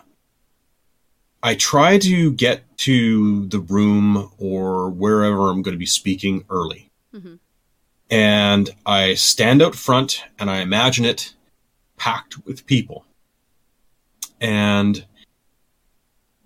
I 1.42 1.54
try 1.56 1.98
to 1.98 2.32
get 2.32 2.62
to 2.78 3.46
the 3.48 3.60
room 3.60 4.30
or 4.38 4.88
wherever 4.88 5.50
I'm 5.50 5.60
going 5.60 5.74
to 5.74 5.78
be 5.78 5.84
speaking 5.84 6.46
early. 6.48 6.90
Mhm. 7.14 7.38
And 8.10 8.70
I 8.86 9.12
stand 9.12 9.60
out 9.60 9.74
front 9.74 10.22
and 10.38 10.50
I 10.50 10.60
imagine 10.62 11.04
it 11.04 11.34
packed 11.98 12.46
with 12.46 12.64
people. 12.64 13.04
And 14.40 15.04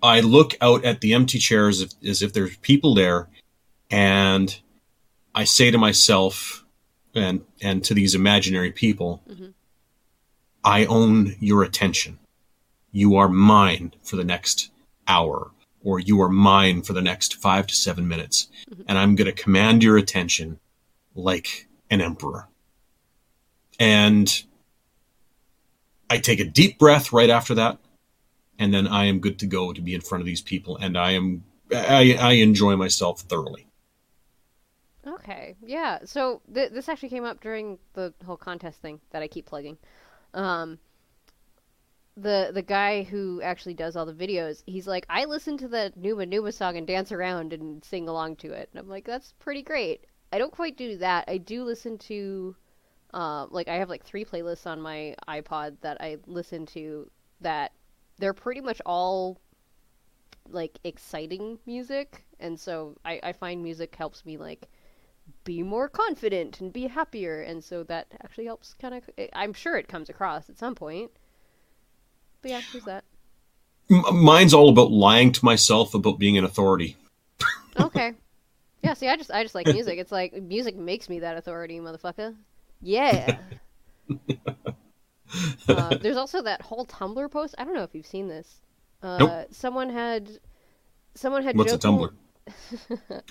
I 0.03 0.19
look 0.19 0.55
out 0.59 0.83
at 0.83 0.99
the 0.99 1.13
empty 1.13 1.39
chairs 1.39 1.81
as 1.81 1.93
if, 1.93 2.09
as 2.09 2.21
if 2.21 2.33
there's 2.33 2.57
people 2.57 2.93
there. 2.93 3.29
And 3.89 4.59
I 5.33 5.45
say 5.45 5.71
to 5.71 5.77
myself 5.77 6.65
and, 7.15 7.45
and 7.61 7.85
to 7.85 7.93
these 7.93 8.15
imaginary 8.15 8.73
people, 8.73 9.23
Mhm. 9.29 9.53
I 10.65 10.85
own 10.87 11.37
your 11.39 11.63
attention. 11.63 12.18
You 12.91 13.15
are 13.17 13.29
mine 13.29 13.93
for 14.03 14.15
the 14.15 14.23
next 14.23 14.71
hour, 15.07 15.51
or 15.83 15.99
you 15.99 16.21
are 16.21 16.29
mine 16.29 16.81
for 16.81 16.93
the 16.93 17.01
next 17.01 17.35
five 17.35 17.67
to 17.67 17.75
seven 17.75 18.07
minutes. 18.07 18.47
Mm-hmm. 18.69 18.83
And 18.87 18.97
I'm 18.97 19.15
going 19.15 19.33
to 19.33 19.43
command 19.43 19.83
your 19.83 19.97
attention 19.97 20.59
like 21.15 21.67
an 21.89 22.01
emperor. 22.01 22.47
And 23.79 24.43
I 26.09 26.17
take 26.17 26.39
a 26.39 26.45
deep 26.45 26.79
breath 26.79 27.13
right 27.13 27.29
after 27.29 27.55
that. 27.55 27.77
And 28.57 28.73
then 28.73 28.87
I 28.87 29.05
am 29.05 29.19
good 29.19 29.39
to 29.39 29.45
go 29.45 29.71
to 29.71 29.81
be 29.81 29.93
in 29.93 30.01
front 30.01 30.21
of 30.21 30.25
these 30.25 30.41
people. 30.41 30.75
And 30.77 30.97
I 30.97 31.11
am, 31.11 31.43
I, 31.71 32.17
I 32.19 32.31
enjoy 32.33 32.75
myself 32.75 33.21
thoroughly. 33.21 33.67
Okay, 35.07 35.55
yeah. 35.65 35.99
So 36.03 36.41
th- 36.53 36.71
this 36.71 36.89
actually 36.89 37.09
came 37.09 37.23
up 37.23 37.39
during 37.39 37.79
the 37.93 38.13
whole 38.25 38.35
contest 38.35 38.81
thing 38.81 38.99
that 39.11 39.21
I 39.21 39.27
keep 39.27 39.45
plugging. 39.45 39.77
Um, 40.33 40.77
the 42.21 42.51
the 42.53 42.61
guy 42.61 43.03
who 43.03 43.41
actually 43.41 43.73
does 43.73 43.95
all 43.95 44.05
the 44.05 44.13
videos, 44.13 44.63
he's 44.65 44.87
like, 44.87 45.05
I 45.09 45.25
listen 45.25 45.57
to 45.57 45.67
the 45.67 45.93
Numa 45.95 46.25
Numa 46.25 46.51
song 46.51 46.77
and 46.77 46.85
dance 46.85 47.11
around 47.11 47.53
and 47.53 47.83
sing 47.83 48.07
along 48.09 48.37
to 48.37 48.51
it. 48.51 48.69
And 48.71 48.79
I'm 48.79 48.89
like, 48.89 49.05
that's 49.05 49.33
pretty 49.39 49.61
great. 49.61 50.05
I 50.31 50.37
don't 50.37 50.51
quite 50.51 50.77
do 50.77 50.97
that. 50.97 51.25
I 51.27 51.37
do 51.37 51.63
listen 51.63 51.97
to, 51.99 52.55
uh, 53.13 53.47
like 53.49 53.67
I 53.67 53.75
have 53.75 53.89
like 53.89 54.03
three 54.03 54.25
playlists 54.25 54.67
on 54.67 54.81
my 54.81 55.15
iPod 55.27 55.77
that 55.81 55.97
I 56.01 56.17
listen 56.27 56.65
to 56.67 57.09
that 57.41 57.71
they're 58.17 58.33
pretty 58.33 58.61
much 58.61 58.81
all 58.85 59.39
like 60.49 60.77
exciting 60.83 61.59
music, 61.65 62.25
and 62.39 62.59
so 62.59 62.97
I, 63.05 63.19
I 63.23 63.33
find 63.33 63.63
music 63.63 63.95
helps 63.95 64.25
me 64.25 64.37
like 64.37 64.67
be 65.43 65.61
more 65.61 65.87
confident 65.87 66.59
and 66.59 66.73
be 66.73 66.87
happier 66.87 67.41
and 67.41 67.63
so 67.63 67.83
that 67.83 68.07
actually 68.23 68.45
helps 68.45 68.73
kind 68.73 68.95
of 68.95 69.03
i'm 69.33 69.53
sure 69.53 69.77
it 69.77 69.87
comes 69.87 70.09
across 70.09 70.49
at 70.49 70.57
some 70.57 70.73
point 70.73 71.11
but 72.41 72.51
yeah 72.51 72.61
there's 72.71 72.85
that 72.85 73.03
M- 73.91 74.23
mine's 74.23 74.53
all 74.53 74.69
about 74.69 74.91
lying 74.91 75.31
to 75.31 75.43
myself 75.45 75.93
about 75.95 76.19
being 76.19 76.37
an 76.37 76.43
authority. 76.45 76.95
okay 77.79 78.13
yeah 78.83 78.93
see 78.93 79.07
i 79.07 79.15
just 79.15 79.31
i 79.31 79.43
just 79.43 79.55
like 79.55 79.67
music 79.67 79.97
it's 79.99 80.11
like 80.11 80.33
music 80.41 80.75
makes 80.77 81.09
me 81.09 81.19
that 81.19 81.37
authority 81.37 81.79
motherfucker 81.79 82.35
yeah 82.81 83.37
uh, 85.67 85.95
there's 85.97 86.17
also 86.17 86.41
that 86.41 86.61
whole 86.61 86.85
tumblr 86.85 87.29
post 87.31 87.55
i 87.57 87.63
don't 87.63 87.73
know 87.73 87.83
if 87.83 87.93
you've 87.93 88.05
seen 88.05 88.27
this 88.27 88.61
uh, 89.01 89.17
Nope. 89.17 89.47
someone 89.51 89.89
had 89.89 90.29
someone 91.15 91.41
had 91.43 91.55
What's 91.57 91.71
a 91.71 91.77
Tumblr? 91.77 92.09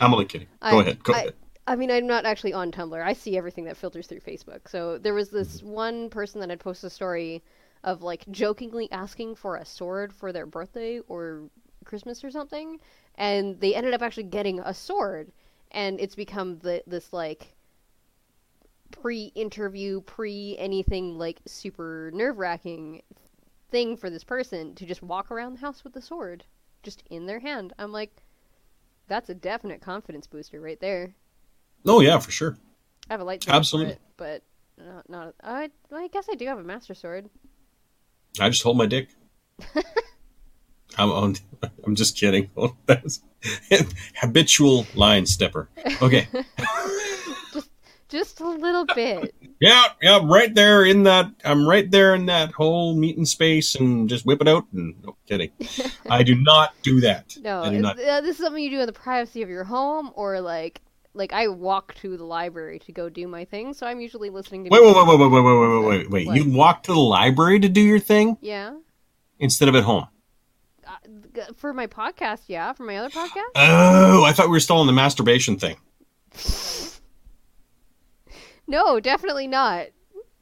I'm 0.00 0.14
only 0.14 0.24
kidding. 0.24 0.46
Go 0.62 0.66
I- 0.78 0.80
ahead. 0.80 1.02
Go 1.04 1.12
I- 1.12 1.18
ahead. 1.18 1.34
I 1.66 1.76
mean, 1.76 1.90
I'm 1.90 2.06
not 2.06 2.24
actually 2.24 2.54
on 2.54 2.72
Tumblr. 2.72 3.02
I 3.02 3.12
see 3.12 3.36
everything 3.36 3.64
that 3.66 3.76
filters 3.76 4.06
through 4.06 4.20
Facebook. 4.20 4.66
So 4.68 4.96
there 4.96 5.12
was 5.12 5.28
this 5.28 5.58
Mm-hmm. 5.58 5.68
one 5.68 6.08
person 6.08 6.40
that 6.40 6.48
had 6.48 6.58
posted 6.60 6.86
a 6.88 6.90
story 6.90 7.42
of 7.84 8.02
like 8.02 8.24
jokingly 8.30 8.90
asking 8.92 9.34
for 9.34 9.56
a 9.56 9.64
sword 9.64 10.12
for 10.12 10.32
their 10.32 10.46
birthday 10.46 11.00
or 11.08 11.50
Christmas 11.84 12.22
or 12.22 12.30
something, 12.30 12.78
and 13.16 13.58
they 13.60 13.74
ended 13.74 13.94
up 13.94 14.02
actually 14.02 14.24
getting 14.24 14.60
a 14.60 14.74
sword, 14.74 15.32
and 15.70 16.00
it's 16.00 16.14
become 16.14 16.58
the 16.58 16.82
this 16.86 17.12
like 17.12 17.54
pre-interview, 18.90 20.00
pre-anything 20.02 21.18
like 21.18 21.40
super 21.46 22.10
nerve-wracking 22.14 23.02
thing 23.70 23.96
for 23.96 24.08
this 24.08 24.24
person 24.24 24.74
to 24.74 24.86
just 24.86 25.02
walk 25.02 25.30
around 25.30 25.54
the 25.54 25.60
house 25.60 25.84
with 25.84 25.92
the 25.92 26.00
sword 26.00 26.44
just 26.82 27.02
in 27.10 27.26
their 27.26 27.40
hand. 27.40 27.72
I'm 27.78 27.92
like, 27.92 28.12
that's 29.08 29.28
a 29.28 29.34
definite 29.34 29.80
confidence 29.80 30.26
booster 30.26 30.60
right 30.60 30.80
there. 30.80 31.14
Oh 31.86 32.00
yeah, 32.00 32.18
for 32.18 32.30
sure. 32.30 32.56
I 33.10 33.14
have 33.14 33.20
a 33.20 33.24
lightsaber 33.24 33.52
Absolutely. 33.52 33.92
it, 33.94 34.00
but 34.16 34.42
not. 34.78 35.08
not 35.08 35.34
I, 35.42 35.70
I 35.92 36.08
guess 36.08 36.28
I 36.30 36.34
do 36.34 36.46
have 36.46 36.58
a 36.58 36.64
master 36.64 36.94
sword. 36.94 37.28
I 38.40 38.48
just 38.50 38.62
hold 38.62 38.76
my 38.78 38.86
dick. 38.86 39.08
I'm, 40.96 41.10
I'm, 41.10 41.34
I'm 41.86 41.94
just 41.94 42.16
kidding. 42.16 42.50
Oh, 42.56 42.74
That's 42.86 43.20
habitual 44.16 44.86
line 44.94 45.26
stepper. 45.26 45.68
Okay. 46.02 46.26
Just 47.52 47.70
just 48.08 48.40
a 48.40 48.48
little 48.48 48.84
bit. 48.86 49.34
Yeah, 49.60 49.84
yeah, 50.02 50.20
right 50.22 50.54
there 50.54 50.84
in 50.84 51.02
that. 51.04 51.30
I'm 51.44 51.68
right 51.68 51.90
there 51.90 52.14
in 52.14 52.26
that 52.26 52.52
whole 52.52 52.94
meeting 52.94 53.24
space, 53.26 53.74
and 53.74 54.08
just 54.08 54.24
whip 54.26 54.40
it 54.40 54.48
out. 54.48 54.64
And 54.72 54.94
no 55.04 55.16
kidding, 55.26 55.50
I 56.08 56.22
do 56.22 56.34
not 56.34 56.72
do 56.82 57.00
that. 57.00 57.36
No, 57.42 57.68
do 57.70 57.78
not. 57.80 57.98
uh, 58.00 58.20
this 58.22 58.38
is 58.38 58.44
something 58.44 58.62
you 58.62 58.70
do 58.70 58.80
in 58.80 58.86
the 58.86 58.92
privacy 58.92 59.42
of 59.42 59.48
your 59.48 59.64
home, 59.64 60.10
or 60.14 60.40
like, 60.40 60.80
like 61.18 61.32
I 61.34 61.48
walk 61.48 61.94
to 61.96 62.16
the 62.16 62.24
library 62.24 62.78
to 62.80 62.92
go 62.92 63.10
do 63.10 63.28
my 63.28 63.44
thing, 63.44 63.74
so 63.74 63.86
I'm 63.86 64.00
usually 64.00 64.30
listening 64.30 64.64
to. 64.64 64.70
Wait, 64.70 64.80
wait, 64.82 64.94
wait, 64.96 65.06
wait, 65.06 65.18
wait, 65.18 65.30
wait, 65.30 65.42
wait, 65.42 65.68
wait, 65.86 66.10
wait, 66.10 66.26
wait. 66.28 66.36
You 66.36 66.50
walk 66.50 66.84
to 66.84 66.92
the 66.92 66.98
library 66.98 67.60
to 67.60 67.68
do 67.68 67.80
your 67.82 67.98
thing 67.98 68.38
Yeah, 68.40 68.74
instead 69.38 69.68
of 69.68 69.74
at 69.74 69.84
home. 69.84 70.06
uh, 70.86 70.92
for 71.56 71.74
my 71.74 71.86
podcast, 71.86 72.42
yeah, 72.46 72.72
for 72.72 72.84
my 72.84 72.96
other 72.96 73.10
podcast. 73.10 73.50
Oh, 73.56 74.24
I 74.24 74.32
thought 74.32 74.46
we 74.46 74.52
were 74.52 74.60
still 74.60 74.76
on 74.78 74.86
the 74.86 74.92
masturbation 74.94 75.58
thing. 75.58 75.76
No, 78.70 79.00
definitely 79.00 79.46
not. 79.46 79.86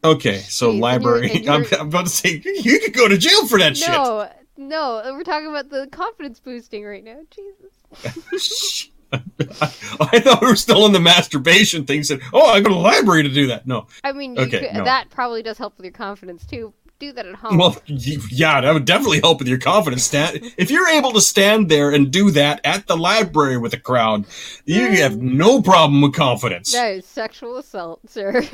Okay, 0.03 0.39
so 0.39 0.67
Jeez, 0.69 0.73
and 0.73 0.81
library. 0.81 1.27
you're- 1.29 1.39
and 1.41 1.49
I'm, 1.51 1.63
you're- 1.63 1.77
I'm 1.79 1.89
about 1.89 2.07
to 2.07 2.11
say 2.11 2.43
you 2.45 2.81
could 2.81 2.93
go 2.93 3.07
to 3.09 3.17
jail 3.17 3.47
for 3.47 3.59
that 3.59 3.77
shit. 3.77 3.89
No, 3.89 4.29
no, 4.57 5.03
we're 5.15 5.23
talking 5.23 5.49
about 5.49 5.71
the 5.71 5.87
confidence 5.93 6.41
boosting 6.41 6.85
right 6.85 7.05
now. 7.05 7.21
Jesus. 7.31 8.91
I 9.13 10.19
thought 10.21 10.41
we 10.43 10.49
were 10.49 10.57
still 10.57 10.87
in 10.87 10.93
the 10.93 11.01
masturbation 11.01 11.85
thing. 11.85 12.03
Said, 12.03 12.21
"Oh, 12.33 12.47
I 12.47 12.61
go 12.61 12.69
to 12.69 12.75
the 12.75 12.81
library 12.81 13.23
to 13.23 13.29
do 13.29 13.47
that." 13.49 13.67
No, 13.67 13.87
I 14.05 14.13
mean, 14.13 14.39
Okay, 14.39 14.61
could, 14.61 14.75
no. 14.75 14.85
that 14.85 15.11
probably 15.11 15.43
does 15.43 15.59
help 15.59 15.77
with 15.77 15.85
your 15.85 15.93
confidence 15.93 16.45
too. 16.47 16.73
Do 16.99 17.13
that 17.13 17.27
at 17.27 17.35
home. 17.35 17.59
well, 17.59 17.77
yeah, 17.87 18.63
that 18.63 18.73
would 18.73 18.87
definitely 18.87 19.21
help 19.21 19.39
with 19.41 19.49
your 19.49 19.59
confidence. 19.59 20.05
Stand 20.05 20.41
if 20.57 20.71
you're 20.71 20.89
able 20.89 21.13
to 21.13 21.21
stand 21.21 21.69
there 21.69 21.91
and 21.91 22.11
do 22.11 22.31
that 22.31 22.61
at 22.65 22.87
the 22.87 22.97
library 22.97 23.59
with 23.59 23.75
a 23.75 23.79
crowd, 23.79 24.25
you 24.65 24.89
have 25.03 25.19
no 25.21 25.61
problem 25.61 26.01
with 26.01 26.15
confidence. 26.15 26.73
that 26.73 26.93
is 26.95 27.05
sexual 27.07 27.59
assault, 27.59 28.01
sir. 28.09 28.43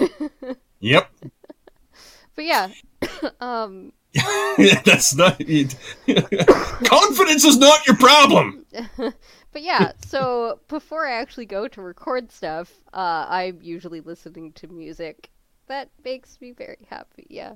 Yep, 0.81 1.09
but 2.35 2.45
yeah, 2.45 2.69
um, 3.41 3.93
that's 4.85 5.15
not. 5.15 5.39
confidence 6.85 7.45
is 7.45 7.59
not 7.59 7.87
your 7.87 7.95
problem. 7.97 8.67
But 9.53 9.63
yeah. 9.63 9.93
So 10.07 10.61
before 10.69 11.07
I 11.07 11.13
actually 11.21 11.47
go 11.47 11.69
to 11.69 11.83
record 11.83 12.31
stuff, 12.33 12.73
uh, 12.93 13.27
I'm 13.29 13.59
usually 13.63 14.01
listening 14.01 14.53
to 14.55 14.69
music 14.69 15.31
that 15.69 15.89
makes 16.05 16.41
me 16.41 16.53
very 16.53 16.87
happy. 16.91 17.27
Yeah, 17.31 17.55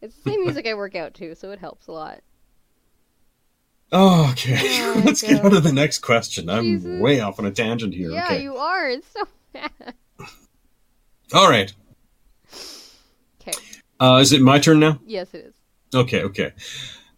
it's 0.00 0.16
the 0.16 0.30
same 0.30 0.40
music 0.44 0.66
I 0.66 0.74
work 0.74 0.94
out 0.96 1.14
to, 1.14 1.34
so 1.34 1.50
it 1.50 1.58
helps 1.58 1.86
a 1.86 1.92
lot. 1.92 2.20
Okay, 3.92 4.58
Oh, 4.62 5.02
let's 5.04 5.22
get 5.22 5.44
on 5.44 5.52
to 5.52 5.60
the 5.60 5.72
next 5.72 6.00
question. 6.00 6.50
I'm 6.50 7.00
way 7.00 7.20
off 7.20 7.38
on 7.38 7.46
a 7.46 7.50
tangent 7.50 7.94
here. 7.94 8.10
Yeah, 8.10 8.26
okay, 8.26 8.42
you 8.42 8.56
are. 8.56 8.88
It's 8.90 9.06
so 9.08 9.26
bad. 9.52 9.94
all 11.32 11.48
right. 11.48 11.72
Okay. 13.40 13.58
Uh, 13.98 14.18
is 14.20 14.32
it 14.32 14.42
my 14.42 14.58
turn 14.58 14.80
now? 14.80 14.98
Yes, 15.06 15.32
it 15.32 15.46
is. 15.46 15.54
Okay, 15.94 16.22
okay. 16.22 16.52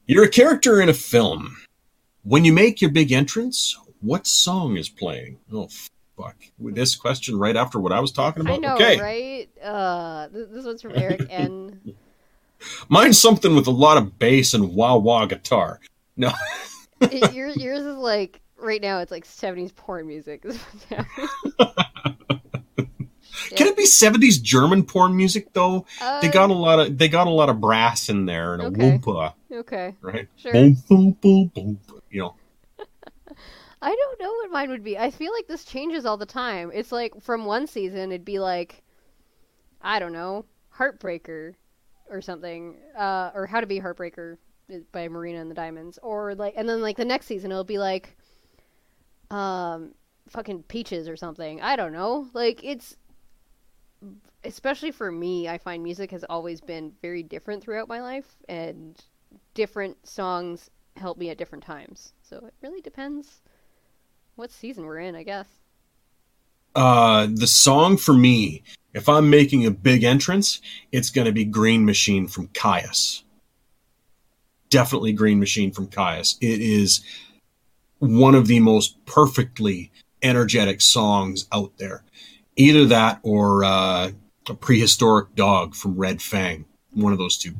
You're 0.07 0.25
a 0.25 0.29
character 0.29 0.81
in 0.81 0.89
a 0.89 0.95
film. 0.95 1.57
When 2.23 2.45
you 2.45 2.53
make 2.53 2.81
your 2.81 2.91
big 2.91 3.13
entrance, 3.13 3.79
what 4.01 4.27
song 4.27 4.77
is 4.77 4.89
playing? 4.89 5.39
Oh, 5.53 5.69
fuck. 6.17 6.37
With 6.59 6.75
this 6.75 6.95
question 6.97 7.39
right 7.39 7.57
after 7.57 7.79
what 7.81 7.93
I 7.93 8.01
was 8.01 8.13
talking 8.13 8.43
about? 8.43 8.55
I 8.55 8.57
know, 8.59 8.75
okay. 8.75 9.01
right? 9.01 9.65
Uh, 9.65 10.29
this 10.31 10.65
one's 10.65 10.83
from 10.83 10.97
Eric 10.97 11.27
N. 11.31 11.81
Mine's 12.89 13.19
something 13.19 13.57
with 13.57 13.67
a 13.67 13.73
lot 13.73 13.97
of 13.97 14.19
bass 14.19 14.53
and 14.53 14.75
wah 14.75 14.97
wah 14.97 15.25
guitar. 15.27 15.81
No. 16.17 16.31
Yours, 17.33 17.57
yours 17.57 17.81
is 17.81 17.97
like 17.97 18.43
right 18.59 18.83
now. 18.83 18.99
It's 18.99 19.11
like 19.11 19.25
'70s 19.25 19.75
porn 19.75 20.07
music. 20.07 20.43
Can 23.57 23.67
it 23.67 23.77
be 23.77 23.85
70s 23.85 24.41
German 24.43 24.85
porn 24.85 25.17
music 25.17 25.53
though? 25.55 25.87
Uh, 25.99 26.21
They 26.21 26.29
got 26.29 26.51
a 26.51 26.55
lot 26.55 26.79
of 26.79 26.99
they 26.99 27.09
got 27.09 27.27
a 27.27 27.31
lot 27.31 27.49
of 27.49 27.59
brass 27.59 28.11
in 28.11 28.27
there 28.27 28.53
and 28.53 28.63
a 28.63 28.67
Okay. 28.67 28.99
whoompa, 28.99 29.33
okay. 29.51 29.95
right? 30.03 30.29
Sure. 30.37 30.53
Boom, 30.53 30.77
boom, 30.89 31.13
boom, 31.13 31.51
boom. 31.55 31.79
You 32.11 32.21
know. 32.21 32.35
I 33.83 33.95
don't 33.95 34.21
know 34.21 34.31
what 34.31 34.51
mine 34.51 34.71
would 34.71 34.85
be. 34.85 34.99
I 34.99 35.11
feel 35.11 35.33
like 35.33 35.47
this 35.47 35.65
changes 35.65 36.05
all 36.05 36.17
the 36.17 36.27
time. 36.27 36.71
It's 36.75 36.93
like 36.93 37.23
from 37.23 37.45
one 37.45 37.67
season, 37.67 38.13
it'd 38.13 38.25
be 38.25 38.39
like, 38.39 38.83
I 39.81 39.99
don't 39.99 40.13
know, 40.13 40.45
Heartbreaker 40.77 41.55
or 42.11 42.21
something, 42.21 42.77
uh, 42.99 43.31
or 43.35 43.47
How 43.47 43.61
to 43.61 43.67
Be 43.67 43.81
Heartbreaker, 43.81 44.37
by 44.93 45.09
Marina 45.09 45.41
and 45.41 45.51
the 45.51 45.55
Diamonds, 45.55 45.99
or 46.03 46.35
like, 46.35 46.55
and 46.57 46.69
then 46.69 46.81
like 46.83 46.97
the 46.97 47.05
next 47.05 47.27
season 47.27 47.51
it'll 47.51 47.65
be 47.65 47.79
like, 47.79 48.17
um, 49.31 49.95
fucking 50.29 50.65
Peaches 50.65 51.09
or 51.09 51.17
something. 51.17 51.61
I 51.61 51.77
don't 51.77 51.93
know. 51.93 52.29
Like 52.35 52.63
it's, 52.63 52.97
especially 54.45 54.91
for 54.91 55.11
me, 55.11 55.49
I 55.49 55.59
find 55.59 55.83
music 55.83 56.11
has 56.11 56.25
always 56.25 56.61
been 56.61 56.93
very 57.01 57.23
different 57.23 57.63
throughout 57.63 57.89
my 57.89 58.01
life, 58.01 58.37
and 58.49 59.03
different 59.55 60.07
songs 60.07 60.71
help 61.01 61.19
me 61.19 61.31
at 61.31 61.39
different 61.39 61.65
times. 61.65 62.13
So 62.23 62.37
it 62.47 62.55
really 62.63 62.81
depends 62.81 63.41
what 64.37 64.51
season 64.53 64.85
we're 64.85 64.99
in, 64.99 65.15
I 65.15 65.23
guess. 65.23 65.47
Uh, 66.75 67.27
the 67.33 67.47
song 67.47 67.97
for 67.97 68.15
me, 68.15 68.63
if 68.95 69.09
I'm 69.09 69.29
making 69.29 69.67
a 69.67 69.71
big 69.71 70.05
entrance, 70.05 70.61
it's 70.93 71.11
going 71.11 71.27
to 71.27 71.33
be 71.33 71.45
Green 71.45 71.85
Machine 71.85 72.29
from 72.29 72.49
Kyuss. 72.49 73.23
Definitely 74.69 75.13
Green 75.13 75.41
Machine 75.41 75.73
from 75.73 75.89
Kyuss. 75.89 76.37
It 76.41 76.61
is 76.61 77.05
one 77.99 78.35
of 78.35 78.47
the 78.47 78.61
most 78.61 79.05
perfectly 79.05 79.91
energetic 80.23 80.81
songs 80.81 81.47
out 81.53 81.73
there. 81.79 82.05
Either 82.57 82.85
that 82.85 83.21
or 83.23 83.65
uh, 83.65 84.11
a 84.49 84.55
prehistoric 84.55 85.35
dog 85.35 85.75
from 85.75 85.97
Red 85.97 86.21
Fang. 86.21 86.65
One 86.93 87.13
of 87.13 87.19
those 87.19 87.39
two. 87.39 87.55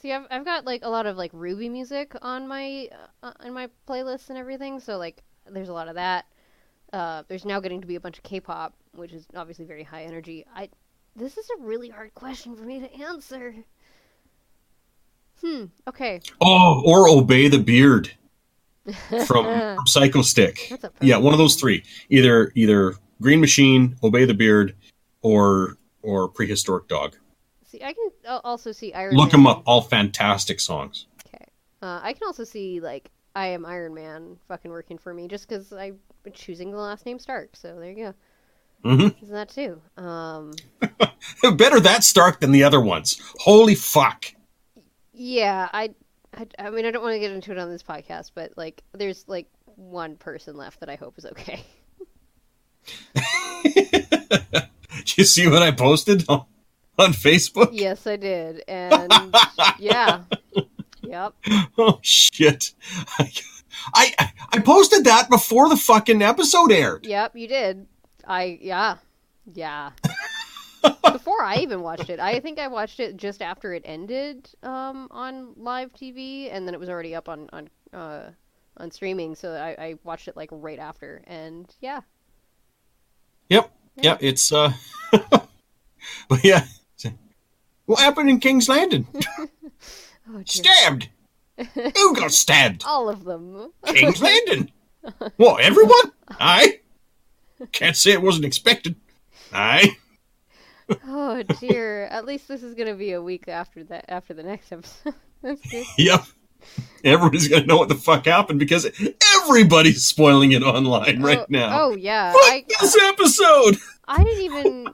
See, 0.00 0.12
I've 0.12 0.26
I've 0.30 0.44
got 0.44 0.64
like 0.64 0.84
a 0.84 0.88
lot 0.88 1.06
of 1.06 1.16
like 1.16 1.30
Ruby 1.32 1.68
music 1.68 2.14
on 2.22 2.46
my 2.46 2.88
uh, 3.22 3.32
on 3.40 3.52
my 3.52 3.68
playlist 3.86 4.28
and 4.28 4.38
everything. 4.38 4.78
So 4.80 4.96
like, 4.96 5.22
there's 5.50 5.68
a 5.68 5.72
lot 5.72 5.88
of 5.88 5.96
that. 5.96 6.26
Uh, 6.92 7.22
there's 7.28 7.44
now 7.44 7.60
getting 7.60 7.80
to 7.80 7.86
be 7.86 7.96
a 7.96 8.00
bunch 8.00 8.16
of 8.16 8.24
K-pop, 8.24 8.74
which 8.94 9.12
is 9.12 9.26
obviously 9.36 9.64
very 9.64 9.82
high 9.82 10.04
energy. 10.04 10.46
I 10.54 10.68
this 11.16 11.36
is 11.36 11.48
a 11.58 11.62
really 11.62 11.88
hard 11.88 12.14
question 12.14 12.54
for 12.56 12.62
me 12.62 12.80
to 12.80 12.94
answer. 13.02 13.54
Hmm. 15.42 15.64
Okay. 15.86 16.20
Oh, 16.40 16.82
or 16.84 17.08
Obey 17.08 17.48
the 17.48 17.58
Beard 17.58 18.12
from, 19.08 19.26
from 19.26 19.84
Psychostick. 19.86 20.90
Yeah, 21.00 21.16
one 21.18 21.34
of 21.34 21.38
those 21.38 21.56
three. 21.56 21.84
Either 22.08 22.52
either 22.54 22.94
Green 23.20 23.40
Machine, 23.40 23.96
Obey 24.02 24.24
the 24.24 24.34
Beard, 24.34 24.76
or 25.22 25.76
or 26.02 26.28
Prehistoric 26.28 26.88
Dog. 26.88 27.16
See, 27.68 27.82
I 27.82 27.92
can 27.92 28.40
also 28.44 28.72
see 28.72 28.92
Iron. 28.94 29.14
Look 29.14 29.32
Man. 29.32 29.44
them 29.44 29.46
up. 29.46 29.62
All 29.66 29.82
fantastic 29.82 30.58
songs. 30.58 31.06
Okay. 31.26 31.44
Uh, 31.82 32.00
I 32.02 32.14
can 32.14 32.26
also 32.26 32.44
see 32.44 32.80
like 32.80 33.10
I 33.36 33.48
am 33.48 33.66
Iron 33.66 33.94
Man 33.94 34.38
fucking 34.48 34.70
working 34.70 34.96
for 34.96 35.12
me 35.12 35.28
just 35.28 35.46
because 35.46 35.72
I'm 35.72 35.98
choosing 36.32 36.70
the 36.70 36.78
last 36.78 37.04
name 37.04 37.18
Stark. 37.18 37.50
So 37.54 37.78
there 37.78 37.90
you 37.90 38.04
go. 38.06 38.14
Mm-hmm. 38.84 39.32
That 39.32 39.50
too? 39.50 39.82
Um. 39.96 40.54
Better 41.56 41.80
that 41.80 42.04
Stark 42.04 42.40
than 42.40 42.52
the 42.52 42.64
other 42.64 42.80
ones. 42.80 43.20
Holy 43.40 43.74
fuck. 43.74 44.26
Yeah, 45.12 45.68
I, 45.72 45.90
I, 46.32 46.46
I 46.58 46.70
mean, 46.70 46.86
I 46.86 46.92
don't 46.92 47.02
want 47.02 47.14
to 47.14 47.18
get 47.18 47.32
into 47.32 47.50
it 47.50 47.58
on 47.58 47.68
this 47.68 47.82
podcast, 47.82 48.30
but 48.34 48.52
like, 48.56 48.82
there's 48.92 49.24
like 49.26 49.48
one 49.64 50.16
person 50.16 50.56
left 50.56 50.80
that 50.80 50.88
I 50.88 50.94
hope 50.94 51.18
is 51.18 51.26
okay. 51.26 51.64
you 55.16 55.24
see 55.24 55.48
what 55.48 55.62
I 55.62 55.72
posted 55.72 56.24
on, 57.04 57.12
Facebook? 57.12 57.70
yes, 57.72 58.06
I 58.06 58.16
did, 58.16 58.62
and 58.68 59.12
yeah, 59.78 60.22
yep, 61.02 61.34
Oh 61.76 61.98
shit. 62.02 62.74
I, 63.18 63.32
I 63.94 64.32
I 64.52 64.58
posted 64.60 65.04
that 65.04 65.30
before 65.30 65.68
the 65.68 65.76
fucking 65.76 66.22
episode 66.22 66.72
aired. 66.72 67.06
yep, 67.06 67.36
you 67.36 67.48
did. 67.48 67.86
I, 68.26 68.58
yeah, 68.60 68.96
yeah. 69.54 69.90
Before 71.12 71.42
I 71.42 71.56
even 71.56 71.80
watched 71.80 72.08
it, 72.08 72.20
I 72.20 72.38
think 72.38 72.60
I 72.60 72.68
watched 72.68 73.00
it 73.00 73.16
just 73.16 73.42
after 73.42 73.74
it 73.74 73.82
ended 73.84 74.48
um, 74.62 75.08
on 75.10 75.54
live 75.56 75.92
TV, 75.92 76.48
and 76.52 76.66
then 76.66 76.74
it 76.74 76.78
was 76.80 76.88
already 76.88 77.14
up 77.14 77.28
on 77.28 77.48
on 77.52 77.68
uh, 77.92 78.30
on 78.76 78.90
streaming. 78.90 79.34
So 79.34 79.52
I, 79.54 79.70
I 79.70 79.94
watched 80.04 80.28
it 80.28 80.36
like 80.36 80.50
right 80.52 80.78
after, 80.78 81.22
and 81.26 81.74
yeah, 81.80 82.02
Yep. 83.48 83.72
Yeah, 83.96 84.16
it's 84.20 84.52
uh 84.52 84.72
but 86.28 86.44
yeah. 86.44 86.64
What 87.88 88.00
happened 88.00 88.28
in 88.28 88.38
King's 88.38 88.68
Landing? 88.68 89.06
oh. 89.40 90.42
Stabbed. 90.44 91.08
Who 91.56 92.14
got 92.14 92.32
stabbed? 92.32 92.84
all 92.86 93.08
of 93.08 93.24
them. 93.24 93.72
King's 93.86 94.20
Landing. 94.20 94.70
What, 95.38 95.62
everyone? 95.62 96.12
Aye. 96.38 96.80
Can't 97.72 97.96
say 97.96 98.12
it 98.12 98.20
wasn't 98.20 98.44
expected. 98.44 98.96
Aye. 99.54 99.96
Oh 101.06 101.42
dear. 101.60 102.04
At 102.10 102.26
least 102.26 102.46
this 102.46 102.62
is 102.62 102.74
gonna 102.74 102.94
be 102.94 103.12
a 103.12 103.22
week 103.22 103.48
after 103.48 103.82
that 103.84 104.04
after 104.08 104.34
the 104.34 104.42
next 104.42 104.70
episode. 104.70 105.14
That's 105.42 105.62
good. 105.70 105.86
Yep. 105.96 106.24
Everybody's 107.04 107.48
gonna 107.48 107.64
know 107.64 107.78
what 107.78 107.88
the 107.88 107.94
fuck 107.94 108.26
happened 108.26 108.58
because 108.58 108.86
everybody's 109.38 110.04
spoiling 110.04 110.52
it 110.52 110.62
online 110.62 111.22
oh, 111.22 111.26
right 111.26 111.38
oh, 111.38 111.46
now. 111.48 111.84
Oh 111.84 111.96
yeah. 111.96 112.32
Fuck 112.32 112.42
I 112.42 112.64
this 112.80 112.98
episode. 113.00 113.78
I 114.06 114.22
didn't 114.22 114.44
even 114.44 114.86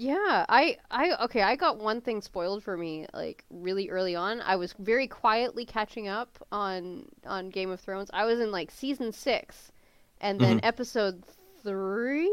Yeah, 0.00 0.46
I 0.48 0.76
I 0.92 1.24
okay, 1.24 1.42
I 1.42 1.56
got 1.56 1.78
one 1.78 2.00
thing 2.00 2.20
spoiled 2.22 2.62
for 2.62 2.76
me 2.76 3.06
like 3.12 3.44
really 3.50 3.90
early 3.90 4.14
on. 4.14 4.40
I 4.42 4.54
was 4.54 4.72
very 4.78 5.08
quietly 5.08 5.64
catching 5.64 6.06
up 6.06 6.38
on 6.52 7.06
on 7.26 7.50
Game 7.50 7.70
of 7.70 7.80
Thrones. 7.80 8.08
I 8.12 8.24
was 8.24 8.38
in 8.38 8.52
like 8.52 8.70
season 8.70 9.10
6 9.10 9.72
and 10.20 10.40
then 10.40 10.60
episode 10.62 11.24
3? 11.64 12.32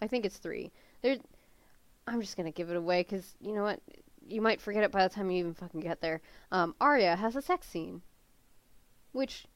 I 0.00 0.06
think 0.06 0.26
it's 0.26 0.36
3. 0.36 0.70
There 1.00 1.16
I'm 2.06 2.20
just 2.20 2.36
going 2.36 2.44
to 2.44 2.52
give 2.52 2.68
it 2.68 2.76
away 2.76 3.04
cuz 3.04 3.36
you 3.40 3.54
know 3.54 3.62
what? 3.62 3.80
You 4.28 4.42
might 4.42 4.60
forget 4.60 4.84
it 4.84 4.92
by 4.92 5.08
the 5.08 5.14
time 5.14 5.30
you 5.30 5.38
even 5.38 5.54
fucking 5.54 5.80
get 5.80 6.02
there. 6.02 6.20
Um 6.52 6.74
Arya 6.78 7.16
has 7.16 7.36
a 7.36 7.42
sex 7.42 7.66
scene. 7.68 8.02
Which 9.12 9.46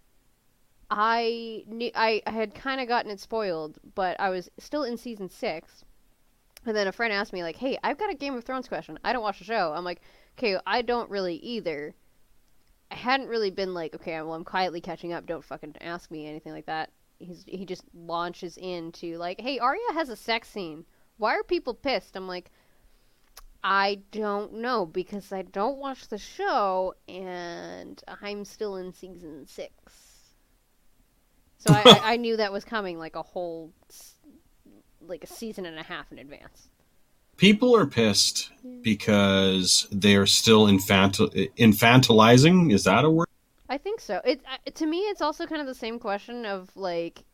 I 0.90 1.64
knew 1.66 1.90
I, 1.94 2.22
I 2.26 2.30
had 2.30 2.54
kind 2.54 2.80
of 2.80 2.88
gotten 2.88 3.10
it 3.10 3.20
spoiled, 3.20 3.78
but 3.94 4.18
I 4.18 4.30
was 4.30 4.50
still 4.58 4.84
in 4.84 4.96
season 4.96 5.28
six. 5.28 5.84
And 6.66 6.76
then 6.76 6.86
a 6.86 6.92
friend 6.92 7.12
asked 7.12 7.32
me 7.32 7.42
like, 7.42 7.56
"Hey, 7.56 7.78
I've 7.82 7.98
got 7.98 8.10
a 8.10 8.14
Game 8.14 8.34
of 8.34 8.44
Thrones 8.44 8.68
question. 8.68 8.98
I 9.04 9.12
don't 9.12 9.22
watch 9.22 9.38
the 9.38 9.44
show." 9.44 9.72
I'm 9.74 9.84
like, 9.84 10.00
"Okay, 10.38 10.58
I 10.66 10.82
don't 10.82 11.10
really 11.10 11.36
either." 11.36 11.94
I 12.90 12.96
hadn't 12.96 13.28
really 13.28 13.50
been 13.50 13.74
like, 13.74 13.94
"Okay, 13.94 14.20
well, 14.22 14.34
I'm 14.34 14.44
quietly 14.44 14.80
catching 14.80 15.12
up. 15.12 15.26
Don't 15.26 15.44
fucking 15.44 15.76
ask 15.80 16.10
me 16.10 16.26
anything 16.26 16.52
like 16.52 16.66
that." 16.66 16.90
He's 17.18 17.44
he 17.46 17.64
just 17.64 17.84
launches 17.94 18.56
into 18.56 19.18
like, 19.18 19.40
"Hey, 19.40 19.58
Arya 19.58 19.92
has 19.92 20.08
a 20.08 20.16
sex 20.16 20.48
scene. 20.48 20.84
Why 21.18 21.34
are 21.34 21.42
people 21.42 21.74
pissed?" 21.74 22.16
I'm 22.16 22.28
like, 22.28 22.50
I 23.64 24.02
don't 24.12 24.52
know 24.52 24.84
because 24.84 25.32
I 25.32 25.40
don't 25.40 25.78
watch 25.78 26.08
the 26.08 26.18
show 26.18 26.94
and 27.08 28.00
I'm 28.20 28.44
still 28.44 28.76
in 28.76 28.92
season 28.92 29.46
six. 29.46 29.72
So 31.56 31.72
I, 31.72 31.82
I, 31.86 32.12
I 32.12 32.16
knew 32.16 32.36
that 32.36 32.52
was 32.52 32.62
coming 32.62 32.98
like 32.98 33.16
a 33.16 33.22
whole, 33.22 33.72
like 35.08 35.24
a 35.24 35.26
season 35.26 35.66
and 35.66 35.78
a 35.78 35.82
half 35.82 36.10
in 36.12 36.18
advance. 36.18 36.68
People 37.36 37.74
are 37.74 37.86
pissed 37.86 38.50
because 38.82 39.88
they 39.90 40.14
are 40.14 40.26
still 40.26 40.66
infantil- 40.66 41.50
infantilizing. 41.56 42.72
Is 42.72 42.84
that 42.84 43.04
a 43.04 43.10
word? 43.10 43.28
I 43.68 43.78
think 43.78 44.00
so. 44.00 44.20
It 44.24 44.40
uh, 44.50 44.70
to 44.72 44.86
me, 44.86 44.98
it's 45.00 45.20
also 45.20 45.46
kind 45.46 45.60
of 45.60 45.66
the 45.66 45.74
same 45.74 45.98
question 45.98 46.46
of 46.46 46.70
like, 46.76 47.24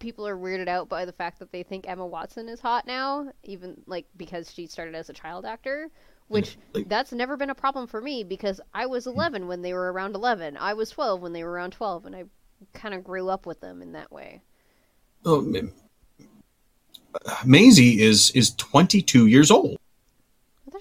people 0.00 0.26
are 0.26 0.36
weirded 0.36 0.68
out 0.68 0.88
by 0.88 1.04
the 1.04 1.12
fact 1.12 1.38
that 1.38 1.52
they 1.52 1.62
think 1.62 1.88
Emma 1.88 2.06
Watson 2.06 2.48
is 2.48 2.60
hot 2.60 2.86
now, 2.86 3.32
even 3.44 3.80
like 3.86 4.06
because 4.16 4.52
she 4.52 4.66
started 4.66 4.94
as 4.94 5.08
a 5.08 5.14
child 5.14 5.44
actor. 5.46 5.88
Which 6.28 6.56
Like- 6.72 6.88
that's 6.88 7.12
never 7.12 7.36
been 7.36 7.50
a 7.50 7.54
problem 7.54 7.86
for 7.86 8.00
me 8.00 8.24
because 8.24 8.60
I 8.72 8.86
was 8.86 9.06
11 9.06 9.48
when 9.48 9.62
they 9.62 9.74
were 9.74 9.92
around 9.92 10.14
11. 10.14 10.56
I 10.56 10.74
was 10.74 10.90
12 10.90 11.20
when 11.20 11.32
they 11.32 11.44
were 11.44 11.50
around 11.50 11.72
12, 11.72 12.06
and 12.06 12.16
I 12.16 12.24
kind 12.72 12.94
of 12.94 13.04
grew 13.04 13.28
up 13.28 13.44
with 13.44 13.60
them 13.60 13.82
in 13.82 13.92
that 13.92 14.10
way. 14.10 14.42
Oh, 15.24 15.40
Maisie 17.44 18.00
is 18.02 18.30
is 18.30 18.54
22 18.56 19.26
years 19.26 19.50
old, 19.50 19.78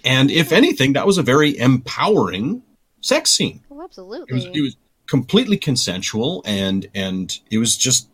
and 0.05 0.31
if 0.31 0.51
anything, 0.51 0.93
that 0.93 1.05
was 1.05 1.17
a 1.17 1.23
very 1.23 1.57
empowering 1.57 2.63
sex 3.01 3.31
scene. 3.31 3.61
oh, 3.71 3.75
It 3.75 3.77
was 3.77 3.85
absolutely. 3.85 4.51
it 4.59 4.61
was 4.61 4.75
completely 5.07 5.57
consensual, 5.57 6.41
and 6.45 6.87
and 6.95 7.37
it 7.49 7.57
was 7.57 7.75
just 7.77 8.07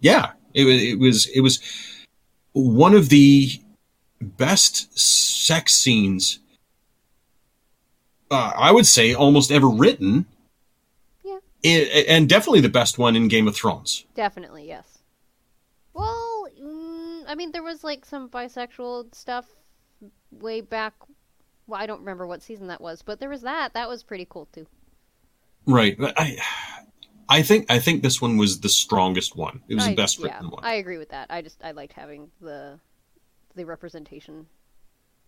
yeah, 0.00 0.32
it 0.54 0.64
was 0.64 0.82
it 0.82 0.98
was 0.98 1.26
it 1.26 1.40
was 1.40 1.60
one 2.52 2.94
of 2.94 3.08
the 3.08 3.50
best 4.20 4.98
sex 4.98 5.74
scenes. 5.74 6.38
Uh, 8.30 8.52
I 8.56 8.72
would 8.72 8.86
say 8.86 9.12
almost 9.14 9.50
ever 9.52 9.68
written. 9.68 10.24
Yeah. 11.24 11.38
I- 11.64 12.04
and 12.08 12.28
definitely 12.28 12.60
the 12.62 12.68
best 12.70 12.96
one 12.98 13.14
in 13.14 13.28
Game 13.28 13.46
of 13.46 13.54
Thrones. 13.54 14.06
Definitely, 14.14 14.66
yes. 14.66 14.98
Well, 15.92 16.31
I 17.32 17.34
mean, 17.34 17.50
there 17.50 17.62
was 17.62 17.82
like 17.82 18.04
some 18.04 18.28
bisexual 18.28 19.14
stuff 19.14 19.46
way 20.30 20.60
back. 20.60 20.92
Well, 21.66 21.80
I 21.80 21.86
don't 21.86 22.00
remember 22.00 22.26
what 22.26 22.42
season 22.42 22.66
that 22.66 22.82
was, 22.82 23.00
but 23.00 23.20
there 23.20 23.30
was 23.30 23.40
that. 23.40 23.72
That 23.72 23.88
was 23.88 24.02
pretty 24.02 24.26
cool 24.28 24.48
too. 24.52 24.66
Right. 25.66 25.96
But 25.98 26.12
I 26.20 26.36
I 27.30 27.40
think 27.40 27.70
I 27.70 27.78
think 27.78 28.02
this 28.02 28.20
one 28.20 28.36
was 28.36 28.60
the 28.60 28.68
strongest 28.68 29.34
one. 29.34 29.62
It 29.66 29.76
was 29.76 29.86
I, 29.86 29.90
the 29.90 29.96
best 29.96 30.18
yeah, 30.18 30.26
written 30.26 30.50
one. 30.50 30.62
I 30.62 30.74
agree 30.74 30.98
with 30.98 31.08
that. 31.08 31.28
I 31.30 31.40
just 31.40 31.58
I 31.64 31.70
liked 31.70 31.94
having 31.94 32.30
the 32.42 32.78
the 33.54 33.64
representation. 33.64 34.46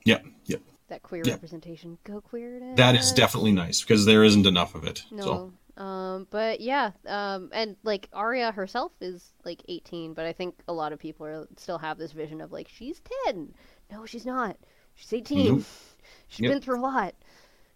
Yep, 0.05 0.27
yep. 0.45 0.61
That 0.89 1.03
queer 1.03 1.23
representation. 1.27 1.97
Go 2.05 2.21
queer. 2.21 2.75
That 2.77 2.97
is 2.97 3.13
definitely 3.13 3.53
nice 3.53 3.81
because 3.81 4.05
there 4.05 4.25
isn't 4.25 4.45
enough 4.45 4.75
of 4.75 4.85
it. 4.85 5.05
So 5.09 5.17
No. 5.17 5.53
Um, 5.77 6.27
but 6.31 6.61
yeah, 6.61 6.93
um, 7.07 7.51
and 7.53 7.77
like 7.83 8.09
Arya 8.13 8.53
herself 8.53 8.93
is 9.01 9.33
like 9.45 9.63
18, 9.69 10.15
but 10.15 10.25
I 10.25 10.33
think 10.33 10.55
a 10.69 10.73
lot 10.73 10.93
of 10.93 10.99
people 11.01 11.27
are 11.27 11.47
still 11.57 11.79
have 11.79 11.99
this 11.99 12.13
vision 12.13 12.41
of 12.41 12.53
like 12.53 12.69
she's 12.69 13.01
10. 13.27 13.55
No, 13.91 14.07
she's 14.07 14.25
not. 14.27 14.57
She's 14.95 15.13
18. 15.13 15.57
Nope. 15.57 15.65
She's 16.29 16.41
Yep. 16.45 16.51
been 16.53 16.61
through 16.61 16.81
a 16.81 16.83
lot. 16.83 17.15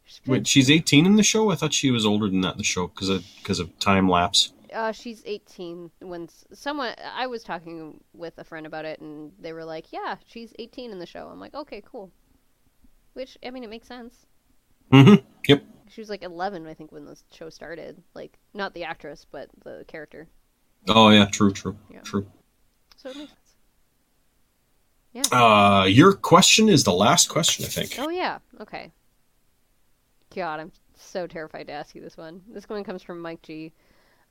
She's 0.05 0.21
been, 0.21 0.33
wait, 0.35 0.47
she's 0.47 0.71
18 0.71 1.07
in 1.07 1.17
the 1.17 1.23
show. 1.23 1.51
I 1.51 1.55
thought 1.55 1.73
she 1.75 1.91
was 1.91 2.05
older 2.07 2.29
than 2.29 2.41
that 2.43 2.53
in 2.53 2.59
the 2.59 2.65
show 2.65 2.87
because 2.89 3.09
of 3.09 3.25
because 3.39 3.59
of 3.61 3.77
time 3.79 4.09
lapse. 4.09 4.53
uh, 4.73 4.93
she's 4.93 5.23
18 5.27 5.91
when 6.01 6.29
someone 6.53 6.95
I 7.17 7.27
was 7.27 7.43
talking 7.43 8.01
with 8.13 8.39
a 8.39 8.45
friend 8.45 8.67
about 8.67 8.85
it, 8.85 9.01
and 9.01 9.33
they 9.41 9.53
were 9.53 9.65
like, 9.65 9.93
"Yeah, 9.93 10.17
she's 10.27 10.53
18 10.59 10.91
in 10.93 10.99
the 10.99 11.07
show." 11.07 11.29
I'm 11.29 11.41
like, 11.41 11.55
"Okay, 11.55 11.83
cool." 11.85 12.11
Which 13.15 13.37
I 13.45 13.51
mean, 13.51 13.65
it 13.65 13.71
makes 13.71 13.89
sense. 13.89 14.27
Mm 14.93 15.05
hmm 15.05 15.25
Yep. 15.49 15.63
She 15.91 16.01
was 16.01 16.09
like 16.11 16.23
11, 16.23 16.67
I 16.67 16.75
think, 16.75 16.93
when 16.93 17.05
the 17.05 17.19
show 17.33 17.49
started. 17.51 18.03
Like, 18.15 18.39
not 18.55 18.75
the 18.75 18.85
actress, 18.85 19.27
but 19.31 19.49
the 19.65 19.85
character. 19.89 20.29
Oh 20.87 21.11
yeah, 21.11 21.27
true, 21.27 21.53
true, 21.53 21.77
Yeah. 21.91 22.01
true. 22.01 22.27
So 22.97 23.11
it 23.11 23.17
makes 23.17 23.31
sense. 23.33 23.55
Yeah. 25.13 25.23
Uh, 25.37 25.85
your 25.85 26.13
question 26.13 26.69
is 26.69 26.85
the 26.85 26.93
last 26.93 27.29
question, 27.29 27.65
I 27.65 27.69
think. 27.69 27.97
Oh 27.99 28.09
yeah. 28.11 28.39
Okay. 28.61 28.93
God, 30.35 30.61
I'm 30.61 30.73
so 30.95 31.27
terrified 31.27 31.67
to 31.69 31.73
ask 31.73 31.95
you 31.95 32.01
this 32.03 32.17
one. 32.17 32.43
This 32.49 32.69
one 32.69 32.85
comes 32.85 33.03
from 33.03 33.21
Mike 33.21 33.43
G. 33.43 33.73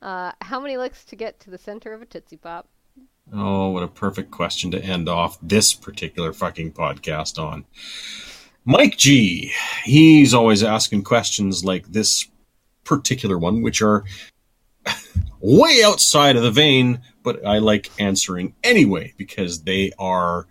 Uh, 0.01 0.31
how 0.41 0.59
many 0.59 0.77
licks 0.77 1.03
to 1.05 1.15
get 1.15 1.39
to 1.41 1.49
the 1.49 1.57
center 1.57 1.93
of 1.93 2.01
a 2.01 2.05
Tootsie 2.05 2.37
Pop? 2.37 2.67
Oh, 3.33 3.69
what 3.69 3.83
a 3.83 3.87
perfect 3.87 4.31
question 4.31 4.71
to 4.71 4.81
end 4.81 5.09
off 5.09 5.37
this 5.41 5.73
particular 5.73 6.31
fucking 6.33 6.71
podcast 6.73 7.37
on. 7.43 7.65
Mike 8.67 8.97
G, 8.97 9.53
he's 9.85 10.33
always 10.33 10.61
asking 10.61 11.05
questions 11.05 11.63
like 11.63 11.87
this 11.87 12.27
particular 12.83 13.37
one, 13.37 13.61
which 13.61 13.81
are 13.81 14.03
way 15.39 15.83
outside 15.85 16.35
of 16.35 16.43
the 16.43 16.51
vein, 16.51 16.99
but 17.23 17.45
I 17.45 17.59
like 17.59 17.89
answering 17.97 18.55
anyway 18.65 19.13
because 19.15 19.63
they 19.63 19.93
are. 19.97 20.47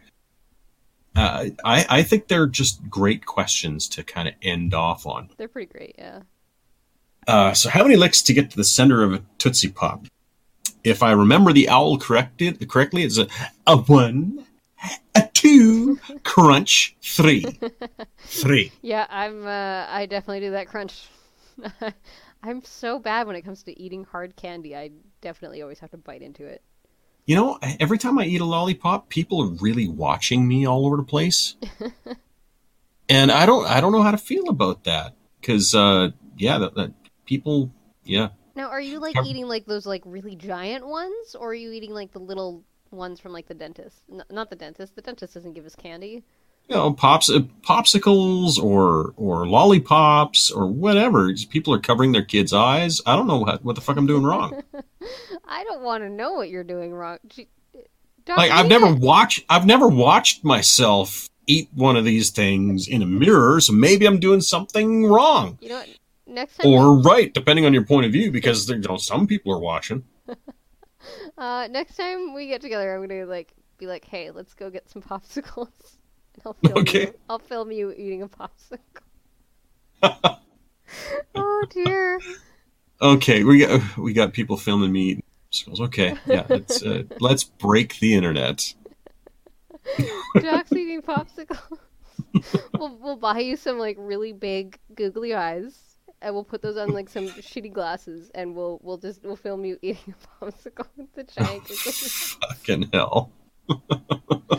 Uh, 1.15 1.51
I, 1.63 1.87
I 1.91 2.03
think 2.03 2.29
they're 2.29 2.47
just 2.47 2.89
great 2.89 3.27
questions 3.27 3.87
to 3.91 4.03
kind 4.03 4.29
of 4.29 4.35
end 4.41 4.73
off 4.73 5.07
on. 5.07 5.29
They're 5.37 5.47
pretty 5.47 5.71
great, 5.71 5.95
yeah. 5.99 6.21
Uh, 7.29 7.53
so, 7.53 7.69
how 7.69 7.83
many 7.83 7.97
licks 7.97 8.23
to 8.23 8.33
get 8.33 8.51
to 8.51 8.57
the 8.57 8.65
center 8.65 9.03
of 9.03 9.13
a 9.13 9.23
Tootsie 9.37 9.69
Pop? 9.69 10.07
If 10.85 11.03
I 11.03 11.13
remember 11.13 11.53
the 11.53 11.69
owl 11.69 11.99
corrected, 11.99 12.67
correctly, 12.71 13.03
it's 13.03 13.19
a, 13.19 13.29
a 13.67 13.77
one, 13.77 14.47
a 15.15 15.29
two, 15.33 15.99
crunch, 16.23 16.97
three. 17.03 17.45
Three. 18.29 18.73
Yeah, 18.83 19.07
I'm. 19.09 19.47
Uh, 19.47 19.87
I 19.89 20.07
definitely 20.07 20.41
do 20.41 20.51
that 20.51 20.67
crunch. 20.67 21.09
I'm 22.43 22.63
so 22.65 22.99
bad 22.99 23.27
when 23.27 23.37
it 23.37 23.43
comes 23.43 23.63
to 23.65 23.81
eating 23.81 24.05
hard 24.05 24.37
candy. 24.37 24.77
I 24.77 24.91
definitely 25.21 25.63
always 25.63 25.79
have 25.79 25.91
to 25.93 25.97
bite 25.97 26.23
into 26.23 26.45
it. 26.45 26.63
You 27.25 27.37
know, 27.37 27.59
every 27.81 27.99
time 27.99 28.19
I 28.19 28.25
eat 28.25 28.41
a 28.41 28.45
lollipop, 28.45 29.09
people 29.09 29.43
are 29.43 29.57
really 29.61 29.89
watching 29.89 30.47
me 30.47 30.67
all 30.67 30.87
over 30.87 30.97
the 30.97 31.03
place. 31.03 31.57
and 33.09 33.33
I 33.33 33.47
don't 33.47 33.67
I 33.67 33.81
don't 33.81 33.93
know 33.93 34.03
how 34.03 34.13
to 34.13 34.19
feel 34.19 34.49
about 34.49 34.85
that 34.85 35.15
cuz 35.43 35.75
uh 35.75 36.11
yeah, 36.37 36.59
that, 36.59 36.75
that 36.75 36.93
people 37.25 37.73
yeah. 38.05 38.29
Now, 38.55 38.71
are 38.71 38.81
you 38.81 39.01
like 39.01 39.17
eating 39.25 39.47
like 39.47 39.67
those 39.67 39.87
like 39.87 40.03
really 40.07 40.37
giant 40.37 40.87
ones, 40.87 41.35
or 41.35 41.51
are 41.51 41.55
you 41.55 41.73
eating 41.73 41.93
like 41.93 42.13
the 42.13 42.21
little 42.21 42.65
ones 42.91 43.21
from 43.21 43.33
like 43.33 43.47
the 43.47 43.55
dentist? 43.55 44.03
N- 44.11 44.25
not 44.31 44.51
the 44.51 44.57
dentist. 44.57 44.97
The 44.97 45.03
dentist 45.03 45.35
doesn't 45.35 45.55
give 45.55 45.67
us 45.67 45.75
candy. 45.75 46.25
You 46.69 46.75
know, 46.75 46.93
pops 46.93 47.31
uh, 47.31 47.41
popsicles 47.63 48.59
or 48.59 49.15
or 49.17 49.47
lollipops 49.47 50.51
or 50.51 50.67
whatever. 50.67 51.33
People 51.49 51.73
are 51.75 51.79
covering 51.79 52.13
their 52.13 52.25
kids' 52.25 52.53
eyes. 52.53 53.01
I 53.07 53.15
don't 53.15 53.29
know 53.29 53.39
what 53.39 53.65
what 53.65 53.77
the 53.77 53.81
fuck 53.81 53.97
I'm 53.97 54.07
doing 54.07 54.25
wrong. 54.25 54.63
I 55.49 55.63
don't 55.65 55.83
want 55.83 56.03
to 56.03 56.11
know 56.11 56.33
what 56.33 56.49
you're 56.49 56.65
doing 56.65 56.93
wrong. 56.93 57.19
Gee, 57.29 57.49
like 58.29 58.51
I've 58.51 58.69
never 58.69 58.93
watched 58.93 59.45
I've 59.49 59.67
never 59.67 59.87
watched 59.87 60.45
myself 60.45 61.29
eat 61.47 61.69
one 61.75 61.97
of 61.97 62.05
these 62.05 62.31
things 62.31 62.89
in 62.89 63.03
a 63.03 63.07
mirror, 63.07 63.61
so 63.61 63.73
maybe 63.73 64.07
I'm 64.07 64.19
doing 64.19 64.41
something 64.41 65.07
wrong. 65.07 65.59
You 65.61 65.69
know 65.69 65.77
what? 65.77 65.89
Next 66.27 66.57
time, 66.57 66.73
or 66.73 67.01
right, 67.01 67.33
depending 67.33 67.67
on 67.67 67.73
your 67.73 67.85
point 67.85 68.07
of 68.07 68.13
view, 68.13 68.33
because 68.33 68.67
there, 68.67 68.77
you 68.77 68.89
know, 68.89 68.97
some 68.97 69.27
people 69.27 69.53
are 69.53 69.61
watching. 69.61 70.05
uh, 71.39 71.69
next 71.71 71.97
time 71.97 72.35
we 72.35 72.47
get 72.49 72.61
together, 72.61 72.95
I'm 72.95 73.07
gonna 73.07 73.27
like 73.27 73.53
be 73.79 73.87
like, 73.87 74.05
"Hey, 74.05 74.31
let's 74.31 74.55
go 74.55 74.71
get 74.71 74.89
some 74.89 75.03
popsicles." 75.11 75.97
And 76.35 76.43
I'll 76.45 76.55
film 76.55 76.79
Okay. 76.79 77.01
you. 77.07 77.15
I'll 77.29 77.39
film 77.39 77.71
you 77.73 77.93
eating 77.93 78.23
a 78.23 78.29
popsicle. 78.29 78.79
oh 81.35 81.67
dear. 81.71 82.21
Okay, 83.01 83.45
we 83.45 83.61
got 83.61 83.97
we 83.99 84.13
got 84.13 84.33
people 84.33 84.57
filming 84.57 84.93
me 84.93 85.01
eating 85.03 85.23
popsicles. 85.53 85.81
Okay, 85.81 86.15
yeah, 86.27 86.47
let's 86.49 86.83
uh, 86.83 87.03
let's 87.21 87.45
break 87.45 87.99
the 87.99 88.15
internet. 88.15 88.75
Jack's 90.41 90.73
eating 90.73 91.03
popsicle. 91.03 91.79
we'll 92.79 92.97
we'll 92.99 93.17
buy 93.17 93.39
you 93.41 93.57
some 93.57 93.79
like 93.79 93.97
really 93.99 94.33
big 94.33 94.79
googly 94.95 95.35
eyes, 95.35 95.86
and 96.27 96.35
we'll 96.35 96.43
put 96.43 96.61
those 96.61 96.77
on 96.77 96.89
like 96.89 97.09
some 97.09 97.29
shitty 97.29 97.73
glasses, 97.73 98.33
and 98.35 98.57
we'll 98.57 98.81
we'll 98.83 98.99
just 98.99 99.23
we'll 99.23 99.37
film 99.37 99.65
you 99.65 99.79
eating 99.81 100.13
a 100.41 100.45
popsicle 100.45 100.89
with 100.97 101.13
the 101.15 101.23
giant 101.23 101.63
googly. 101.63 101.93
Fucking 102.49 102.91
hell. 102.93 103.31
It'll 103.69 104.59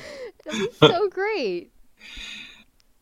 be 0.53 0.70
so 0.80 1.09
great. 1.09 1.74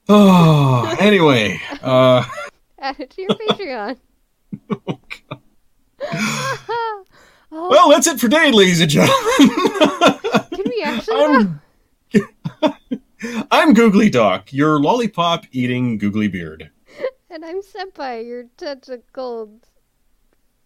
Oh, 0.10 0.96
anyway, 1.00 1.62
uh, 1.84 2.26
Add 2.80 3.00
it 3.02 3.12
to 3.12 3.22
your 3.22 3.30
Patreon. 3.30 3.98
oh, 6.02 7.06
well, 7.52 7.90
that's 7.90 8.08
it 8.08 8.20
for 8.20 8.28
today, 8.28 8.52
ladies 8.52 8.82
and 8.82 8.90
gentlemen. 8.90 9.50
can 10.50 10.64
we 10.66 10.82
actually? 10.84 11.24
I'm 11.24 11.62
I'm 13.52 13.74
Googly 13.76 14.10
Doc, 14.10 14.52
your 14.52 14.80
lollipop 14.80 15.46
eating 15.52 16.00
googly 16.00 16.28
beard. 16.28 16.72
And 17.36 17.44
I'm 17.44 17.62
Senpai, 17.62 18.26
your 18.26 18.46
tentacled 18.56 19.68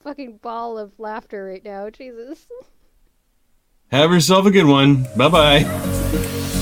fucking 0.03 0.37
ball 0.37 0.77
of 0.77 0.99
laughter 0.99 1.45
right 1.45 1.65
now. 1.65 1.89
Jesus. 1.89 2.47
Have 3.91 4.11
yourself 4.11 4.45
a 4.45 4.51
good 4.51 4.67
one. 4.67 5.07
Bye 5.17 5.29
bye. 5.29 6.55